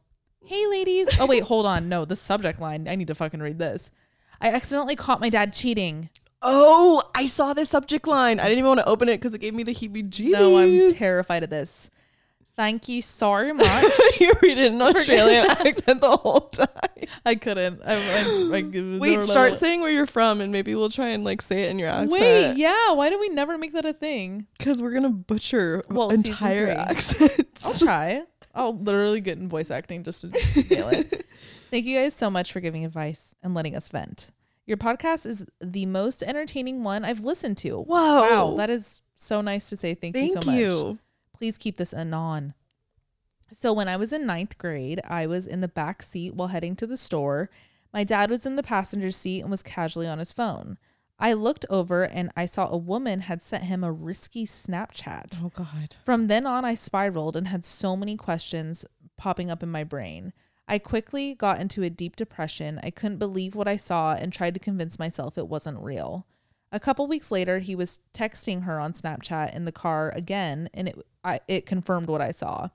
[0.44, 1.08] Hey, ladies.
[1.18, 1.88] Oh wait, hold on.
[1.88, 2.86] No, the subject line.
[2.86, 3.90] I need to fucking read this.
[4.40, 6.10] I accidentally caught my dad cheating.
[6.42, 8.38] Oh, I saw this subject line.
[8.38, 10.30] I didn't even want to open it because it gave me the heebie-jeebies.
[10.30, 11.90] No, I'm terrified of this.
[12.56, 13.92] Thank you so much.
[14.20, 16.68] you read it in Australian accent the whole time.
[17.26, 17.82] I couldn't.
[17.84, 21.42] I, I, I, Wait, start saying where you're from, and maybe we'll try and like
[21.42, 22.12] say it in your accent.
[22.12, 22.92] Wait, yeah.
[22.92, 24.46] Why did we never make that a thing?
[24.56, 27.64] because we're gonna butcher Well, entire accents.
[27.64, 28.22] I'll try.
[28.54, 31.26] I'll literally get in voice acting just to nail it.
[31.70, 34.30] Thank you guys so much for giving advice and letting us vent.
[34.66, 37.82] Your podcast is the most entertaining one I've listened to.
[37.82, 38.20] Whoa!
[38.20, 39.94] Wow, that is so nice to say.
[39.94, 40.56] Thank, Thank you so much.
[40.58, 40.98] you.
[41.32, 42.54] Please keep this anon.
[43.52, 46.74] So when I was in ninth grade, I was in the back seat while heading
[46.76, 47.48] to the store.
[47.92, 50.78] My dad was in the passenger seat and was casually on his phone.
[51.18, 55.38] I looked over and I saw a woman had sent him a risky Snapchat.
[55.42, 55.94] Oh God.
[56.04, 58.84] From then on, I spiraled and had so many questions
[59.16, 60.32] popping up in my brain.
[60.68, 62.80] I quickly got into a deep depression.
[62.82, 66.26] I couldn't believe what I saw and tried to convince myself it wasn't real.
[66.72, 70.88] A couple weeks later, he was texting her on Snapchat in the car again, and
[70.88, 72.68] it I, it confirmed what I saw.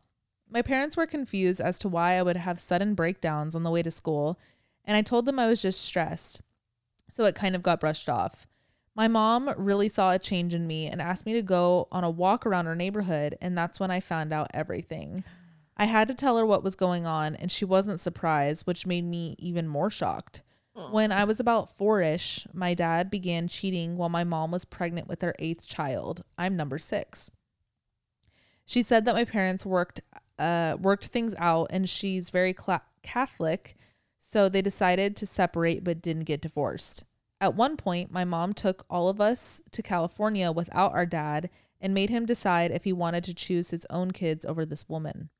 [0.49, 3.83] My parents were confused as to why I would have sudden breakdowns on the way
[3.83, 4.39] to school,
[4.85, 6.41] and I told them I was just stressed.
[7.09, 8.47] So it kind of got brushed off.
[8.95, 12.09] My mom really saw a change in me and asked me to go on a
[12.09, 15.23] walk around our neighborhood, and that's when I found out everything.
[15.81, 19.03] I had to tell her what was going on, and she wasn't surprised, which made
[19.03, 20.43] me even more shocked.
[20.91, 25.07] When I was about four ish, my dad began cheating while my mom was pregnant
[25.07, 26.23] with their eighth child.
[26.37, 27.31] I'm number six.
[28.63, 30.01] She said that my parents worked
[30.37, 33.75] uh, worked things out, and she's very cla- Catholic,
[34.19, 37.05] so they decided to separate but didn't get divorced.
[37.39, 41.49] At one point, my mom took all of us to California without our dad
[41.81, 45.31] and made him decide if he wanted to choose his own kids over this woman.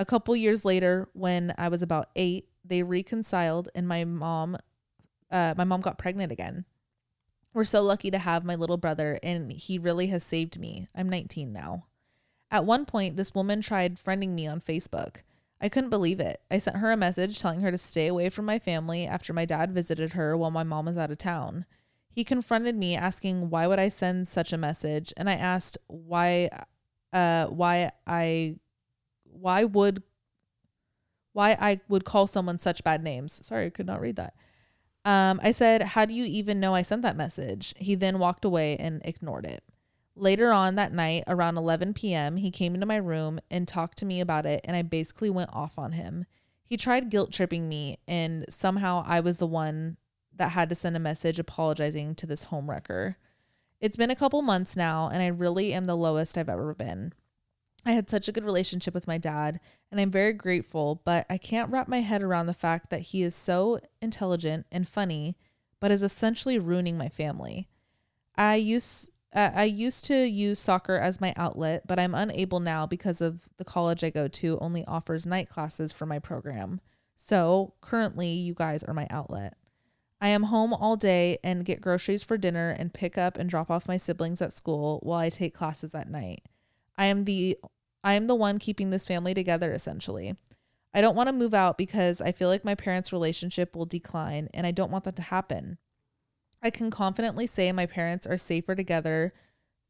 [0.00, 4.56] A couple years later, when I was about eight, they reconciled, and my mom,
[5.30, 6.64] uh, my mom got pregnant again.
[7.52, 10.88] We're so lucky to have my little brother, and he really has saved me.
[10.94, 11.84] I'm 19 now.
[12.50, 15.16] At one point, this woman tried friending me on Facebook.
[15.60, 16.40] I couldn't believe it.
[16.50, 19.44] I sent her a message telling her to stay away from my family after my
[19.44, 21.66] dad visited her while my mom was out of town.
[22.10, 26.48] He confronted me asking why would I send such a message, and I asked why
[27.12, 28.56] uh why I
[29.32, 30.02] why would
[31.32, 33.44] why I would call someone such bad names.
[33.46, 34.34] Sorry, I could not read that.
[35.04, 37.74] Um, I said, How do you even know I sent that message?
[37.76, 39.62] He then walked away and ignored it.
[40.16, 44.06] Later on that night, around 11 p.m., he came into my room and talked to
[44.06, 46.26] me about it, and I basically went off on him.
[46.62, 49.96] He tried guilt tripping me, and somehow I was the one
[50.36, 53.14] that had to send a message apologizing to this homewrecker.
[53.80, 57.14] It's been a couple months now, and I really am the lowest I've ever been.
[57.84, 59.58] I had such a good relationship with my dad,
[59.90, 63.22] and I'm very grateful, but I can't wrap my head around the fact that he
[63.22, 65.36] is so intelligent and funny,
[65.80, 67.68] but is essentially ruining my family.
[68.36, 72.84] I used uh, I used to use soccer as my outlet, but I'm unable now
[72.84, 76.80] because of the college I go to only offers night classes for my program.
[77.16, 79.56] So currently, you guys are my outlet.
[80.20, 83.70] I am home all day and get groceries for dinner and pick up and drop
[83.70, 86.42] off my siblings at school while I take classes at night.
[87.00, 87.56] I am the
[88.04, 90.36] I am the one keeping this family together essentially.
[90.92, 94.48] I don't want to move out because I feel like my parents' relationship will decline
[94.52, 95.78] and I don't want that to happen.
[96.62, 99.32] I can confidently say my parents are safer together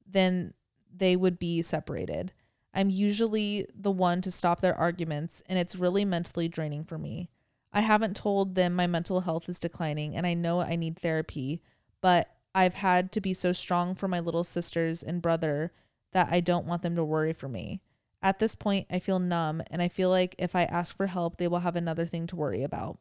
[0.09, 0.55] than
[0.95, 2.33] they would be separated.
[2.73, 7.29] I'm usually the one to stop their arguments and it's really mentally draining for me.
[7.73, 11.61] I haven't told them my mental health is declining and I know I need therapy,
[12.01, 15.73] but I've had to be so strong for my little sisters and brother
[16.13, 17.81] that I don't want them to worry for me.
[18.23, 21.37] At this point, I feel numb and I feel like if I ask for help,
[21.37, 22.99] they will have another thing to worry about.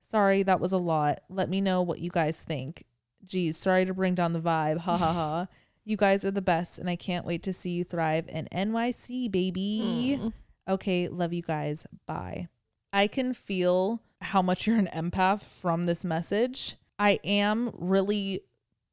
[0.00, 1.20] Sorry, that was a lot.
[1.28, 2.84] Let me know what you guys think.
[3.26, 4.78] Geez, sorry to bring down the vibe.
[4.78, 5.46] Ha ha ha.
[5.82, 9.32] You guys are the best, and I can't wait to see you thrive in NYC,
[9.32, 10.18] baby.
[10.20, 10.32] Mm.
[10.68, 11.86] Okay, love you guys.
[12.06, 12.48] Bye.
[12.92, 16.76] I can feel how much you're an empath from this message.
[16.98, 18.42] I am really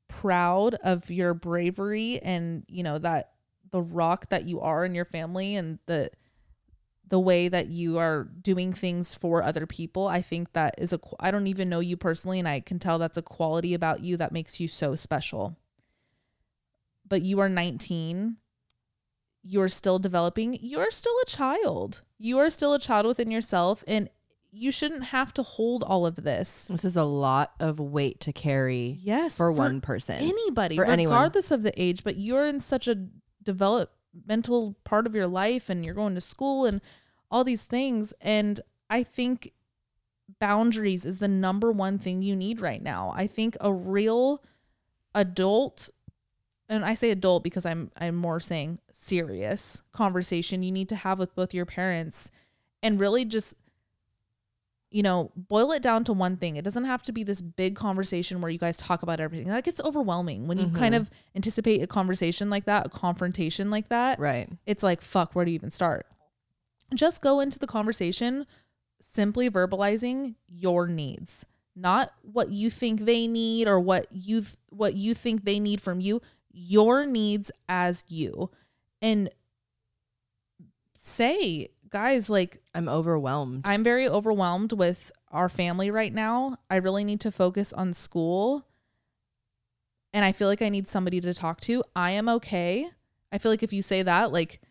[0.07, 3.31] proud of your bravery and you know that
[3.71, 6.09] the rock that you are in your family and the
[7.09, 10.07] the way that you are doing things for other people.
[10.09, 12.97] I think that is a I don't even know you personally and I can tell
[12.99, 15.57] that's a quality about you that makes you so special.
[17.07, 18.37] But you are 19.
[19.41, 20.59] You're still developing.
[20.61, 22.01] You're still a child.
[22.17, 24.09] You are still a child within yourself and
[24.51, 26.65] you shouldn't have to hold all of this.
[26.69, 29.37] This is a lot of weight to carry Yes.
[29.37, 30.15] for, one person.
[30.15, 31.13] anybody, For anyone.
[31.13, 33.07] regardless of the age, but you're in such a
[33.47, 36.81] developmental part of your life and you're going to school and
[37.31, 38.13] all these things.
[38.21, 38.59] And
[38.89, 39.53] I think
[40.39, 43.13] boundaries is the number one thing you need right now.
[43.15, 44.43] I think a real
[45.15, 45.89] adult
[46.69, 51.17] and I say adult because I'm I'm more saying serious conversation you need to have
[51.17, 52.29] with both your parents
[52.83, 53.55] and really just
[54.89, 56.55] you know, boil it down to one thing.
[56.55, 59.47] It doesn't have to be this big conversation where you guys talk about everything.
[59.47, 61.01] That gets overwhelming when you kind mm-hmm.
[61.01, 64.19] of anticipate a conversation like that, a confrontation like that.
[64.19, 64.49] Right.
[64.65, 66.07] It's like, fuck, where do you even start?
[66.95, 68.45] Just go into the conversation
[69.01, 71.45] simply verbalizing your needs,
[71.75, 75.81] not what you think they need or what you th- what you think they need
[75.81, 78.49] from you, your needs as you.
[79.01, 79.29] And
[80.97, 83.63] say, guys, like I'm overwhelmed.
[83.65, 86.57] I'm very overwhelmed with our family right now.
[86.69, 88.65] I really need to focus on school.
[90.13, 91.83] And I feel like I need somebody to talk to.
[91.95, 92.89] I am okay.
[93.31, 94.61] I feel like if you say that, like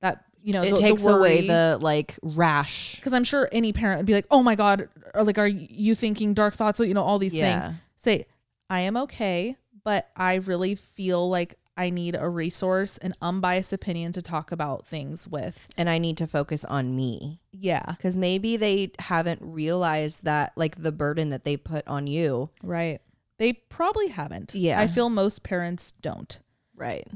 [0.00, 2.96] that, you know, it takes away the like rash.
[2.96, 5.94] because I'm sure any parent would be like, "Oh my god," or like, "Are you
[5.94, 7.60] thinking dark thoughts?" You know, all these Yeah.
[7.62, 7.78] things.
[7.96, 8.26] Say,
[8.70, 14.12] "I am okay, but I really feel like I need a resource, an unbiased opinion
[14.12, 17.40] to talk about things with." And I need to focus on me.
[17.52, 22.50] Yeah, Because maybe they haven't realized that, like, the burden that they put on you.
[22.62, 23.00] right.
[23.38, 24.54] They probably haven't.
[24.54, 24.80] Yeah.
[24.80, 26.38] I feel most parents don't.
[26.76, 27.06] Right.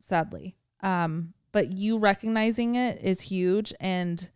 [0.00, 0.54] sadly.
[0.82, 4.30] Um, but you recognizing it is huge and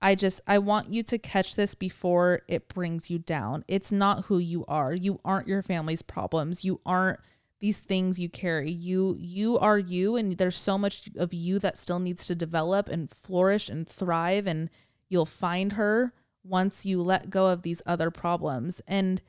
[0.00, 3.64] I just I want you to catch this before it brings you down.
[3.68, 4.94] It's not who you are.
[4.94, 6.64] You aren't your family's problems.
[6.64, 7.18] You aren't
[7.60, 8.70] these things you carry.
[8.70, 12.88] You you are you and there's so much of you that still needs to develop
[12.88, 14.70] and flourish and thrive and
[15.08, 16.12] you'll find her
[16.42, 18.80] once you let go of these other problems.
[18.88, 19.20] And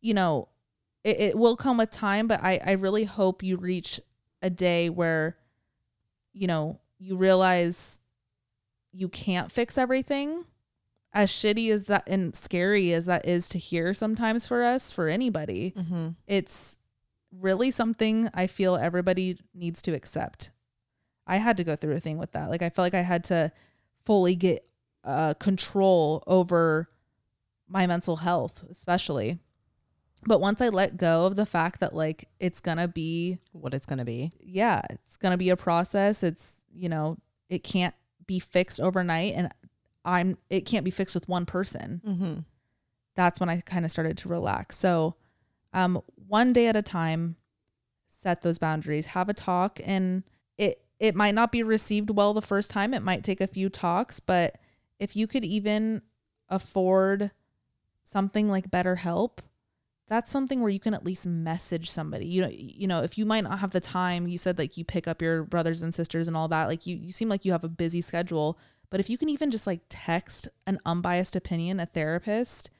[0.00, 0.48] you know,
[1.04, 4.00] it, it will come with time, but I, I really hope you reach
[4.40, 5.36] a day where,
[6.32, 8.00] you know, you realize
[8.92, 10.44] you can't fix everything.
[11.14, 15.08] As shitty as that and scary as that is to hear sometimes for us, for
[15.08, 16.08] anybody, Mm-hmm.
[16.26, 16.76] it's
[17.40, 20.50] really something I feel everybody needs to accept.
[21.26, 22.50] I had to go through a thing with that.
[22.50, 23.52] Like I felt like I had to
[24.04, 24.64] fully get
[25.04, 26.88] uh, control over
[27.68, 29.38] my mental health, especially.
[30.26, 33.86] But once I let go of the fact that like it's gonna be, What it's
[33.86, 34.30] going to be.
[34.40, 36.22] yeah, it's gonna be a process.
[36.22, 37.18] It's you know
[37.48, 37.94] it can't
[38.26, 39.48] be fixed overnight, and
[40.04, 42.34] I'm it can't be fixed with one person Mm-hmm.
[43.16, 44.76] that's when I kind of started to relax.
[44.78, 45.16] So,
[45.72, 46.00] um,
[46.32, 47.36] one day at a time,
[48.08, 50.22] set those boundaries, have a talk, and
[50.56, 52.94] it it might not be received well the first time.
[52.94, 54.56] It might take a few talks, but
[54.98, 56.00] if you could even
[56.48, 57.32] afford
[58.04, 59.40] something like BetterHelp,
[60.08, 62.24] that's something where you can at least message somebody.
[62.24, 64.86] You know, you know, if you might not have the time, you said like you
[64.86, 66.66] pick up your brothers and sisters and all that.
[66.66, 68.58] Like you, you seem like you have a busy schedule.
[68.88, 72.70] But if you can even just like text an unbiased opinion, a therapist,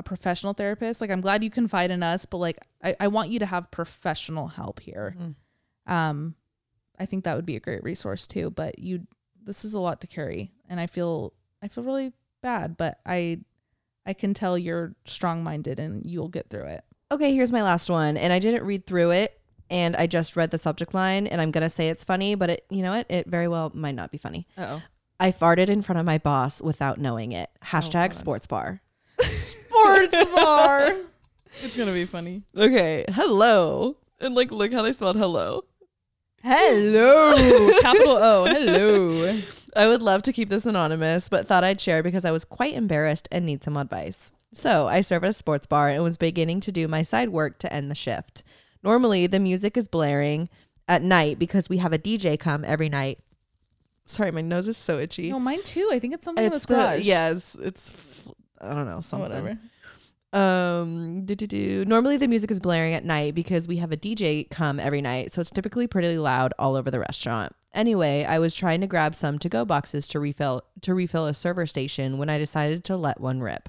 [0.00, 3.30] a professional therapist, like I'm glad you confide in us, but like I, I want
[3.30, 5.14] you to have professional help here.
[5.86, 6.34] Um,
[6.98, 8.50] I think that would be a great resource too.
[8.50, 9.06] But you,
[9.44, 11.32] this is a lot to carry, and I feel
[11.62, 12.12] I feel really
[12.42, 13.40] bad, but I
[14.06, 16.84] I can tell you're strong minded and you'll get through it.
[17.12, 18.16] Okay, here's my last one.
[18.16, 19.40] And I didn't read through it.
[19.68, 21.26] And I just read the subject line.
[21.26, 23.06] And I'm going to say it's funny, but it, you know what?
[23.08, 24.48] It very well might not be funny.
[24.58, 24.82] Oh,
[25.20, 27.50] I farted in front of my boss without knowing it.
[27.64, 28.14] Hashtag God.
[28.14, 28.80] sports bar.
[29.82, 30.92] sports bar.
[31.62, 32.42] It's gonna be funny.
[32.56, 33.04] Okay.
[33.10, 33.96] Hello.
[34.20, 35.64] And like, look how they spelled hello.
[36.42, 38.44] Hello, capital O.
[38.46, 39.38] Hello.
[39.76, 42.74] I would love to keep this anonymous, but thought I'd share because I was quite
[42.74, 44.32] embarrassed and need some advice.
[44.52, 47.58] So, I serve at a sports bar and was beginning to do my side work
[47.58, 48.42] to end the shift.
[48.82, 50.48] Normally, the music is blaring
[50.88, 53.18] at night because we have a DJ come every night.
[54.06, 55.30] Sorry, my nose is so itchy.
[55.30, 55.88] No, mine too.
[55.92, 56.98] I think it's something in it's this garage.
[57.00, 58.28] the yeah, it's it's f-
[58.60, 59.28] I don't know something.
[59.28, 59.58] whatever.
[60.32, 61.84] Um, do, do, do.
[61.84, 65.34] normally the music is blaring at night because we have a DJ come every night,
[65.34, 67.52] so it's typically pretty loud all over the restaurant.
[67.74, 71.66] Anyway, I was trying to grab some to-go boxes to refill to refill a server
[71.66, 73.68] station when I decided to let one rip.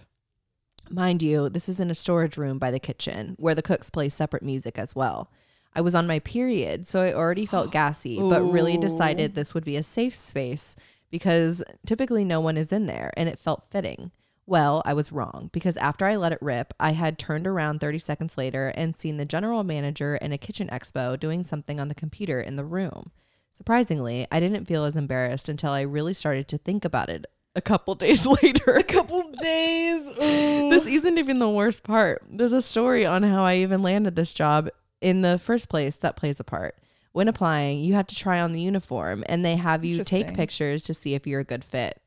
[0.90, 4.10] Mind you, this is in a storage room by the kitchen where the cooks play
[4.10, 5.32] separate music as well.
[5.74, 9.66] I was on my period, so I already felt gassy, but really decided this would
[9.66, 10.76] be a safe space
[11.10, 14.12] because typically no one is in there and it felt fitting.
[14.52, 18.00] Well, I was wrong because after I let it rip, I had turned around 30
[18.00, 21.96] seconds later and seen the general manager and a kitchen expo doing something on the
[21.96, 23.12] computer in the room.
[23.54, 27.62] Surprisingly, I didn't feel as embarrassed until I really started to think about it a
[27.62, 28.74] couple days later.
[28.74, 30.06] A couple days.
[30.22, 30.70] Ooh.
[30.70, 32.22] this isn't even the worst part.
[32.30, 34.68] There's a story on how I even landed this job
[35.00, 36.76] in the first place that plays a part.
[37.14, 40.84] When applying, you have to try on the uniform and they have you take pictures
[40.84, 42.02] to see if you're a good fit.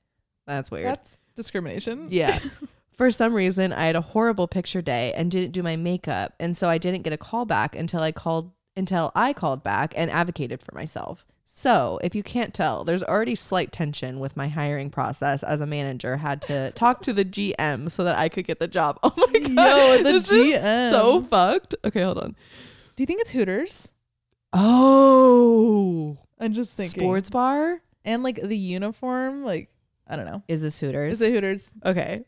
[0.47, 0.89] That's weird.
[0.89, 2.09] That's discrimination.
[2.11, 2.39] Yeah.
[2.93, 6.56] For some reason, I had a horrible picture day and didn't do my makeup, and
[6.56, 10.11] so I didn't get a call back until I called until I called back and
[10.11, 11.24] advocated for myself.
[11.44, 15.66] So, if you can't tell, there's already slight tension with my hiring process as a
[15.66, 18.98] manager had to talk to the GM so that I could get the job.
[19.05, 19.51] Oh my god.
[19.78, 20.90] Yo, the this is GM.
[20.90, 21.74] so fucked.
[21.85, 22.35] Okay, hold on.
[22.97, 23.90] Do you think it's Hooters?
[24.52, 26.19] Oh.
[26.40, 27.02] I'm just thinking.
[27.02, 27.81] Sports bar?
[28.05, 29.69] And like the uniform, like
[30.07, 30.43] I don't know.
[30.49, 31.15] Is this Hooters?
[31.15, 31.73] Is it Hooters?
[31.85, 32.25] okay.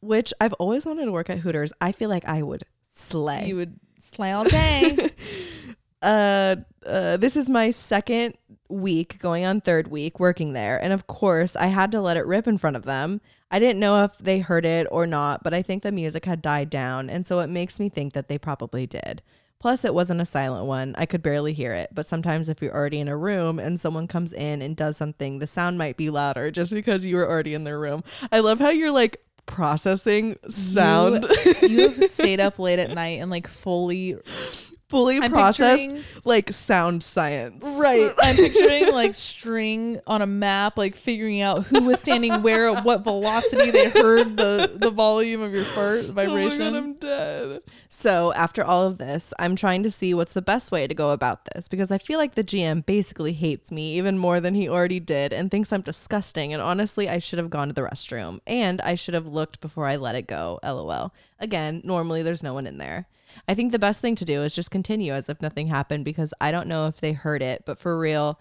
[0.00, 1.72] Which I've always wanted to work at Hooters.
[1.80, 3.46] I feel like I would slay.
[3.46, 5.10] You would slay all day.
[6.02, 6.56] uh,
[6.86, 8.36] uh, this is my second
[8.68, 10.80] week, going on third week working there.
[10.82, 13.20] And of course, I had to let it rip in front of them.
[13.50, 16.42] I didn't know if they heard it or not, but I think the music had
[16.42, 17.08] died down.
[17.08, 19.22] And so it makes me think that they probably did.
[19.60, 20.94] Plus, it wasn't a silent one.
[20.96, 21.90] I could barely hear it.
[21.92, 25.40] But sometimes, if you're already in a room and someone comes in and does something,
[25.40, 28.04] the sound might be louder just because you were already in their room.
[28.30, 31.26] I love how you're like processing sound,
[31.62, 34.16] you have stayed up late at night and like fully
[34.88, 37.64] fully I'm process picturing- like sound science.
[37.78, 38.10] right.
[38.22, 42.84] I'm picturing like string on a map, like figuring out who was standing where, at
[42.84, 46.62] what velocity they heard the the volume of your fart vibration.
[46.62, 46.70] Oh.
[46.70, 47.62] God, I'm dead.
[47.88, 51.10] So after all of this, I'm trying to see what's the best way to go
[51.10, 54.68] about this because I feel like the GM basically hates me even more than he
[54.68, 56.52] already did and thinks I'm disgusting.
[56.52, 59.86] And honestly, I should have gone to the restroom and I should have looked before
[59.86, 60.58] I let it go.
[60.62, 61.12] LOL.
[61.40, 63.06] Again, normally there's no one in there.
[63.46, 66.34] I think the best thing to do is just continue as if nothing happened because
[66.40, 68.38] I don't know if they heard it, but for real,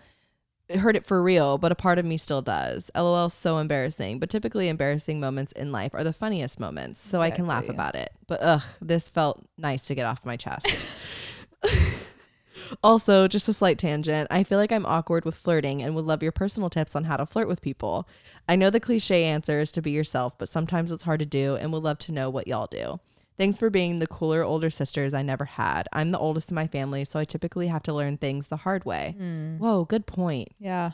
[0.76, 2.92] heard it for real, but a part of me still does.
[2.96, 4.20] LOL, so embarrassing.
[4.20, 7.96] But typically, embarrassing moments in life are the funniest moments, so I can laugh about
[7.96, 8.12] it.
[8.28, 10.86] But ugh, this felt nice to get off my chest.
[12.84, 14.28] also, just a slight tangent.
[14.30, 17.18] I feel like I'm awkward with flirting and would love your personal tips on how
[17.18, 18.08] to flirt with people.
[18.50, 21.56] I know the cliche answer is to be yourself, but sometimes it's hard to do
[21.56, 23.00] and would love to know what y'all do.
[23.38, 25.88] Thanks for being the cooler older sisters I never had.
[25.94, 28.84] I'm the oldest in my family, so I typically have to learn things the hard
[28.84, 29.16] way.
[29.60, 30.50] Whoa, good point.
[30.60, 30.92] Yeah.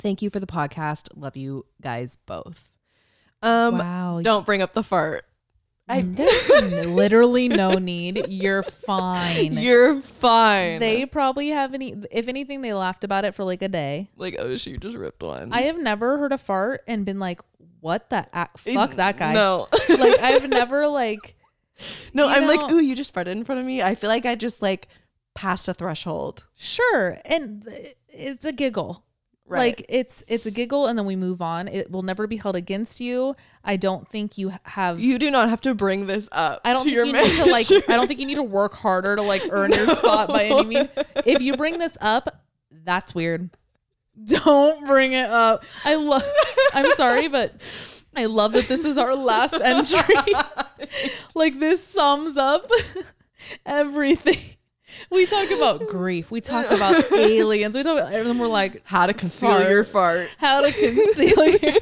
[0.00, 1.08] Thank you for the podcast.
[1.14, 2.72] Love you guys both.
[3.42, 4.20] Um, wow.
[4.22, 5.24] don't bring up the fart.
[5.86, 6.48] I, There's
[6.86, 8.26] literally no need.
[8.28, 9.52] You're fine.
[9.58, 10.80] you're fine.
[10.80, 11.94] they probably have any.
[12.10, 14.08] If anything, they laughed about it for like a day.
[14.16, 15.52] like, oh, she just ripped one.
[15.52, 17.42] I have never heard a fart and been like,
[17.80, 21.36] "What the a- fuck that guy." No, Like I've never like.
[22.12, 22.28] No.
[22.28, 23.82] You I'm like, ooh, you just farted in front of me.
[23.82, 24.88] I feel like I just like
[25.34, 26.46] passed a threshold.
[26.54, 27.66] Sure, and
[28.08, 29.04] it's a giggle.
[29.46, 29.58] Right.
[29.58, 31.68] Like it's it's a giggle, and then we move on.
[31.68, 33.36] It will never be held against you.
[33.62, 34.98] I don't think you have.
[35.00, 36.62] you do not have to bring this up.
[36.64, 37.66] I don't to think your you need to like.
[37.90, 40.64] I don't think you need to work harder to like earn your spot by any
[40.64, 40.88] means.
[41.26, 43.50] If you bring this up, that's weird.
[44.24, 45.64] Don't bring it up.
[45.84, 46.24] I love.
[46.72, 47.60] I'm sorry, but
[48.16, 50.00] I love that this is our last entry.
[51.34, 52.70] like this sums up
[53.66, 54.38] everything.
[55.10, 56.30] We talk about grief.
[56.30, 57.74] We talk about aliens.
[57.76, 59.68] We talk about, and then we're like, how to conceal Fart.
[59.68, 60.28] your fart.
[60.38, 61.80] how to conceal your.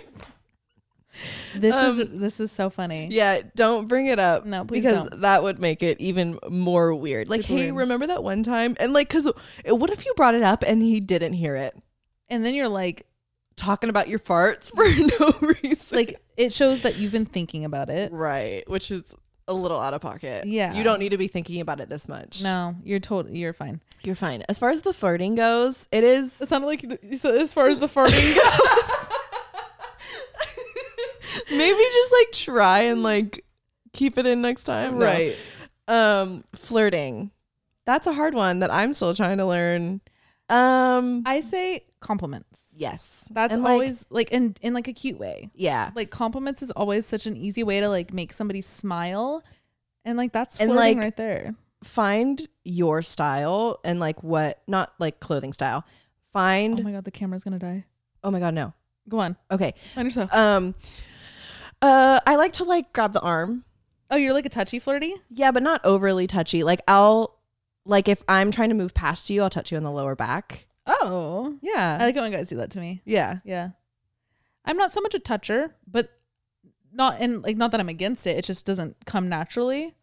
[1.54, 3.09] This is Um, this is so funny.
[3.10, 4.46] Yeah, don't bring it up.
[4.46, 5.20] No, please because don't.
[5.20, 7.28] that would make it even more weird.
[7.28, 7.76] Like, Super hey, weird.
[7.76, 8.74] remember that one time?
[8.80, 9.30] And like, cause
[9.66, 11.76] what if you brought it up and he didn't hear it?
[12.30, 13.06] And then you're like,
[13.62, 14.82] Talking about your farts for
[15.43, 15.97] no reason.
[15.97, 18.10] like it shows that you've been thinking about it.
[18.12, 19.14] right, which is
[19.47, 20.47] a little out of pocket.
[20.47, 20.74] Yeah.
[20.74, 22.43] you don't need to be thinking about it this much.
[22.43, 23.80] No, you're totally you're fine.
[24.02, 24.43] you're fine.
[24.48, 26.40] As far as the flirting goes, it is.
[26.43, 29.09] It sounded like you said as far as the farting goes.
[31.51, 33.44] maybe just like try and like
[33.93, 34.98] keep it in next time.
[34.98, 35.32] No.
[35.89, 37.30] Um, flirting.
[37.84, 40.01] That's a hard one that I'm still trying to learn.
[40.48, 42.60] Um, I say compliments.
[42.77, 45.51] Yes, That's And, like, always like in in like a cute way.
[45.55, 45.90] yeah.
[45.94, 49.43] Like compliments is always such an easy way to like make somebody smile.
[50.05, 51.55] And like that's And, flirting like, right there.
[51.85, 55.85] find your style and like what not like clothing style
[56.32, 57.85] find Oh my god, the camera's gonna die.
[58.24, 58.73] oh my god no
[59.09, 59.36] Go on.
[59.51, 60.32] okay Find yourself.
[60.32, 60.74] um
[61.82, 63.65] uh i like to like grab the arm
[64.11, 65.15] Oh, you're like a touchy flirty?
[65.31, 66.62] Yeah, but not overly touchy.
[66.65, 67.39] Like I'll
[67.86, 70.66] like if I'm trying to move past you, I'll touch you on the lower back.
[70.86, 71.56] Oh.
[71.62, 71.98] Yeah.
[72.00, 73.02] I like it when guys do that to me.
[73.04, 73.38] yeah.
[73.44, 73.70] Yeah.
[74.64, 76.09] I'm not so much a toucher, but
[76.92, 78.36] not and like not that I'm against it.
[78.38, 79.94] It just doesn't come naturally.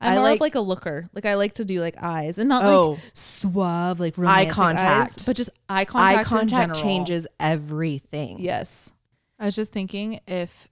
[0.00, 1.08] I'm I more like- of like a looker.
[1.14, 2.90] Like I like to do like eyes and not Oh.
[2.92, 5.18] like suave, like romantic contact.
[5.18, 6.18] eyes, but just eye contact.
[6.18, 6.80] Eye contact general.
[6.80, 8.38] changes everything.
[8.38, 8.92] Yes.
[9.38, 10.68] I was just thinking if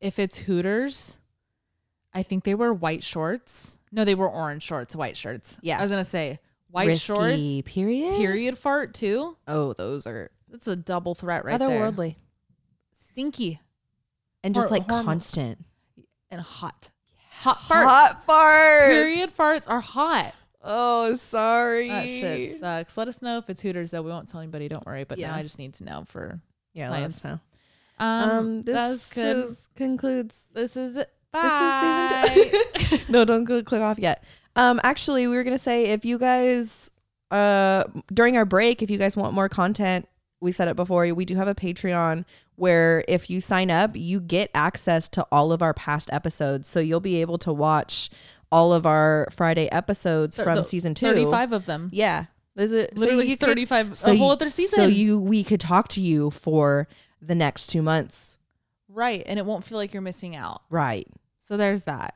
[0.00, 1.18] if it's Hooters,
[2.12, 3.78] I think they wear white shorts.
[3.90, 5.56] No, they were orange shorts, white shirts.
[5.62, 5.78] Yeah.
[5.78, 6.38] I was gonna say
[6.74, 8.14] white Risky shorts, period.
[8.16, 9.36] period fart too.
[9.48, 11.68] Oh, those are That's a double threat right there.
[11.68, 12.16] otherworldly.
[12.92, 13.60] Stinky
[14.42, 15.64] And just Hor- like constant.
[16.30, 16.90] and hot.
[17.40, 17.84] Hot farts.
[17.84, 18.86] Hot farts.
[18.88, 20.34] Period farts are hot.
[20.62, 21.88] Oh, sorry.
[21.88, 22.96] That shit sucks.
[22.96, 24.02] Let us know if it's Hooters though.
[24.02, 24.68] We won't tell anybody.
[24.68, 25.04] Don't worry.
[25.04, 25.28] But Yeah.
[25.28, 26.40] now I just need to know for.
[26.72, 27.38] Yeah, let us know.
[27.98, 30.48] Um, Um, this is- concludes.
[30.54, 31.10] This is it.
[31.32, 32.22] This Bye.
[32.34, 32.50] is
[32.90, 33.04] season two.
[33.12, 34.24] no, don't go click off yet.
[34.56, 36.90] Um, actually, we were gonna say if you guys,
[37.30, 40.08] uh, during our break, if you guys want more content,
[40.40, 41.06] we said it before.
[41.14, 42.24] We do have a Patreon
[42.56, 46.68] where if you sign up, you get access to all of our past episodes.
[46.68, 48.10] So you'll be able to watch
[48.52, 51.06] all of our Friday episodes Th- from the season two.
[51.06, 51.88] Thirty-five of them.
[51.92, 53.98] Yeah, there's a so Literally could- thirty-five.
[53.98, 54.76] so a whole other season.
[54.76, 56.86] So you we could talk to you for
[57.20, 58.36] the next two months.
[58.88, 60.62] right, and it won't feel like you're missing out.
[60.70, 61.08] Right.
[61.40, 62.14] So there's that.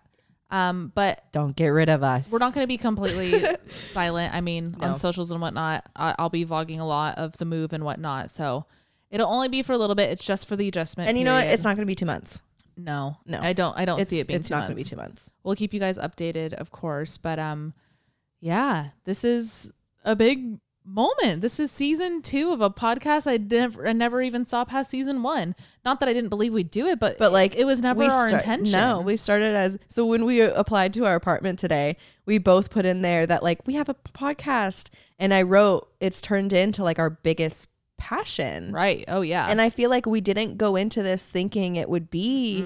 [0.51, 2.31] Um, but Don't get rid of us.
[2.31, 3.45] we're not going to be completely
[3.93, 4.35] silent.
[4.35, 4.89] I mean, No.
[4.89, 8.31] on socials and whatnot, I- I'll be vlogging a lot of the move and whatnot.
[8.31, 8.65] So
[9.11, 10.11] it'll only be for a little bit.
[10.11, 11.09] It's just for the adjustment.
[11.11, 11.41] And you know what?
[11.43, 11.55] period.
[11.55, 12.41] It's not going to be two months.
[12.79, 13.41] no, No.
[13.43, 13.77] I don't.
[13.79, 14.91] I don't It's, see it being it's two not going to months.
[14.91, 15.33] be two months.
[15.43, 17.19] We'll keep you guys updated, of course.
[17.19, 17.75] But um,
[18.41, 19.71] yeah, this is
[20.05, 20.59] a big
[20.89, 21.41] moment.
[21.43, 25.23] This is season two of a podcast I never, I never even saw past season
[25.23, 25.55] one.
[25.85, 28.29] Not that I didn't believe we'd do it, but But like it was never our
[28.29, 28.73] start- intention.
[28.73, 31.97] No, we started as so when we applied to our apartment today,
[32.27, 34.89] we both put in there that like we have a podcast,
[35.19, 38.73] and I wrote it's turned into like our biggest passion.
[38.73, 39.05] right.
[39.09, 42.65] Oh yeah, And I feel like we didn't go into this thinking it would be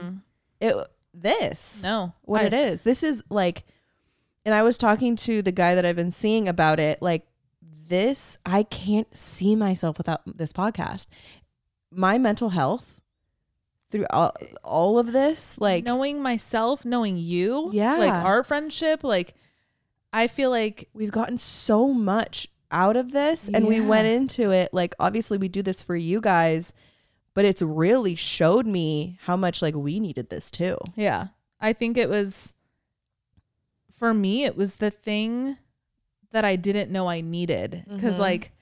[0.60, 0.76] it
[1.14, 1.80] this.
[1.80, 1.84] Mm.
[1.84, 2.82] no, what I- it is.
[2.82, 3.64] This is like,
[4.44, 7.00] and I was talking to the guy that I've been seeing about it.
[7.00, 7.26] Like,
[7.92, 11.06] this, I can't see myself without this podcast.
[11.92, 13.02] My mental health
[13.90, 14.32] through all,
[14.64, 17.98] all of this, like, knowing myself, knowing you, Yeah.
[17.98, 19.34] like our friendship, like
[20.12, 24.72] I feel like we've gotten so much out of this, and we went into it
[24.72, 26.72] like, obviously, we do this for you guys.
[27.34, 30.76] But it's really showed me how much like we needed this too.
[30.96, 31.28] Yeah.
[31.60, 32.52] I think it was
[33.96, 35.56] for me it was the thing
[36.32, 38.18] that I didn't know I needed cuz Mhm.
[38.18, 38.52] like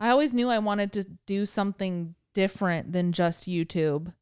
[0.00, 4.12] I always knew I wanted to do something different than just YouTube.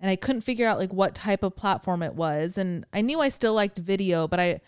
[0.00, 3.20] And I couldn't figure out like what type of platform it was and I knew
[3.20, 4.60] I still liked video, but I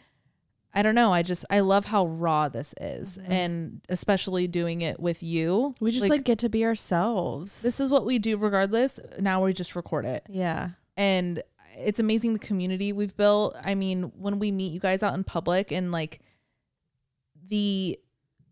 [0.77, 4.99] I don't know, I just I love how raw this is and especially doing it
[5.01, 5.75] with you.
[5.81, 7.63] We just like, get to be ourselves.
[7.63, 8.99] this is what we do regardless.
[9.21, 10.71] Now we just record it yeah.
[10.97, 11.43] and
[11.77, 13.57] it's amazing the community we've built.
[13.65, 16.21] I mean, when we meet you guys out in public and like
[17.49, 17.99] the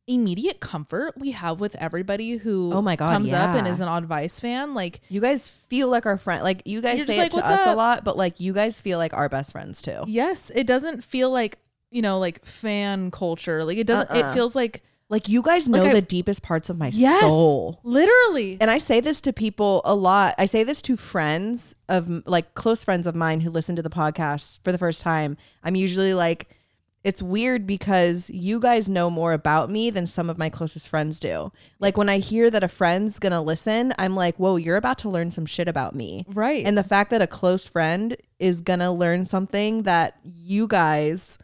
[0.08, 3.88] immediate comfort we have with everybody who Oh my God, comes up and is an
[3.88, 6.42] advice fan, like You guys feel like our friend.
[6.42, 8.80] Like you guys say it like, to "What's us a lot, but like you guys
[8.80, 10.02] feel like our best friends too.
[10.06, 11.58] yes, it doesn't feel like
[11.90, 13.64] you know like fan culture.
[13.64, 14.10] Like it doesn't.
[14.10, 14.30] Uh-uh.
[14.30, 17.20] It feels like Like you guys know Like I- the deepest parts of my yes,
[17.20, 17.78] soul.
[17.84, 18.56] literally.
[18.60, 20.34] And I say this to people a lot.
[20.36, 23.90] I say this to friends of like close friends of mine who listen to the
[23.90, 25.36] podcast for the first time.
[25.62, 26.58] I'm usually like,
[27.04, 31.18] it's weird because you guys know more about me than some of my closest friends
[31.18, 31.52] do.
[31.80, 35.08] Like when I hear that a friend's gonna listen, I'm like, whoa, you're about to
[35.08, 36.24] learn some shit about me.
[36.28, 36.64] Right.
[36.64, 41.38] And the fact that a close friend is gonna learn something that you guys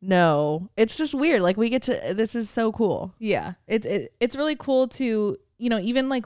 [0.00, 1.42] know, it's just weird.
[1.42, 3.14] Like we get to, this is so cool.
[3.18, 6.24] Yeah, it's it, it's really cool to you know even like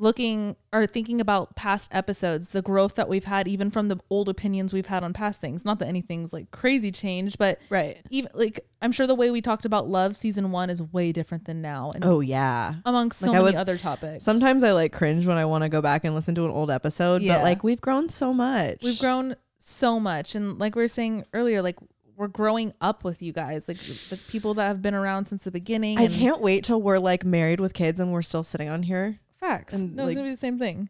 [0.00, 4.28] looking or thinking about past episodes, the growth that we've had, even from the old
[4.28, 5.64] opinions we've had on past things.
[5.64, 7.98] Not that anything's like crazy changed, but Right.
[8.10, 11.46] even like I'm sure the way we talked about love season one is way different
[11.46, 12.74] than now, and Oh yeah.
[12.86, 14.24] among so Like, many would- other topics.
[14.24, 16.70] Sometimes I like cringe when I want to go back and listen to an old
[16.70, 17.38] episode, Yeah.
[17.38, 18.78] but like we've grown so much.
[18.84, 21.76] we've grown so much, and like we were saying earlier, like
[22.16, 23.78] we're growing up with you guys, like
[24.10, 25.98] the people that have been around since the beginning.
[25.98, 29.18] I can't wait till we're like married with kids and we're still sitting on here.
[29.38, 29.74] Facts.
[29.74, 30.88] And, no, like- it's gonna be the same thing.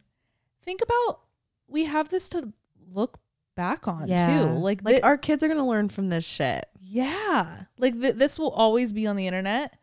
[0.63, 1.21] Think about
[1.67, 2.51] we have this to
[2.91, 3.19] look
[3.55, 4.13] back on too.
[4.59, 6.65] Like, like thi- our kids are gonna learn from this shit.
[6.81, 9.77] yeah, like th- this will always be on the internet.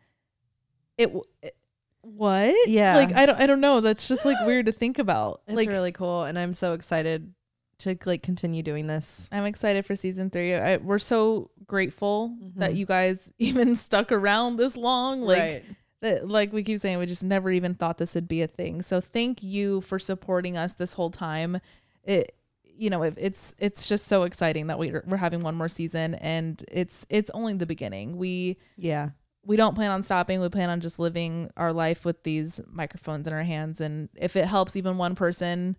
[0.97, 1.55] It, w- it
[2.01, 2.55] what?
[2.69, 2.95] Yeah.
[2.95, 3.81] Like I don't I don't know.
[3.81, 5.41] That's just like weird to think about.
[5.47, 7.33] It's like really cool, and I'm so excited
[7.79, 9.29] to like continue doing this.
[9.31, 10.55] I'm excited for season three.
[10.55, 12.77] I, we're so grateful that Mhm.
[12.77, 15.21] you guys even stuck around this long.
[15.21, 15.63] Like,
[16.01, 18.81] that, like we keep saying, we just never even thought this would be a thing.
[18.81, 21.59] So thank you for supporting us this whole time.
[22.03, 25.69] It, you know, it, it's it's just so exciting that we're we're having one more
[25.69, 28.17] season, and it's it's only the beginning.
[28.17, 29.09] We yeah.
[29.43, 30.39] we don't plan on stopping.
[30.39, 34.35] We plan on just living our life with these microphones in our hands, and if
[34.35, 35.75] it helps even one person,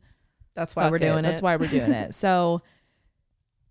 [0.54, 1.22] That's why we're doing it.
[1.22, 2.14] That's why we're doing it.
[2.14, 2.62] So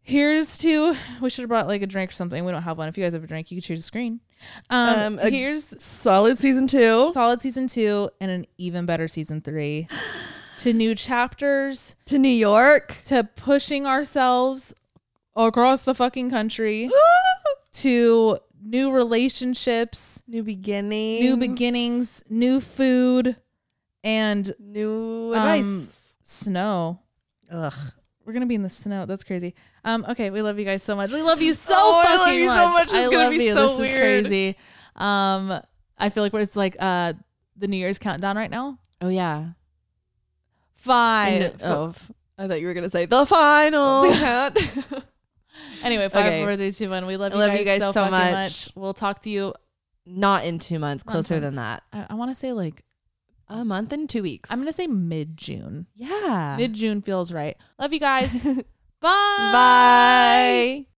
[0.07, 2.43] here's to we should have brought like a drink or something.
[2.45, 2.87] We don't have one.
[2.87, 4.21] If you guys have a drink, you can choose a screen.
[4.69, 9.41] Um, Um, a- here's Solid season two solid season two and an even better season
[9.41, 9.87] three.
[10.59, 12.95] to new chapters, to New York.
[13.05, 14.73] to pushing ourselves
[15.35, 16.89] across the fucking country,
[17.73, 21.21] to new relationships, New beginnings.
[21.23, 23.35] new beginnings, new food,
[24.03, 26.13] and New Um, advice.
[26.23, 27.01] snow.
[27.51, 27.73] Ugh.
[28.27, 29.05] We're gonna be in the snow.
[29.05, 29.55] That's crazy.
[29.85, 31.11] Um, okay, we love you guys so much.
[31.13, 32.57] We love you so Oh, I fucking love you much.
[32.57, 32.83] so much.
[32.83, 33.53] It's I gonna love be you.
[33.53, 34.25] so this weird.
[34.25, 34.57] is crazy.
[34.97, 35.61] Um,
[35.97, 37.13] I feel like we're, it's like uh
[37.55, 38.79] the New Year's countdown right now.
[39.01, 39.51] Oh yeah.
[40.75, 41.41] Five.
[41.41, 44.59] And- oh, f- I thought you were gonna say the final count.
[45.83, 46.43] Anyway, five, Okay.
[46.43, 47.05] four, three, two, one.
[47.07, 48.31] We love, I you, love guys you guys so, so much.
[48.31, 48.69] much.
[48.75, 49.53] We'll talk to you.
[50.05, 51.03] Not in two months.
[51.03, 51.81] Closer than that.
[51.91, 52.83] I, I want to say like
[53.49, 54.51] A month and two weeks.
[54.51, 55.87] I'm gonna say mid June.
[55.95, 56.55] Yeah.
[56.57, 57.55] Mid June feels right.
[57.79, 58.41] Love you guys.
[59.01, 59.51] Bye.
[59.53, 60.85] Bye.